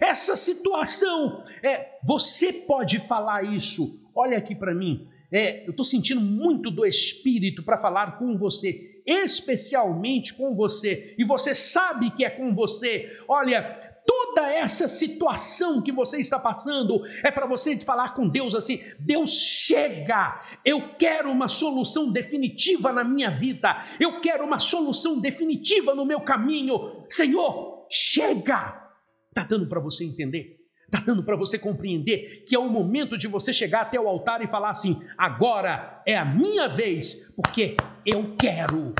essa 0.00 0.36
situação. 0.36 1.44
É, 1.62 1.98
você 2.02 2.52
pode 2.52 2.98
falar 3.00 3.44
isso. 3.44 4.10
Olha 4.14 4.38
aqui 4.38 4.54
para 4.54 4.74
mim. 4.74 5.08
É, 5.32 5.66
eu 5.66 5.70
estou 5.70 5.84
sentindo 5.84 6.20
muito 6.20 6.70
do 6.70 6.86
Espírito 6.86 7.62
para 7.64 7.78
falar 7.78 8.18
com 8.18 8.36
você, 8.36 9.02
especialmente 9.04 10.32
com 10.34 10.54
você, 10.54 11.14
e 11.18 11.24
você 11.24 11.54
sabe 11.54 12.10
que 12.12 12.24
é 12.24 12.30
com 12.30 12.54
você. 12.54 13.10
Olha, 13.26 13.62
toda 14.06 14.48
essa 14.48 14.88
situação 14.88 15.82
que 15.82 15.90
você 15.90 16.20
está 16.20 16.38
passando 16.38 17.02
é 17.24 17.30
para 17.30 17.46
você 17.46 17.76
falar 17.80 18.14
com 18.14 18.28
Deus 18.28 18.54
assim: 18.54 18.80
Deus 18.98 19.32
chega, 19.32 20.40
eu 20.64 20.94
quero 20.96 21.30
uma 21.30 21.48
solução 21.48 22.12
definitiva 22.12 22.92
na 22.92 23.02
minha 23.02 23.30
vida, 23.30 23.82
eu 23.98 24.20
quero 24.20 24.44
uma 24.44 24.58
solução 24.58 25.20
definitiva 25.20 25.94
no 25.94 26.04
meu 26.04 26.20
caminho. 26.20 27.04
Senhor, 27.08 27.86
chega, 27.90 28.83
Está 29.34 29.42
dando 29.42 29.66
para 29.66 29.80
você 29.80 30.04
entender? 30.04 30.60
Está 30.86 31.00
dando 31.00 31.24
para 31.24 31.34
você 31.34 31.58
compreender 31.58 32.44
que 32.46 32.54
é 32.54 32.58
o 32.58 32.68
momento 32.68 33.18
de 33.18 33.26
você 33.26 33.52
chegar 33.52 33.80
até 33.80 33.98
o 33.98 34.06
altar 34.06 34.42
e 34.42 34.46
falar 34.46 34.70
assim: 34.70 35.02
agora 35.18 36.00
é 36.06 36.16
a 36.16 36.24
minha 36.24 36.68
vez, 36.68 37.34
porque 37.34 37.76
eu 38.06 38.36
quero, 38.38 38.94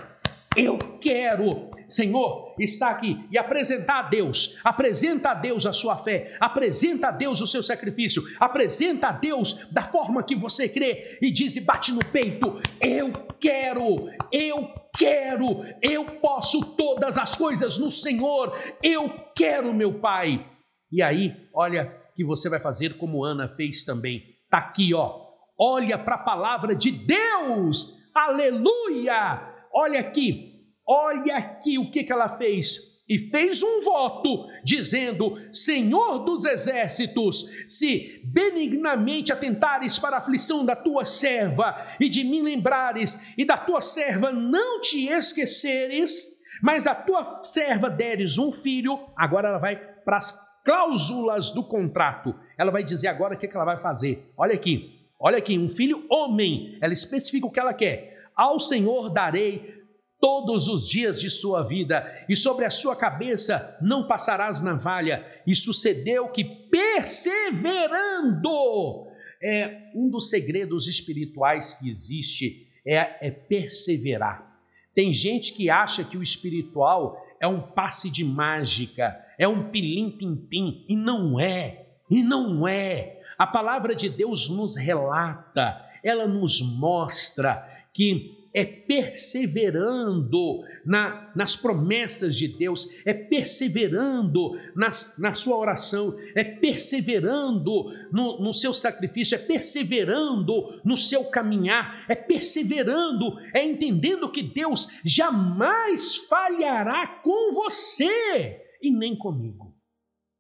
eu 0.56 0.76
quero. 1.00 1.70
Senhor, 1.88 2.54
está 2.58 2.90
aqui 2.90 3.26
e 3.30 3.38
apresentar 3.38 4.00
a 4.00 4.02
Deus, 4.08 4.58
apresenta 4.64 5.30
a 5.30 5.34
Deus 5.34 5.66
a 5.66 5.72
sua 5.72 5.96
fé, 5.96 6.36
apresenta 6.40 7.08
a 7.08 7.10
Deus 7.10 7.40
o 7.40 7.46
seu 7.46 7.62
sacrifício, 7.62 8.22
apresenta 8.38 9.08
a 9.08 9.12
Deus 9.12 9.66
da 9.70 9.84
forma 9.84 10.22
que 10.22 10.34
você 10.34 10.68
crê 10.68 11.18
e 11.20 11.30
diz 11.30 11.56
e 11.56 11.60
bate 11.60 11.92
no 11.92 12.04
peito: 12.04 12.60
eu 12.80 13.12
quero, 13.40 14.08
eu 14.32 14.70
quero, 14.96 15.64
eu 15.82 16.04
posso 16.20 16.76
todas 16.76 17.18
as 17.18 17.36
coisas 17.36 17.78
no 17.78 17.90
Senhor, 17.90 18.56
eu 18.82 19.10
quero, 19.34 19.74
meu 19.74 20.00
Pai. 20.00 20.46
E 20.90 21.02
aí, 21.02 21.34
olha 21.52 21.92
que 22.14 22.24
você 22.24 22.48
vai 22.48 22.60
fazer 22.60 22.96
como 22.96 23.24
Ana 23.24 23.48
fez 23.48 23.84
também. 23.84 24.22
Está 24.44 24.58
aqui, 24.58 24.94
ó. 24.94 25.24
Olha 25.58 25.98
para 25.98 26.16
a 26.16 26.22
palavra 26.22 26.74
de 26.74 26.90
Deus. 26.90 28.10
Aleluia! 28.14 29.54
Olha 29.72 29.98
aqui, 29.98 30.53
olha 30.86 31.36
aqui 31.36 31.78
o 31.78 31.90
que, 31.90 32.04
que 32.04 32.12
ela 32.12 32.28
fez 32.28 32.94
e 33.08 33.18
fez 33.18 33.62
um 33.62 33.82
voto, 33.82 34.46
dizendo: 34.64 35.36
Senhor 35.52 36.20
dos 36.20 36.44
exércitos, 36.44 37.50
se 37.68 38.22
benignamente 38.24 39.32
atentares 39.32 39.98
para 39.98 40.16
a 40.16 40.18
aflição 40.20 40.64
da 40.64 40.74
tua 40.74 41.04
serva 41.04 41.86
e 42.00 42.08
de 42.08 42.24
mim 42.24 42.42
lembrares, 42.42 43.36
e 43.36 43.44
da 43.44 43.58
tua 43.58 43.80
serva 43.80 44.32
não 44.32 44.80
te 44.80 45.08
esqueceres, 45.08 46.42
mas 46.62 46.86
a 46.86 46.94
tua 46.94 47.24
serva 47.44 47.90
deres 47.90 48.38
um 48.38 48.50
filho, 48.50 48.98
agora 49.16 49.48
ela 49.48 49.58
vai 49.58 49.76
para 49.76 50.16
as 50.16 50.54
cláusulas 50.64 51.50
do 51.50 51.62
contrato, 51.62 52.34
ela 52.56 52.70
vai 52.70 52.82
dizer 52.82 53.08
agora 53.08 53.34
o 53.34 53.38
que, 53.38 53.46
que 53.46 53.54
ela 53.54 53.66
vai 53.66 53.76
fazer. 53.76 54.32
Olha 54.34 54.54
aqui, 54.54 54.98
olha 55.20 55.36
aqui, 55.36 55.58
um 55.58 55.68
filho 55.68 56.06
homem, 56.08 56.78
ela 56.80 56.92
especifica 56.92 57.46
o 57.46 57.50
que 57.50 57.60
ela 57.60 57.74
quer. 57.74 58.14
Ao 58.34 58.58
Senhor 58.58 59.10
darei 59.10 59.83
todos 60.24 60.68
os 60.68 60.88
dias 60.88 61.20
de 61.20 61.28
sua 61.28 61.62
vida, 61.62 62.24
e 62.26 62.34
sobre 62.34 62.64
a 62.64 62.70
sua 62.70 62.96
cabeça 62.96 63.76
não 63.82 64.06
passarás 64.06 64.62
navalha. 64.62 65.22
E 65.46 65.54
sucedeu 65.54 66.28
que, 66.28 66.42
perseverando, 66.42 69.06
é 69.42 69.90
um 69.94 70.08
dos 70.08 70.30
segredos 70.30 70.88
espirituais 70.88 71.74
que 71.74 71.90
existe 71.90 72.66
é, 72.86 73.26
é 73.26 73.30
perseverar. 73.30 74.58
Tem 74.94 75.12
gente 75.12 75.52
que 75.52 75.68
acha 75.68 76.02
que 76.02 76.16
o 76.16 76.22
espiritual 76.22 77.22
é 77.38 77.46
um 77.46 77.60
passe 77.60 78.10
de 78.10 78.24
mágica, 78.24 79.14
é 79.38 79.46
um 79.46 79.68
pilim-pim-pim, 79.68 80.86
e 80.88 80.96
não 80.96 81.38
é, 81.38 81.84
e 82.08 82.22
não 82.22 82.66
é. 82.66 83.20
A 83.36 83.46
palavra 83.46 83.94
de 83.94 84.08
Deus 84.08 84.48
nos 84.48 84.74
relata, 84.74 85.84
ela 86.02 86.26
nos 86.26 86.62
mostra 86.62 87.62
que 87.92 88.42
é 88.54 88.64
perseverando 88.64 90.62
na, 90.86 91.32
nas 91.34 91.56
promessas 91.56 92.36
de 92.36 92.46
Deus, 92.46 92.88
é 93.04 93.12
perseverando 93.12 94.52
nas, 94.76 95.18
na 95.18 95.34
sua 95.34 95.56
oração, 95.56 96.16
é 96.36 96.44
perseverando 96.44 97.92
no, 98.12 98.40
no 98.40 98.54
seu 98.54 98.72
sacrifício, 98.72 99.34
é 99.34 99.38
perseverando 99.38 100.80
no 100.84 100.96
seu 100.96 101.24
caminhar, 101.24 102.06
é 102.08 102.14
perseverando, 102.14 103.36
é 103.52 103.64
entendendo 103.64 104.30
que 104.30 104.42
Deus 104.42 104.88
jamais 105.04 106.14
falhará 106.28 107.20
com 107.24 107.52
você 107.52 108.62
e 108.80 108.90
nem 108.90 109.16
comigo. 109.16 109.73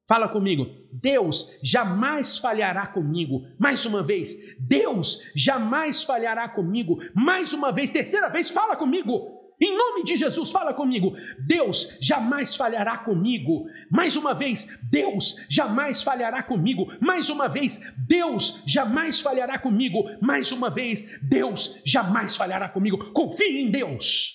Fala 0.06 0.28
comigo, 0.28 0.66
Deus 0.92 1.58
jamais 1.62 2.36
falhará 2.36 2.86
comigo. 2.86 3.46
Mais 3.58 3.86
uma 3.86 4.02
vez, 4.02 4.34
Deus 4.60 5.32
jamais 5.34 6.02
falhará 6.02 6.46
comigo. 6.48 6.98
Mais 7.14 7.54
uma 7.54 7.72
vez, 7.72 7.90
terceira 7.90 8.28
vez, 8.28 8.50
fala 8.50 8.76
comigo. 8.76 9.42
Em 9.58 9.74
nome 9.74 10.04
de 10.04 10.16
Jesus, 10.18 10.50
fala 10.50 10.74
comigo. 10.74 11.14
Deus 11.46 11.96
jamais 12.02 12.54
falhará 12.54 12.98
comigo. 12.98 13.66
Mais 13.90 14.14
uma 14.14 14.34
vez, 14.34 14.78
Deus 14.90 15.36
jamais 15.48 16.02
falhará 16.02 16.42
comigo. 16.42 16.86
Mais 17.00 17.30
uma 17.30 17.48
vez, 17.48 17.80
Deus 18.06 18.62
jamais 18.66 19.22
falhará 19.22 19.58
comigo. 19.58 20.04
Mais 20.20 20.52
uma 20.52 20.68
vez, 20.68 21.18
Deus 21.22 21.80
jamais 21.86 22.36
falhará 22.36 22.68
comigo. 22.68 23.10
Confie 23.12 23.60
em 23.60 23.70
Deus. 23.70 24.34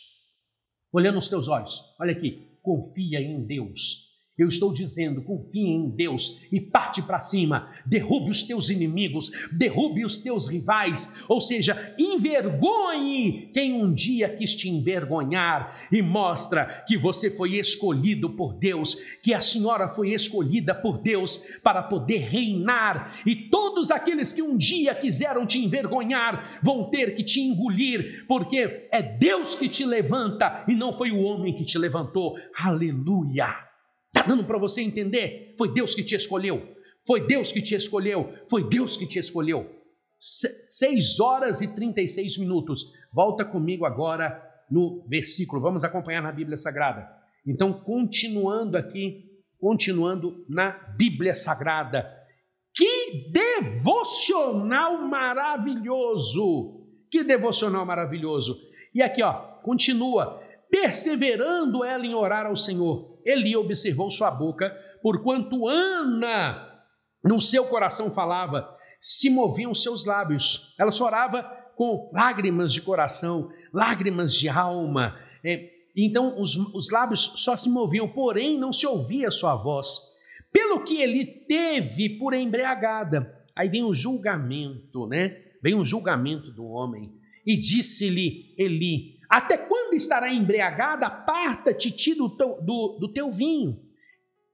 Olhando 0.91 1.15
nos 1.15 1.30
teus 1.30 1.47
olhos, 1.47 1.80
olha 1.99 2.13
aqui. 2.13 2.57
Confia 2.63 3.20
em 3.20 3.45
Deus 3.45 4.09
eu 4.44 4.48
estou 4.48 4.74
dizendo, 4.74 5.22
confie 5.22 5.68
em 5.68 5.90
Deus 5.90 6.42
e 6.52 6.60
parte 6.60 7.02
para 7.02 7.20
cima. 7.20 7.70
Derrube 7.86 8.32
os 8.32 8.44
teus 8.44 8.70
inimigos, 8.70 9.32
derrube 9.52 10.06
os 10.06 10.18
teus 10.18 10.48
rivais, 10.48 11.16
ou 11.28 11.42
seja, 11.42 11.94
envergonhe 11.98 13.50
quem 13.54 13.74
um 13.74 13.94
dia 13.94 14.30
quis 14.30 14.56
te 14.56 14.70
envergonhar 14.70 15.88
e 15.92 16.02
mostra 16.02 16.84
que 16.88 16.98
você 16.98 17.30
foi 17.30 17.56
escolhido 17.56 18.30
por 18.32 18.54
Deus, 18.54 18.96
que 19.22 19.34
a 19.34 19.42
senhora 19.42 19.90
foi 19.90 20.14
escolhida 20.14 20.74
por 20.74 21.00
Deus 21.00 21.44
para 21.64 21.84
poder 21.84 22.20
reinar 22.20 23.14
e 23.26 23.36
todos 23.36 23.92
aqueles 23.92 24.34
que 24.34 24.42
um 24.42 24.58
dia 24.58 24.94
quiseram 24.96 25.46
te 25.46 25.60
envergonhar 25.60 26.60
vão 26.64 26.90
ter 26.90 27.16
que 27.16 27.24
te 27.24 27.42
engolir, 27.42 28.26
porque 28.28 28.88
é 28.92 29.02
Deus 29.02 29.56
que 29.56 29.70
te 29.70 29.86
levanta 29.86 30.64
e 30.68 30.76
não 30.76 30.94
foi 30.94 31.12
o 31.12 31.22
homem 31.22 31.54
que 31.54 31.66
te 31.66 31.78
levantou. 31.78 32.36
Aleluia! 32.56 33.68
Está 34.20 34.28
dando 34.28 34.43
para 34.43 34.57
você 34.57 34.82
entender? 34.82 35.55
Foi 35.57 35.74
Deus 35.74 35.95
que 35.95 36.03
te 36.03 36.13
escolheu. 36.13 36.76
Foi 37.07 37.26
Deus 37.26 37.51
que 37.51 37.61
te 37.61 37.74
escolheu. 37.74 38.34
Foi 38.49 38.67
Deus 38.67 38.97
que 38.97 39.07
te 39.07 39.17
escolheu. 39.17 39.70
6 40.20 41.20
horas 41.22 41.61
e 41.61 41.67
36 41.67 42.38
minutos. 42.39 42.91
Volta 43.13 43.45
comigo 43.45 43.86
agora 43.86 44.43
no 44.70 45.05
versículo. 45.07 45.61
Vamos 45.61 45.86
acompanhar 45.86 46.22
na 46.22 46.34
Bíblia 46.34 46.57
Sagrada. 46.57 47.09
Então, 47.47 47.72
continuando 47.72 48.78
aqui, 48.78 49.26
continuando 49.57 50.45
na 50.49 50.72
Bíblia 50.97 51.34
Sagrada. 51.34 52.05
Que 52.76 53.32
devocional 53.32 55.07
maravilhoso! 55.07 56.86
Que 57.09 57.24
devocional 57.24 57.86
maravilhoso! 57.86 58.57
E 58.93 59.01
aqui, 59.01 59.24
ó, 59.24 59.34
continua 59.63 60.41
perseverando 60.70 61.84
ela 61.84 62.05
em 62.05 62.13
orar 62.13 62.45
ao 62.45 62.55
Senhor 62.55 63.09
Eli 63.26 63.55
observou 63.55 64.09
sua 64.09 64.32
boca, 64.32 64.70
porquanto 65.01 65.67
Ana 65.67 66.67
no 67.24 67.39
seu 67.39 67.65
coração 67.65 68.11
falava, 68.11 68.76
se 68.99 69.30
moviam 69.30 69.76
seus 69.76 70.05
lábios. 70.05 70.76
Ela 70.80 70.91
só 70.91 71.05
orava 71.05 71.43
com 71.76 72.09
lágrimas 72.13 72.74
de 72.74 72.82
coração, 72.82 73.51
lágrimas 73.74 74.34
de 74.34 74.49
alma. 74.49 75.17
É, 75.43 75.70
então 75.95 76.39
os, 76.39 76.55
os 76.74 76.89
lábios 76.91 77.34
só 77.36 77.55
se 77.55 77.70
moviam, 77.70 78.07
porém 78.07 78.57
não 78.57 78.72
se 78.72 78.88
ouvia 78.88 79.32
sua 79.32 79.55
voz. 79.55 79.99
Pelo 80.51 80.84
que 80.84 81.01
ele 81.01 81.26
teve 81.47 82.17
por 82.17 82.34
embriagada. 82.34 83.36
Aí 83.55 83.70
vem 83.70 83.84
o 83.84 83.93
julgamento, 83.93 85.05
né? 85.05 85.38
Vem 85.61 85.76
o 85.76 85.86
julgamento 85.86 86.51
do 86.51 86.65
homem. 86.65 87.13
E 87.45 87.57
disse-lhe 87.57 88.55
Eli: 88.57 89.18
até 89.30 89.57
quando 89.57 89.93
estará 89.93 90.34
embriagada? 90.34 91.05
Aparta-te 91.05 92.15
do, 92.15 92.27
do, 92.27 92.97
do 92.99 93.13
teu 93.13 93.32
vinho. 93.32 93.80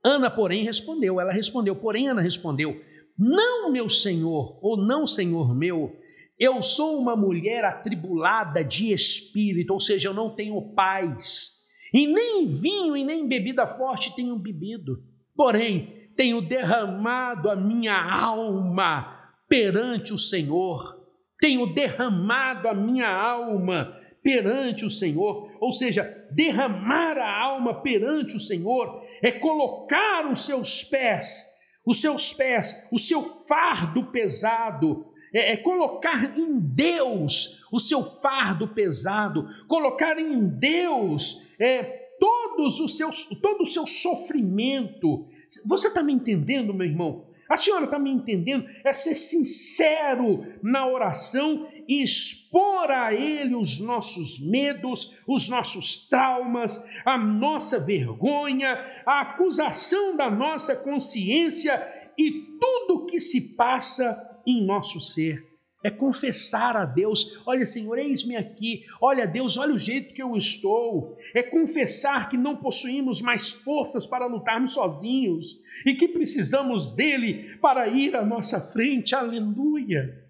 Ana, 0.03 0.29
porém, 0.29 0.65
respondeu. 0.65 1.19
Ela 1.19 1.31
respondeu, 1.31 1.75
porém, 1.75 2.09
Ana 2.09 2.21
respondeu: 2.21 2.79
Não, 3.17 3.71
meu 3.71 3.87
senhor, 3.87 4.59
ou 4.61 4.77
não, 4.77 5.07
senhor 5.07 5.55
meu, 5.55 5.95
eu 6.37 6.61
sou 6.61 6.99
uma 6.99 7.15
mulher 7.15 7.63
atribulada 7.63 8.63
de 8.63 8.91
espírito, 8.91 9.71
ou 9.71 9.79
seja, 9.79 10.09
eu 10.09 10.13
não 10.13 10.35
tenho 10.35 10.73
paz, 10.73 11.51
e 11.93 12.05
nem 12.05 12.45
vinho 12.45 12.97
e 12.97 13.05
nem 13.05 13.27
bebida 13.27 13.65
forte 13.65 14.13
tenho 14.13 14.37
bebido. 14.37 15.01
Porém, 15.33 16.11
tenho 16.15 16.41
derramado 16.41 17.49
a 17.49 17.55
minha 17.55 17.95
alma 17.95 19.31
perante 19.47 20.13
o 20.13 20.17
Senhor, 20.17 21.01
tenho 21.39 21.73
derramado 21.73 22.67
a 22.67 22.73
minha 22.73 23.09
alma 23.09 23.95
perante 24.25 24.83
o 24.83 24.89
Senhor, 24.89 25.51
ou 25.59 25.71
seja, 25.71 26.25
derramar 26.31 27.15
a 27.15 27.43
alma 27.43 27.79
perante 27.83 28.35
o 28.35 28.39
Senhor 28.39 29.05
é 29.21 29.31
colocar 29.31 30.27
os 30.27 30.43
seus 30.43 30.83
pés, 30.83 31.45
os 31.85 32.01
seus 32.01 32.33
pés, 32.33 32.87
o 32.91 32.97
seu 32.97 33.21
fardo 33.21 34.05
pesado, 34.05 35.05
é, 35.31 35.51
é 35.51 35.57
colocar 35.57 36.35
em 36.35 36.57
Deus 36.59 37.67
o 37.71 37.79
seu 37.79 38.01
fardo 38.01 38.69
pesado, 38.69 39.47
colocar 39.67 40.17
em 40.17 40.47
Deus 40.47 41.53
é, 41.59 41.83
todos 42.19 42.79
os 42.79 42.97
seus, 42.97 43.25
todo 43.39 43.61
o 43.61 43.65
seu 43.67 43.85
sofrimento. 43.85 45.27
Você 45.67 45.87
está 45.89 46.01
me 46.01 46.13
entendendo, 46.13 46.73
meu 46.73 46.87
irmão? 46.87 47.27
A 47.47 47.55
senhora 47.55 47.85
está 47.85 47.99
me 47.99 48.11
entendendo? 48.11 48.67
É 48.83 48.91
ser 48.91 49.15
sincero 49.15 50.45
na 50.63 50.87
oração 50.87 51.67
e 51.87 52.01
expor 52.01 52.89
a 52.89 53.13
Ele 53.13 53.55
os 53.55 53.79
nossos 53.79 54.39
medos, 54.39 55.19
os 55.27 55.47
nossos 55.47 56.07
traumas, 56.07 56.89
a 57.05 57.17
nossa 57.17 57.79
vergonha, 57.79 58.73
a 59.05 59.21
acusação 59.21 60.17
da 60.17 60.29
nossa 60.29 60.75
consciência 60.77 61.79
e 62.17 62.57
tudo 62.59 63.05
que 63.05 63.19
se 63.19 63.55
passa 63.55 64.41
em 64.45 64.65
nosso 64.65 64.99
ser. 64.99 65.54
É 65.85 65.91
confessar 65.91 66.75
a 66.75 66.83
Deus: 66.83 67.43
olha, 67.45 67.63
Senhor, 67.63 67.99
eis-me 67.99 68.35
aqui. 68.35 68.85
Olha, 68.99 69.27
Deus, 69.27 69.55
olha 69.55 69.75
o 69.75 69.77
jeito 69.77 70.15
que 70.15 70.23
eu 70.23 70.35
estou. 70.35 71.15
É 71.31 71.43
confessar 71.43 72.27
que 72.27 72.35
não 72.35 72.55
possuímos 72.55 73.21
mais 73.21 73.51
forças 73.51 74.07
para 74.07 74.25
lutarmos 74.25 74.73
sozinhos 74.73 75.61
e 75.85 75.93
que 75.93 76.07
precisamos 76.07 76.89
dele 76.89 77.55
para 77.61 77.87
ir 77.87 78.15
à 78.15 78.25
nossa 78.25 78.59
frente. 78.59 79.13
Aleluia. 79.13 80.25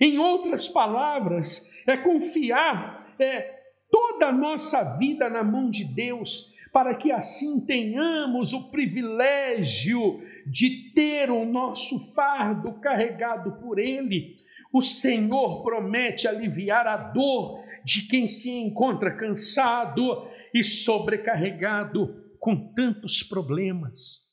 Em 0.00 0.18
outras 0.18 0.66
palavras, 0.66 1.72
é 1.86 1.96
confiar 1.96 3.14
é, 3.20 3.54
toda 3.88 4.26
a 4.26 4.32
nossa 4.32 4.96
vida 4.98 5.30
na 5.30 5.44
mão 5.44 5.70
de 5.70 5.84
Deus, 5.84 6.56
para 6.72 6.92
que 6.96 7.12
assim 7.12 7.64
tenhamos 7.64 8.52
o 8.52 8.68
privilégio 8.72 10.20
de 10.50 10.92
ter 10.92 11.30
o 11.30 11.44
nosso 11.44 12.14
fardo 12.14 12.74
carregado 12.80 13.52
por 13.60 13.78
Ele. 13.78 14.34
O 14.72 14.80
Senhor 14.80 15.62
promete 15.62 16.26
aliviar 16.26 16.86
a 16.86 16.96
dor 16.96 17.64
de 17.84 18.02
quem 18.02 18.28
se 18.28 18.50
encontra 18.50 19.16
cansado 19.16 20.28
e 20.54 20.62
sobrecarregado 20.62 22.24
com 22.38 22.72
tantos 22.74 23.22
problemas. 23.22 24.28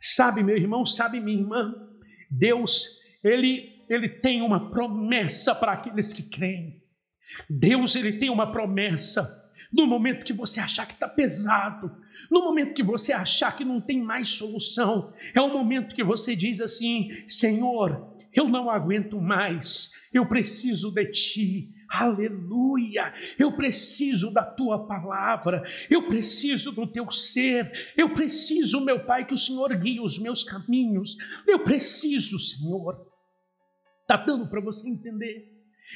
Sabe, 0.00 0.42
meu 0.42 0.56
irmão, 0.56 0.86
sabe, 0.86 1.20
minha 1.20 1.38
irmã, 1.38 1.74
Deus, 2.30 3.00
Ele 3.22 3.80
ele 3.90 4.08
tem 4.08 4.40
uma 4.40 4.70
promessa 4.70 5.52
para 5.52 5.72
aqueles 5.72 6.12
que 6.12 6.22
creem. 6.22 6.80
Deus, 7.48 7.96
ele 7.96 8.12
tem 8.12 8.30
uma 8.30 8.52
promessa. 8.52 9.50
No 9.72 9.84
momento 9.84 10.24
que 10.24 10.32
você 10.32 10.60
achar 10.60 10.86
que 10.86 10.92
está 10.92 11.08
pesado, 11.08 11.96
no 12.30 12.44
momento 12.44 12.74
que 12.74 12.82
você 12.82 13.12
achar 13.12 13.56
que 13.56 13.64
não 13.64 13.80
tem 13.80 14.00
mais 14.00 14.28
solução, 14.28 15.12
é 15.34 15.40
o 15.40 15.52
momento 15.52 15.94
que 15.94 16.04
você 16.04 16.36
diz 16.36 16.60
assim: 16.60 17.10
Senhor, 17.26 18.08
eu 18.32 18.48
não 18.48 18.70
aguento 18.70 19.20
mais, 19.20 19.92
eu 20.12 20.26
preciso 20.26 20.92
de 20.92 21.06
ti. 21.10 21.74
Aleluia! 21.90 23.12
Eu 23.36 23.56
preciso 23.56 24.32
da 24.32 24.44
tua 24.44 24.86
palavra, 24.86 25.64
eu 25.90 26.06
preciso 26.06 26.70
do 26.70 26.86
teu 26.86 27.10
ser, 27.10 27.92
eu 27.96 28.14
preciso, 28.14 28.84
meu 28.84 29.04
Pai, 29.04 29.26
que 29.26 29.34
o 29.34 29.38
Senhor 29.38 29.74
guie 29.76 30.00
os 30.00 30.20
meus 30.20 30.44
caminhos, 30.44 31.16
eu 31.48 31.64
preciso, 31.64 32.38
Senhor. 32.38 33.08
Está 34.02 34.16
dando 34.16 34.48
para 34.48 34.60
você 34.60 34.88
entender? 34.88 35.50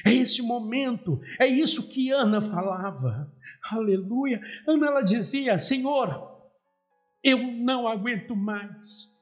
É 0.05 0.13
esse 0.13 0.41
momento, 0.41 1.21
é 1.39 1.47
isso 1.47 1.89
que 1.89 2.11
Ana 2.11 2.41
falava. 2.41 3.33
Aleluia! 3.71 4.39
Ana 4.67 4.87
ela 4.87 5.01
dizia: 5.01 5.57
Senhor, 5.57 6.35
eu 7.23 7.39
não 7.39 7.87
aguento 7.87 8.35
mais. 8.35 9.13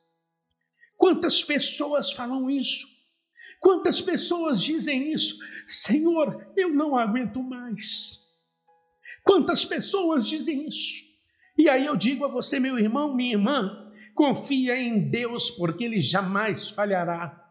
Quantas 0.98 1.41
pessoas 1.41 2.12
falam 2.12 2.50
isso? 2.50 2.88
Quantas 3.60 4.02
pessoas 4.02 4.62
dizem 4.62 5.14
isso? 5.14 5.38
Senhor, 5.68 6.52
eu 6.58 6.70
não 6.70 6.98
aguento 6.98 7.41
mais. 7.41 8.24
Quantas 9.24 9.64
pessoas 9.64 10.28
dizem 10.28 10.68
isso? 10.68 11.02
E 11.58 11.70
aí 11.70 11.86
eu 11.86 11.96
digo 11.96 12.26
a 12.26 12.28
você, 12.28 12.60
meu 12.60 12.78
irmão, 12.78 13.16
minha 13.16 13.34
irmã, 13.34 13.91
confia 14.14 14.76
em 14.76 15.10
Deus, 15.10 15.50
porque 15.52 15.86
Ele 15.86 16.02
jamais 16.02 16.70
falhará. 16.70 17.41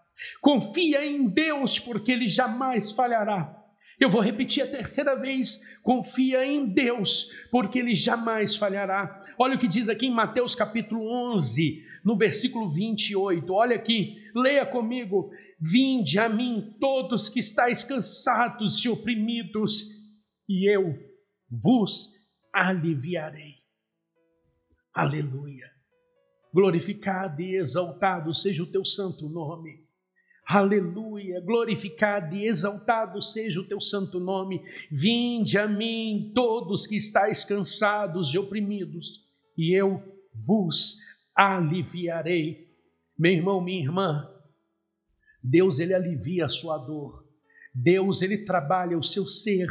Confia 0.41 1.05
em 1.05 1.27
Deus, 1.29 1.79
porque 1.79 2.13
Ele 2.13 2.29
jamais 2.29 2.93
falhará. 2.93 3.62
Eu 3.99 4.11
vou 4.11 4.21
repetir 4.21 4.63
a 4.63 4.71
terceira 4.71 5.15
vez: 5.15 5.79
confia 5.83 6.45
em 6.45 6.67
Deus, 6.67 7.31
porque 7.51 7.79
Ele 7.79 7.95
jamais 7.95 8.57
falhará. 8.57 9.23
Olha 9.39 9.57
o 9.57 9.59
que 9.59 9.69
diz 9.69 9.89
aqui 9.89 10.07
em 10.07 10.15
Mateus 10.15 10.55
capítulo 10.55 11.07
11, 11.33 11.85
no 12.05 12.17
versículo 12.17 12.71
28. 12.71 13.53
Olha 13.53 13.77
aqui, 13.77 14.17
leia 14.35 14.67
comigo. 14.67 15.31
Vinde 15.61 16.19
a 16.19 16.29
mim 16.29 16.77
todos 16.81 17.29
que 17.29 17.39
estáis 17.39 17.85
cansados 17.85 18.85
e 18.85 18.89
oprimidos, 18.89 19.85
e 20.49 20.69
eu 20.69 20.99
vos 21.49 22.11
aliviarei. 22.53 23.55
Aleluia. 24.93 25.71
Glorificado 26.53 27.41
e 27.41 27.57
exaltado 27.57 28.35
seja 28.35 28.63
o 28.63 28.71
teu 28.71 28.85
santo 28.85 29.29
nome. 29.29 29.82
Aleluia, 30.45 31.41
glorificado 31.41 32.35
e 32.35 32.45
exaltado 32.45 33.23
seja 33.23 33.61
o 33.61 33.65
teu 33.65 33.81
santo 33.81 34.19
nome. 34.19 34.63
Vinde 34.91 35.57
a 35.57 35.69
mim 35.69 36.33
todos 36.35 36.87
que 36.87 36.97
estáis 36.97 37.45
cansados 37.45 38.35
e 38.35 38.39
oprimidos, 38.39 39.25
e 39.57 39.73
eu 39.73 40.03
vos 40.35 40.99
aliviarei. 41.35 42.69
Meu 43.17 43.33
irmão, 43.33 43.61
minha 43.61 43.83
irmã, 43.83 44.29
Deus 45.43 45.79
ele 45.79 45.95
alivia 45.95 46.47
a 46.47 46.51
sua 46.51 46.77
dor. 46.77 47.25
Deus 47.75 48.21
ele 48.21 48.39
trabalha 48.39 48.99
o 48.99 49.03
seu 49.03 49.27
ser. 49.27 49.69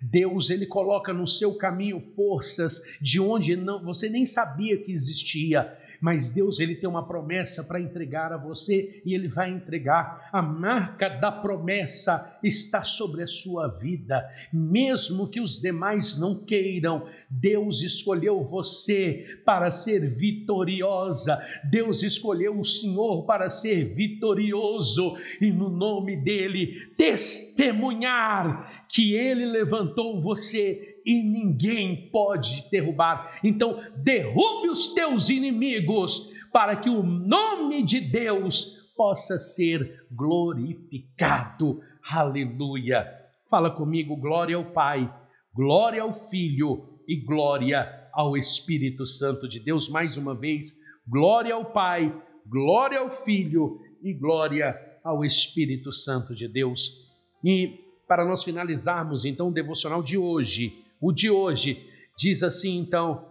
Deus 0.00 0.50
ele 0.50 0.66
coloca 0.66 1.12
no 1.12 1.26
seu 1.26 1.54
caminho 1.56 2.00
forças 2.14 2.82
de 3.00 3.20
onde 3.20 3.56
não 3.56 3.82
você 3.82 4.08
nem 4.10 4.26
sabia 4.26 4.76
que 4.76 4.92
existia 4.92 5.78
mas 6.00 6.30
Deus 6.30 6.60
ele 6.60 6.74
tem 6.74 6.88
uma 6.88 7.06
promessa 7.06 7.64
para 7.64 7.80
entregar 7.80 8.32
a 8.32 8.36
você 8.36 9.02
e 9.04 9.14
ele 9.14 9.28
vai 9.28 9.50
entregar. 9.50 10.28
A 10.32 10.42
marca 10.42 11.08
da 11.08 11.30
promessa 11.30 12.38
está 12.42 12.84
sobre 12.84 13.22
a 13.22 13.26
sua 13.26 13.68
vida, 13.68 14.28
mesmo 14.52 15.28
que 15.28 15.40
os 15.40 15.60
demais 15.60 16.18
não 16.18 16.34
queiram. 16.34 17.06
Deus 17.28 17.82
escolheu 17.82 18.42
você 18.44 19.40
para 19.44 19.70
ser 19.70 20.08
vitoriosa. 20.10 21.42
Deus 21.64 22.02
escolheu 22.02 22.58
o 22.58 22.64
Senhor 22.64 23.24
para 23.24 23.50
ser 23.50 23.94
vitorioso 23.94 25.16
e 25.40 25.50
no 25.50 25.68
nome 25.68 26.16
dele 26.16 26.92
testemunhar 26.96 28.86
que 28.88 29.14
ele 29.14 29.44
levantou 29.46 30.20
você 30.20 30.95
e 31.06 31.22
ninguém 31.22 32.10
pode 32.10 32.68
derrubar. 32.68 33.38
Então, 33.44 33.80
derrube 33.96 34.68
os 34.68 34.92
teus 34.92 35.30
inimigos 35.30 36.32
para 36.52 36.74
que 36.74 36.90
o 36.90 37.02
nome 37.02 37.84
de 37.84 38.00
Deus 38.00 38.92
possa 38.96 39.38
ser 39.38 40.04
glorificado. 40.10 41.80
Aleluia. 42.10 43.06
Fala 43.48 43.70
comigo, 43.70 44.16
glória 44.16 44.56
ao 44.56 44.64
Pai, 44.72 45.08
glória 45.54 46.02
ao 46.02 46.12
Filho 46.12 46.98
e 47.06 47.14
glória 47.14 48.08
ao 48.12 48.36
Espírito 48.36 49.06
Santo 49.06 49.48
de 49.48 49.60
Deus. 49.60 49.88
Mais 49.88 50.16
uma 50.16 50.34
vez, 50.34 50.80
glória 51.06 51.54
ao 51.54 51.66
Pai, 51.66 52.12
glória 52.44 52.98
ao 52.98 53.10
Filho 53.10 53.80
e 54.02 54.12
glória 54.12 54.76
ao 55.04 55.24
Espírito 55.24 55.92
Santo 55.92 56.34
de 56.34 56.48
Deus. 56.48 57.06
E 57.44 57.84
para 58.08 58.24
nós 58.24 58.42
finalizarmos 58.42 59.24
então 59.24 59.48
o 59.48 59.52
devocional 59.52 60.02
de 60.02 60.18
hoje, 60.18 60.85
o 61.00 61.12
de 61.12 61.30
hoje 61.30 61.88
diz 62.16 62.42
assim 62.42 62.76
então: 62.78 63.28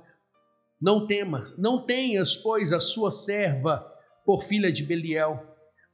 Não 0.81 1.07
temas, 1.07 1.55
não 1.57 1.85
tenhas, 1.85 2.37
pois, 2.37 2.71
a 2.71 2.79
sua 2.79 3.11
serva 3.11 3.85
por 4.25 4.43
filha 4.43 4.71
de 4.71 4.83
Beliel, 4.83 5.43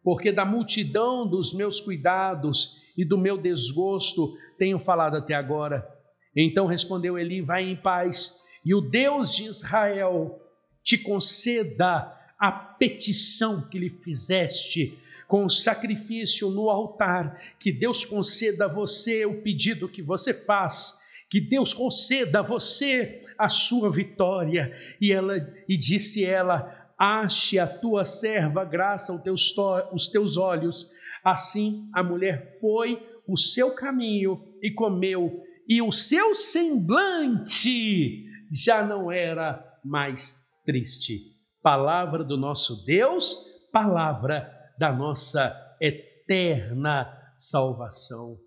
porque 0.04 0.32
da 0.32 0.46
multidão 0.46 1.28
dos 1.28 1.54
meus 1.54 1.80
cuidados 1.80 2.82
e 2.98 3.06
do 3.06 3.18
meu 3.18 3.38
desgosto 3.38 4.36
tenho 4.58 4.80
falado 4.80 5.18
até 5.18 5.34
agora. 5.34 5.88
Então 6.36 6.66
respondeu 6.66 7.18
Eli: 7.18 7.42
Vai 7.42 7.64
em 7.64 7.76
paz, 7.76 8.42
e 8.66 8.74
o 8.74 8.82
Deus 8.82 9.36
de 9.36 9.46
Israel 9.46 10.40
te 10.84 10.98
conceda 10.98 12.18
a 12.40 12.52
petição 12.52 13.62
que 13.70 13.78
lhe 13.78 13.90
fizeste 13.90 14.98
com 15.28 15.46
o 15.46 15.50
sacrifício 15.50 16.50
no 16.50 16.70
altar, 16.70 17.40
que 17.58 17.72
Deus 17.72 18.04
conceda 18.04 18.66
a 18.66 18.68
você 18.68 19.26
o 19.26 19.42
pedido 19.42 19.88
que 19.88 20.02
você 20.02 20.34
faz 20.34 21.01
que 21.32 21.40
Deus 21.40 21.74
conceda 21.74 22.40
a 22.40 22.44
você 22.44 23.24
a 23.38 23.48
sua 23.48 23.90
vitória. 23.90 24.76
E 25.00 25.14
ela 25.14 25.38
e 25.68 25.78
disse 25.78 26.26
ela: 26.26 26.92
Ache 27.00 27.58
a 27.58 27.66
tua 27.66 28.04
serva 28.04 28.66
graça 28.66 29.14
aos 29.14 29.22
teus, 29.24 29.56
os 29.94 30.10
teus 30.10 30.36
olhos. 30.36 30.92
Assim 31.24 31.90
a 31.94 32.04
mulher 32.04 32.60
foi 32.60 33.02
o 33.26 33.38
seu 33.38 33.74
caminho 33.74 34.44
e 34.62 34.72
comeu, 34.72 35.42
e 35.68 35.82
o 35.82 35.92
seu 35.92 36.36
semblante 36.36 38.26
já 38.52 38.86
não 38.86 39.10
era 39.10 39.64
mais 39.86 40.52
triste. 40.66 41.32
Palavra 41.64 42.24
do 42.26 42.36
nosso 42.36 42.84
Deus, 42.86 43.36
palavra 43.72 44.52
da 44.78 44.92
nossa 44.92 45.56
eterna 45.80 47.08
salvação 47.36 48.38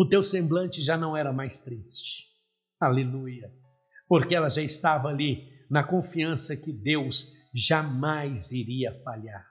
o 0.00 0.06
teu 0.06 0.22
semblante 0.22 0.80
já 0.80 0.96
não 0.96 1.14
era 1.14 1.30
mais 1.30 1.60
triste. 1.60 2.24
Aleluia. 2.80 3.52
Porque 4.08 4.34
ela 4.34 4.48
já 4.48 4.62
estava 4.62 5.08
ali 5.08 5.46
na 5.70 5.84
confiança 5.84 6.56
que 6.56 6.72
Deus 6.72 7.34
jamais 7.54 8.50
iria 8.50 8.98
falhar. 9.04 9.46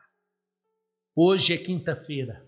Hoje 1.16 1.54
é 1.54 1.58
quinta-feira. 1.58 2.44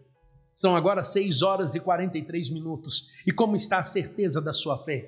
São 0.51 0.75
agora 0.75 1.03
6 1.03 1.43
horas 1.43 1.75
e 1.75 1.79
43 1.79 2.49
minutos. 2.49 3.11
E 3.27 3.31
como 3.31 3.55
está 3.55 3.77
a 3.77 3.85
certeza 3.85 4.41
da 4.41 4.51
sua 4.51 4.83
fé? 4.83 5.07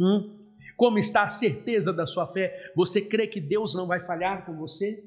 Hum? 0.00 0.46
Como 0.76 1.00
está 1.00 1.24
a 1.24 1.30
certeza 1.30 1.92
da 1.92 2.06
sua 2.06 2.28
fé? 2.32 2.70
Você 2.76 3.08
crê 3.08 3.26
que 3.26 3.40
Deus 3.40 3.74
não 3.74 3.88
vai 3.88 3.98
falhar 3.98 4.46
com 4.46 4.56
você? 4.56 5.02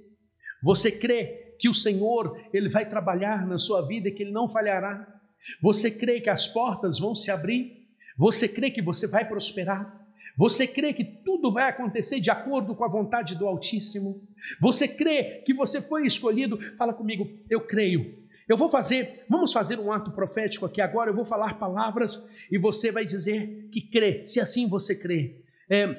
Você 0.61 0.91
crê 0.91 1.55
que 1.61 1.69
o 1.69 1.73
Senhor 1.73 2.37
ele 2.51 2.67
vai 2.67 2.89
trabalhar 2.89 3.47
na 3.47 3.57
sua 3.57 3.87
vida 3.87 4.09
e 4.09 4.11
que 4.11 4.23
ele 4.23 4.31
não 4.31 4.49
falhará? 4.49 5.18
Você 5.61 5.91
crê 5.91 6.21
que 6.21 6.29
as 6.29 6.47
portas 6.47 6.99
vão 6.99 7.15
se 7.15 7.31
abrir? 7.31 7.87
Você 8.17 8.47
crê 8.47 8.69
que 8.69 8.81
você 8.81 9.07
vai 9.07 9.27
prosperar? 9.27 9.97
Você 10.37 10.65
crê 10.65 10.93
que 10.93 11.03
tudo 11.03 11.51
vai 11.51 11.69
acontecer 11.69 12.19
de 12.19 12.29
acordo 12.29 12.75
com 12.75 12.83
a 12.83 12.87
vontade 12.87 13.35
do 13.35 13.45
Altíssimo? 13.45 14.25
Você 14.61 14.87
crê 14.87 15.41
que 15.45 15.53
você 15.53 15.81
foi 15.81 16.05
escolhido? 16.05 16.57
Fala 16.77 16.93
comigo, 16.93 17.29
eu 17.49 17.61
creio. 17.61 18.17
Eu 18.47 18.57
vou 18.57 18.69
fazer, 18.69 19.25
vamos 19.29 19.53
fazer 19.53 19.79
um 19.79 19.91
ato 19.91 20.11
profético 20.11 20.65
aqui 20.65 20.81
agora. 20.81 21.11
Eu 21.11 21.15
vou 21.15 21.25
falar 21.25 21.59
palavras 21.59 22.33
e 22.51 22.57
você 22.57 22.91
vai 22.91 23.05
dizer 23.05 23.67
que 23.71 23.81
crê. 23.81 24.25
Se 24.25 24.39
assim 24.39 24.67
você 24.67 24.95
crê, 24.95 25.43
é, 25.69 25.95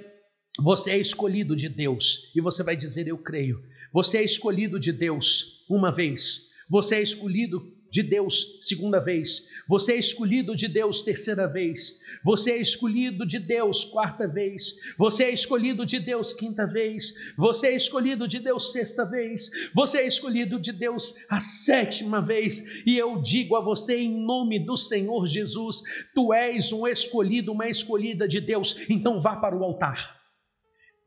você 0.59 0.93
é 0.93 0.99
escolhido 0.99 1.55
de 1.55 1.69
Deus 1.69 2.33
e 2.35 2.41
você 2.41 2.63
vai 2.63 2.77
dizer: 2.77 3.07
Eu 3.07 3.19
creio. 3.19 3.63
Você 3.93 4.19
é 4.19 4.25
escolhido 4.25 4.81
de 4.81 4.93
Deus 4.93 5.65
uma 5.69 5.93
vez. 5.93 6.51
Você 6.69 6.97
é 6.97 7.03
escolhido 7.03 7.73
de 7.91 8.03
Deus 8.03 8.59
segunda 8.61 9.01
vez, 9.01 9.51
você 9.69 9.95
é 9.95 9.97
escolhido 9.97 10.55
de 10.55 10.69
Deus 10.69 11.03
terceira 11.03 11.47
vez, 11.47 12.01
você 12.23 12.53
é 12.53 12.61
escolhido 12.61 13.27
de 13.27 13.39
Deus 13.39 13.85
quarta 13.85 14.27
vez, 14.27 14.77
você 14.97 15.25
é 15.25 15.31
escolhido 15.31 15.85
de 15.85 15.99
Deus 15.99 16.33
quinta 16.33 16.67
vez, 16.67 17.15
você 17.37 17.69
é 17.69 17.77
escolhido 17.77 18.29
de 18.29 18.39
Deus 18.39 18.73
sexta 18.73 19.05
vez, 19.05 19.51
você 19.75 19.99
é 19.99 20.07
escolhido 20.07 20.61
de 20.61 20.73
Deus 20.73 21.17
a 21.29 21.41
sétima 21.41 22.21
vez, 22.21 22.85
e 22.87 22.97
eu 22.97 23.21
digo 23.21 23.57
a 23.57 23.61
você 23.61 23.99
em 23.99 24.25
nome 24.25 24.59
do 24.59 24.77
Senhor 24.77 25.27
Jesus, 25.27 25.83
tu 26.15 26.33
és 26.33 26.73
um 26.73 26.87
escolhido, 26.87 27.53
uma 27.53 27.69
escolhida 27.69 28.29
de 28.29 28.41
Deus, 28.41 28.89
então 28.89 29.21
vá 29.21 29.37
para 29.37 29.57
o 29.57 29.65
altar. 29.65 30.20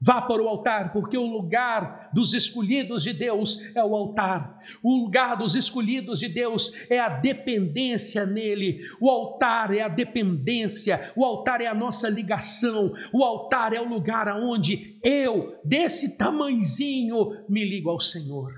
Vá 0.05 0.21
para 0.21 0.43
o 0.43 0.49
altar, 0.49 0.91
porque 0.91 1.17
o 1.17 1.25
lugar 1.25 2.09
dos 2.13 2.33
escolhidos 2.33 3.03
de 3.03 3.13
Deus 3.13 3.73
é 3.73 3.81
o 3.81 3.95
altar. 3.95 4.59
O 4.83 4.97
lugar 4.97 5.37
dos 5.37 5.55
escolhidos 5.55 6.19
de 6.19 6.27
Deus 6.27 6.73
é 6.91 6.99
a 6.99 7.07
dependência 7.07 8.25
nele. 8.25 8.81
O 8.99 9.09
altar 9.09 9.73
é 9.73 9.79
a 9.79 9.87
dependência, 9.87 11.13
o 11.15 11.23
altar 11.23 11.61
é 11.61 11.67
a 11.67 11.73
nossa 11.73 12.09
ligação. 12.09 12.93
O 13.13 13.23
altar 13.23 13.71
é 13.71 13.79
o 13.79 13.87
lugar 13.87 14.27
aonde 14.27 14.99
eu, 15.01 15.57
desse 15.63 16.17
tamanzinho, 16.17 17.45
me 17.47 17.63
ligo 17.63 17.89
ao 17.89 18.01
Senhor. 18.01 18.51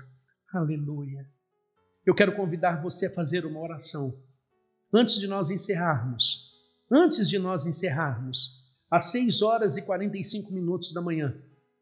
Aleluia. 0.52 1.24
Eu 2.04 2.16
quero 2.16 2.34
convidar 2.34 2.82
você 2.82 3.06
a 3.06 3.14
fazer 3.14 3.46
uma 3.46 3.60
oração. 3.60 4.12
Antes 4.92 5.20
de 5.20 5.28
nós 5.28 5.48
encerrarmos, 5.48 6.50
antes 6.90 7.28
de 7.28 7.38
nós 7.38 7.66
encerrarmos, 7.66 8.65
às 8.90 9.10
6 9.10 9.42
horas 9.42 9.76
e 9.76 9.82
45 9.82 10.52
minutos 10.52 10.92
da 10.92 11.00
manhã, 11.00 11.36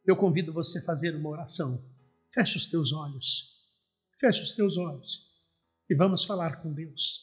eu 0.07 0.17
convido 0.17 0.53
você 0.53 0.79
a 0.79 0.85
fazer 0.85 1.15
uma 1.15 1.31
oração. 1.31 1.85
Feche 2.33 2.57
os 2.57 2.67
teus 2.67 2.93
olhos. 2.93 3.55
Feche 4.19 4.43
os 4.43 4.55
teus 4.55 4.77
olhos 4.77 5.35
e 5.89 5.95
vamos 5.95 6.25
falar 6.25 6.63
com 6.63 6.73
Deus. 6.73 7.23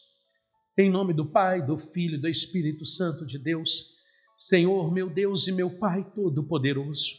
Em 0.78 0.90
nome 0.90 1.14
do 1.14 1.26
Pai, 1.26 1.66
do 1.66 1.78
Filho 1.78 2.16
e 2.16 2.22
do 2.22 2.28
Espírito 2.28 2.86
Santo 2.86 3.26
de 3.26 3.38
Deus, 3.38 3.96
Senhor, 4.38 4.92
meu 4.92 5.10
Deus 5.10 5.48
e 5.48 5.52
meu 5.52 5.70
Pai 5.78 6.04
Todo-Poderoso, 6.16 7.18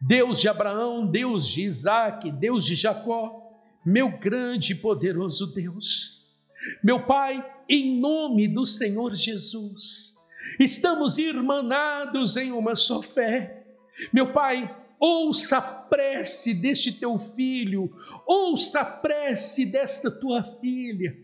Deus 0.00 0.40
de 0.40 0.48
Abraão, 0.48 1.10
Deus 1.10 1.46
de 1.46 1.62
Isaac, 1.62 2.30
Deus 2.32 2.64
de 2.64 2.74
Jacó, 2.74 3.42
meu 3.84 4.18
grande 4.18 4.72
e 4.72 4.76
poderoso 4.76 5.54
Deus, 5.54 6.30
meu 6.82 7.06
Pai, 7.06 7.44
em 7.68 8.00
nome 8.00 8.48
do 8.48 8.66
Senhor 8.66 9.14
Jesus, 9.14 10.14
estamos 10.58 11.18
irmanados 11.18 12.36
em 12.36 12.52
uma 12.52 12.76
só 12.76 13.02
fé. 13.02 13.64
Meu 14.12 14.32
Pai, 14.32 14.74
ouça 14.98 15.58
a 15.58 15.62
prece 15.62 16.54
deste 16.54 16.92
teu 16.92 17.18
filho, 17.18 17.92
ouça 18.26 18.80
a 18.80 18.84
prece 18.84 19.66
desta 19.66 20.10
tua 20.10 20.42
filha. 20.42 21.16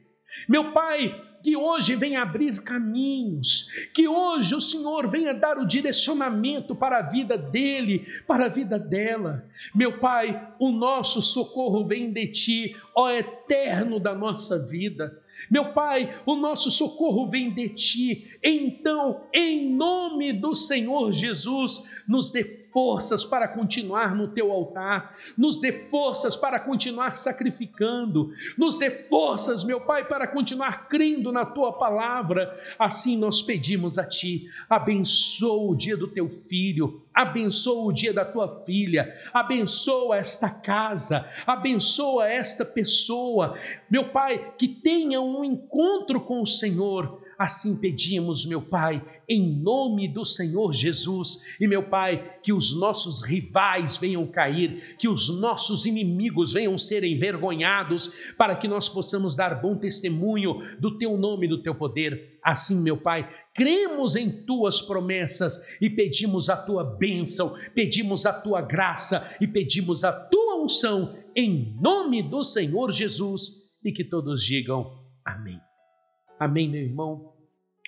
Meu 0.48 0.72
Pai, 0.72 1.20
que 1.42 1.56
hoje 1.56 1.96
venha 1.96 2.22
abrir 2.22 2.62
caminhos, 2.62 3.68
que 3.94 4.06
hoje 4.06 4.54
o 4.54 4.60
Senhor 4.60 5.08
venha 5.08 5.32
dar 5.32 5.58
o 5.58 5.66
direcionamento 5.66 6.74
para 6.74 6.98
a 6.98 7.02
vida 7.02 7.36
dele, 7.36 8.06
para 8.26 8.46
a 8.46 8.48
vida 8.48 8.78
dela. 8.78 9.44
Meu 9.74 9.98
Pai, 9.98 10.48
o 10.58 10.70
nosso 10.70 11.22
socorro 11.22 11.86
vem 11.86 12.12
de 12.12 12.26
ti, 12.28 12.76
ó 12.94 13.10
eterno 13.10 13.98
da 13.98 14.14
nossa 14.14 14.68
vida. 14.68 15.18
Meu 15.50 15.72
Pai, 15.72 16.20
o 16.26 16.36
nosso 16.36 16.70
socorro 16.70 17.28
vem 17.28 17.54
de 17.54 17.68
ti. 17.70 18.30
Então, 18.42 19.22
em 19.32 19.70
nome 19.70 20.32
do 20.32 20.54
Senhor 20.54 21.12
Jesus, 21.12 21.88
nos 22.08 22.30
dê 22.30 22.59
forças 22.72 23.24
para 23.24 23.48
continuar 23.48 24.14
no 24.14 24.28
teu 24.28 24.50
altar, 24.50 25.16
nos 25.36 25.60
dê 25.60 25.72
forças 25.72 26.36
para 26.36 26.58
continuar 26.58 27.14
sacrificando, 27.16 28.32
nos 28.56 28.78
dê 28.78 28.90
forças, 28.90 29.64
meu 29.64 29.80
Pai, 29.80 30.06
para 30.06 30.26
continuar 30.26 30.88
crendo 30.88 31.32
na 31.32 31.44
tua 31.44 31.72
palavra. 31.72 32.58
Assim 32.78 33.16
nós 33.16 33.42
pedimos 33.42 33.98
a 33.98 34.04
ti, 34.04 34.48
abençoa 34.68 35.70
o 35.70 35.74
dia 35.74 35.96
do 35.96 36.08
teu 36.08 36.28
filho, 36.48 37.02
abençoa 37.12 37.86
o 37.86 37.92
dia 37.92 38.12
da 38.12 38.24
tua 38.24 38.62
filha, 38.64 39.14
abençoa 39.32 40.16
esta 40.16 40.48
casa, 40.48 41.28
abençoa 41.46 42.28
esta 42.28 42.64
pessoa, 42.64 43.58
meu 43.90 44.10
Pai, 44.10 44.52
que 44.56 44.68
tenha 44.68 45.20
um 45.20 45.44
encontro 45.44 46.20
com 46.20 46.42
o 46.42 46.46
Senhor 46.46 47.20
Assim 47.40 47.80
pedimos, 47.80 48.44
meu 48.44 48.60
Pai, 48.60 49.02
em 49.26 49.62
nome 49.62 50.06
do 50.06 50.26
Senhor 50.26 50.74
Jesus. 50.74 51.42
E, 51.58 51.66
meu 51.66 51.84
Pai, 51.84 52.38
que 52.42 52.52
os 52.52 52.78
nossos 52.78 53.22
rivais 53.22 53.96
venham 53.96 54.26
cair, 54.26 54.94
que 54.98 55.08
os 55.08 55.40
nossos 55.40 55.86
inimigos 55.86 56.52
venham 56.52 56.76
ser 56.76 57.02
envergonhados, 57.02 58.12
para 58.36 58.54
que 58.56 58.68
nós 58.68 58.90
possamos 58.90 59.34
dar 59.34 59.58
bom 59.62 59.74
testemunho 59.74 60.60
do 60.78 60.98
Teu 60.98 61.16
nome 61.16 61.46
e 61.46 61.48
do 61.48 61.62
Teu 61.62 61.74
poder. 61.74 62.38
Assim, 62.44 62.82
meu 62.82 62.98
Pai, 62.98 63.26
cremos 63.54 64.16
em 64.16 64.44
Tuas 64.44 64.82
promessas 64.82 65.58
e 65.80 65.88
pedimos 65.88 66.50
a 66.50 66.58
Tua 66.58 66.84
bênção, 66.84 67.56
pedimos 67.74 68.26
a 68.26 68.34
Tua 68.34 68.60
graça 68.60 69.34
e 69.40 69.46
pedimos 69.46 70.04
a 70.04 70.12
Tua 70.12 70.62
unção, 70.62 71.16
em 71.34 71.74
nome 71.80 72.22
do 72.22 72.44
Senhor 72.44 72.92
Jesus. 72.92 73.70
E 73.82 73.92
que 73.92 74.04
todos 74.04 74.44
digam 74.44 74.92
amém. 75.24 75.58
Amém, 76.38 76.70
meu 76.70 76.82
irmão. 76.82 77.29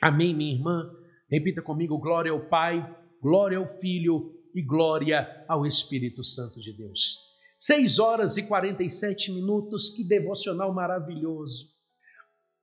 Amém, 0.03 0.35
minha 0.35 0.53
irmã. 0.53 0.91
Repita 1.31 1.63
comigo: 1.63 1.97
glória 1.97 2.33
ao 2.33 2.49
Pai, 2.49 2.85
glória 3.23 3.57
ao 3.57 3.69
Filho 3.79 4.35
e 4.53 4.61
glória 4.61 5.45
ao 5.49 5.65
Espírito 5.65 6.25
Santo 6.25 6.61
de 6.61 6.77
Deus. 6.77 7.19
Seis 7.57 8.01
horas 8.01 8.37
e 8.37 8.49
47 8.49 9.31
minutos, 9.31 9.91
que 9.91 10.03
devocional 10.03 10.75
maravilhoso. 10.75 11.71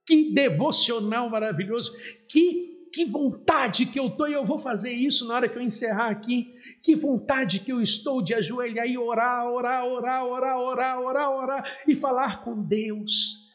Que 0.05 0.33
devocional 0.33 1.29
maravilhoso. 1.29 1.95
Que, 2.27 2.89
que 2.93 3.05
vontade 3.05 3.85
que 3.85 3.97
eu 3.97 4.07
estou 4.07 4.27
e 4.27 4.33
eu 4.33 4.45
vou 4.45 4.59
fazer 4.59 4.91
isso 4.91 5.25
na 5.25 5.35
hora 5.35 5.47
que 5.47 5.57
eu 5.57 5.61
encerrar 5.61 6.09
aqui. 6.09 6.53
Que 6.83 6.93
vontade 6.93 7.61
que 7.61 7.71
eu 7.71 7.81
estou 7.81 8.21
de 8.21 8.33
ajoelhar 8.33 8.85
e 8.85 8.97
orar, 8.97 9.49
orar, 9.49 9.85
orar, 9.85 10.25
orar, 10.25 10.59
orar, 10.59 10.99
orar, 10.99 11.31
orar 11.31 11.77
e 11.87 11.95
falar 11.95 12.43
com 12.43 12.61
Deus 12.61 13.48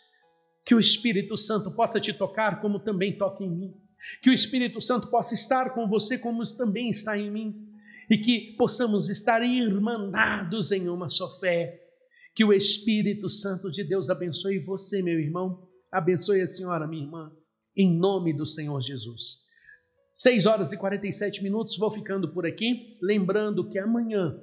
que 0.65 0.75
o 0.75 0.81
Espírito 0.81 1.37
Santo 1.37 1.71
possa 1.71 2.01
te 2.01 2.12
tocar 2.12 2.61
como 2.61 2.81
também 2.81 3.17
toca 3.17 3.45
em 3.45 3.51
mim. 3.51 3.75
Que 4.23 4.31
o 4.31 4.35
Espírito 4.35 4.81
Santo 4.81 5.09
possa 5.09 5.35
estar 5.35 5.75
com 5.75 5.89
você 5.89 6.19
como 6.19 6.43
também 6.57 6.91
está 6.91 7.19
em 7.19 7.31
mim. 7.31 7.69
E 8.09 8.19
que 8.19 8.55
possamos 8.57 9.09
estar 9.09 9.43
irmanados 9.43 10.73
em 10.73 10.89
uma 10.89 11.09
só 11.09 11.39
fé. 11.39 11.81
Que 12.35 12.45
o 12.45 12.53
Espírito 12.53 13.29
Santo 13.29 13.71
de 13.71 13.85
Deus 13.85 14.11
abençoe 14.11 14.59
você, 14.59 15.03
meu 15.03 15.21
irmão. 15.21 15.69
Abençoe 15.93 16.41
a 16.41 16.47
senhora, 16.47 16.87
minha 16.87 17.05
irmã. 17.05 17.33
Em 17.77 17.97
nome 17.97 18.33
do 18.33 18.47
Senhor 18.47 18.81
Jesus. 18.81 19.45
6 20.12 20.47
horas 20.47 20.73
e 20.73 20.77
47 20.77 21.43
minutos, 21.43 21.77
vou 21.77 21.91
ficando 21.91 22.33
por 22.33 22.47
aqui. 22.47 22.97
Lembrando 23.03 23.69
que 23.69 23.79
amanhã, 23.79 24.39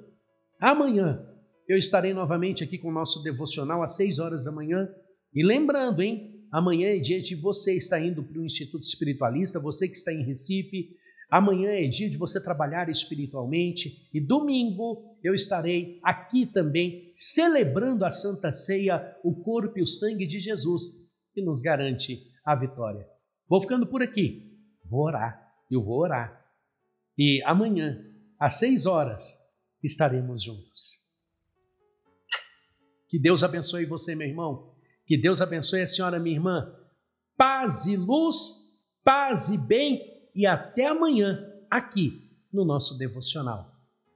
amanhã, 0.60 1.26
eu 1.68 1.78
estarei 1.78 2.14
novamente 2.14 2.64
aqui 2.64 2.78
com 2.78 2.90
o 2.90 2.94
nosso 2.94 3.24
devocional 3.24 3.82
às 3.82 3.96
6 3.96 4.20
horas 4.20 4.44
da 4.44 4.52
manhã 4.52 4.90
e 5.34 5.44
lembrando, 5.44 6.02
hein? 6.02 6.46
Amanhã 6.52 6.90
é 6.90 7.00
dia 7.00 7.22
de 7.22 7.36
você 7.36 7.78
estar 7.78 8.04
indo 8.04 8.22
para 8.24 8.40
o 8.40 8.46
Instituto 8.46 8.84
Espiritualista, 8.84 9.60
você 9.60 9.88
que 9.88 9.96
está 9.96 10.12
em 10.12 10.24
Recife. 10.24 10.98
Amanhã 11.30 11.70
é 11.70 11.88
dia 11.88 12.10
de 12.10 12.18
você 12.18 12.44
trabalhar 12.44 12.90
espiritualmente. 12.90 14.10
E 14.14 14.20
domingo 14.20 15.18
eu 15.24 15.34
estarei 15.34 16.00
aqui 16.04 16.46
também 16.46 17.14
celebrando 17.16 18.04
a 18.04 18.12
Santa 18.12 18.52
Ceia, 18.52 19.18
o 19.24 19.34
corpo 19.42 19.80
e 19.80 19.82
o 19.82 19.88
sangue 19.88 20.28
de 20.28 20.42
Jesus, 20.42 21.10
que 21.34 21.42
nos 21.42 21.62
garante 21.62 22.22
a 22.44 22.54
vitória. 22.54 23.08
Vou 23.48 23.62
ficando 23.62 23.88
por 23.88 24.02
aqui. 24.02 24.52
Vou 24.84 25.06
orar. 25.06 25.42
Eu 25.70 25.82
vou 25.82 26.00
orar. 26.00 26.46
E 27.18 27.42
amanhã, 27.46 28.04
às 28.38 28.56
seis 28.56 28.86
horas, 28.86 29.38
estaremos 29.82 30.44
juntos. 30.44 31.00
Que 33.08 33.18
Deus 33.18 33.42
abençoe 33.42 33.86
você, 33.86 34.16
meu 34.16 34.28
irmão. 34.28 34.71
Que 35.12 35.18
Deus 35.18 35.42
abençoe 35.42 35.82
a 35.82 35.88
senhora, 35.90 36.18
minha 36.18 36.38
irmã. 36.38 36.74
Paz 37.36 37.86
e 37.86 37.98
luz, 37.98 38.72
paz 39.04 39.50
e 39.50 39.58
bem, 39.58 40.02
e 40.34 40.48
até 40.48 40.88
amanhã, 40.88 41.52
aqui 41.70 42.32
no 42.50 42.64
nosso 42.64 42.98
devocional. 42.98 43.76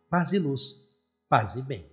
Paz 0.10 0.32
e 0.32 0.40
luz, 0.40 0.88
paz 1.28 1.58
e 1.58 1.62
bem. 1.64 1.86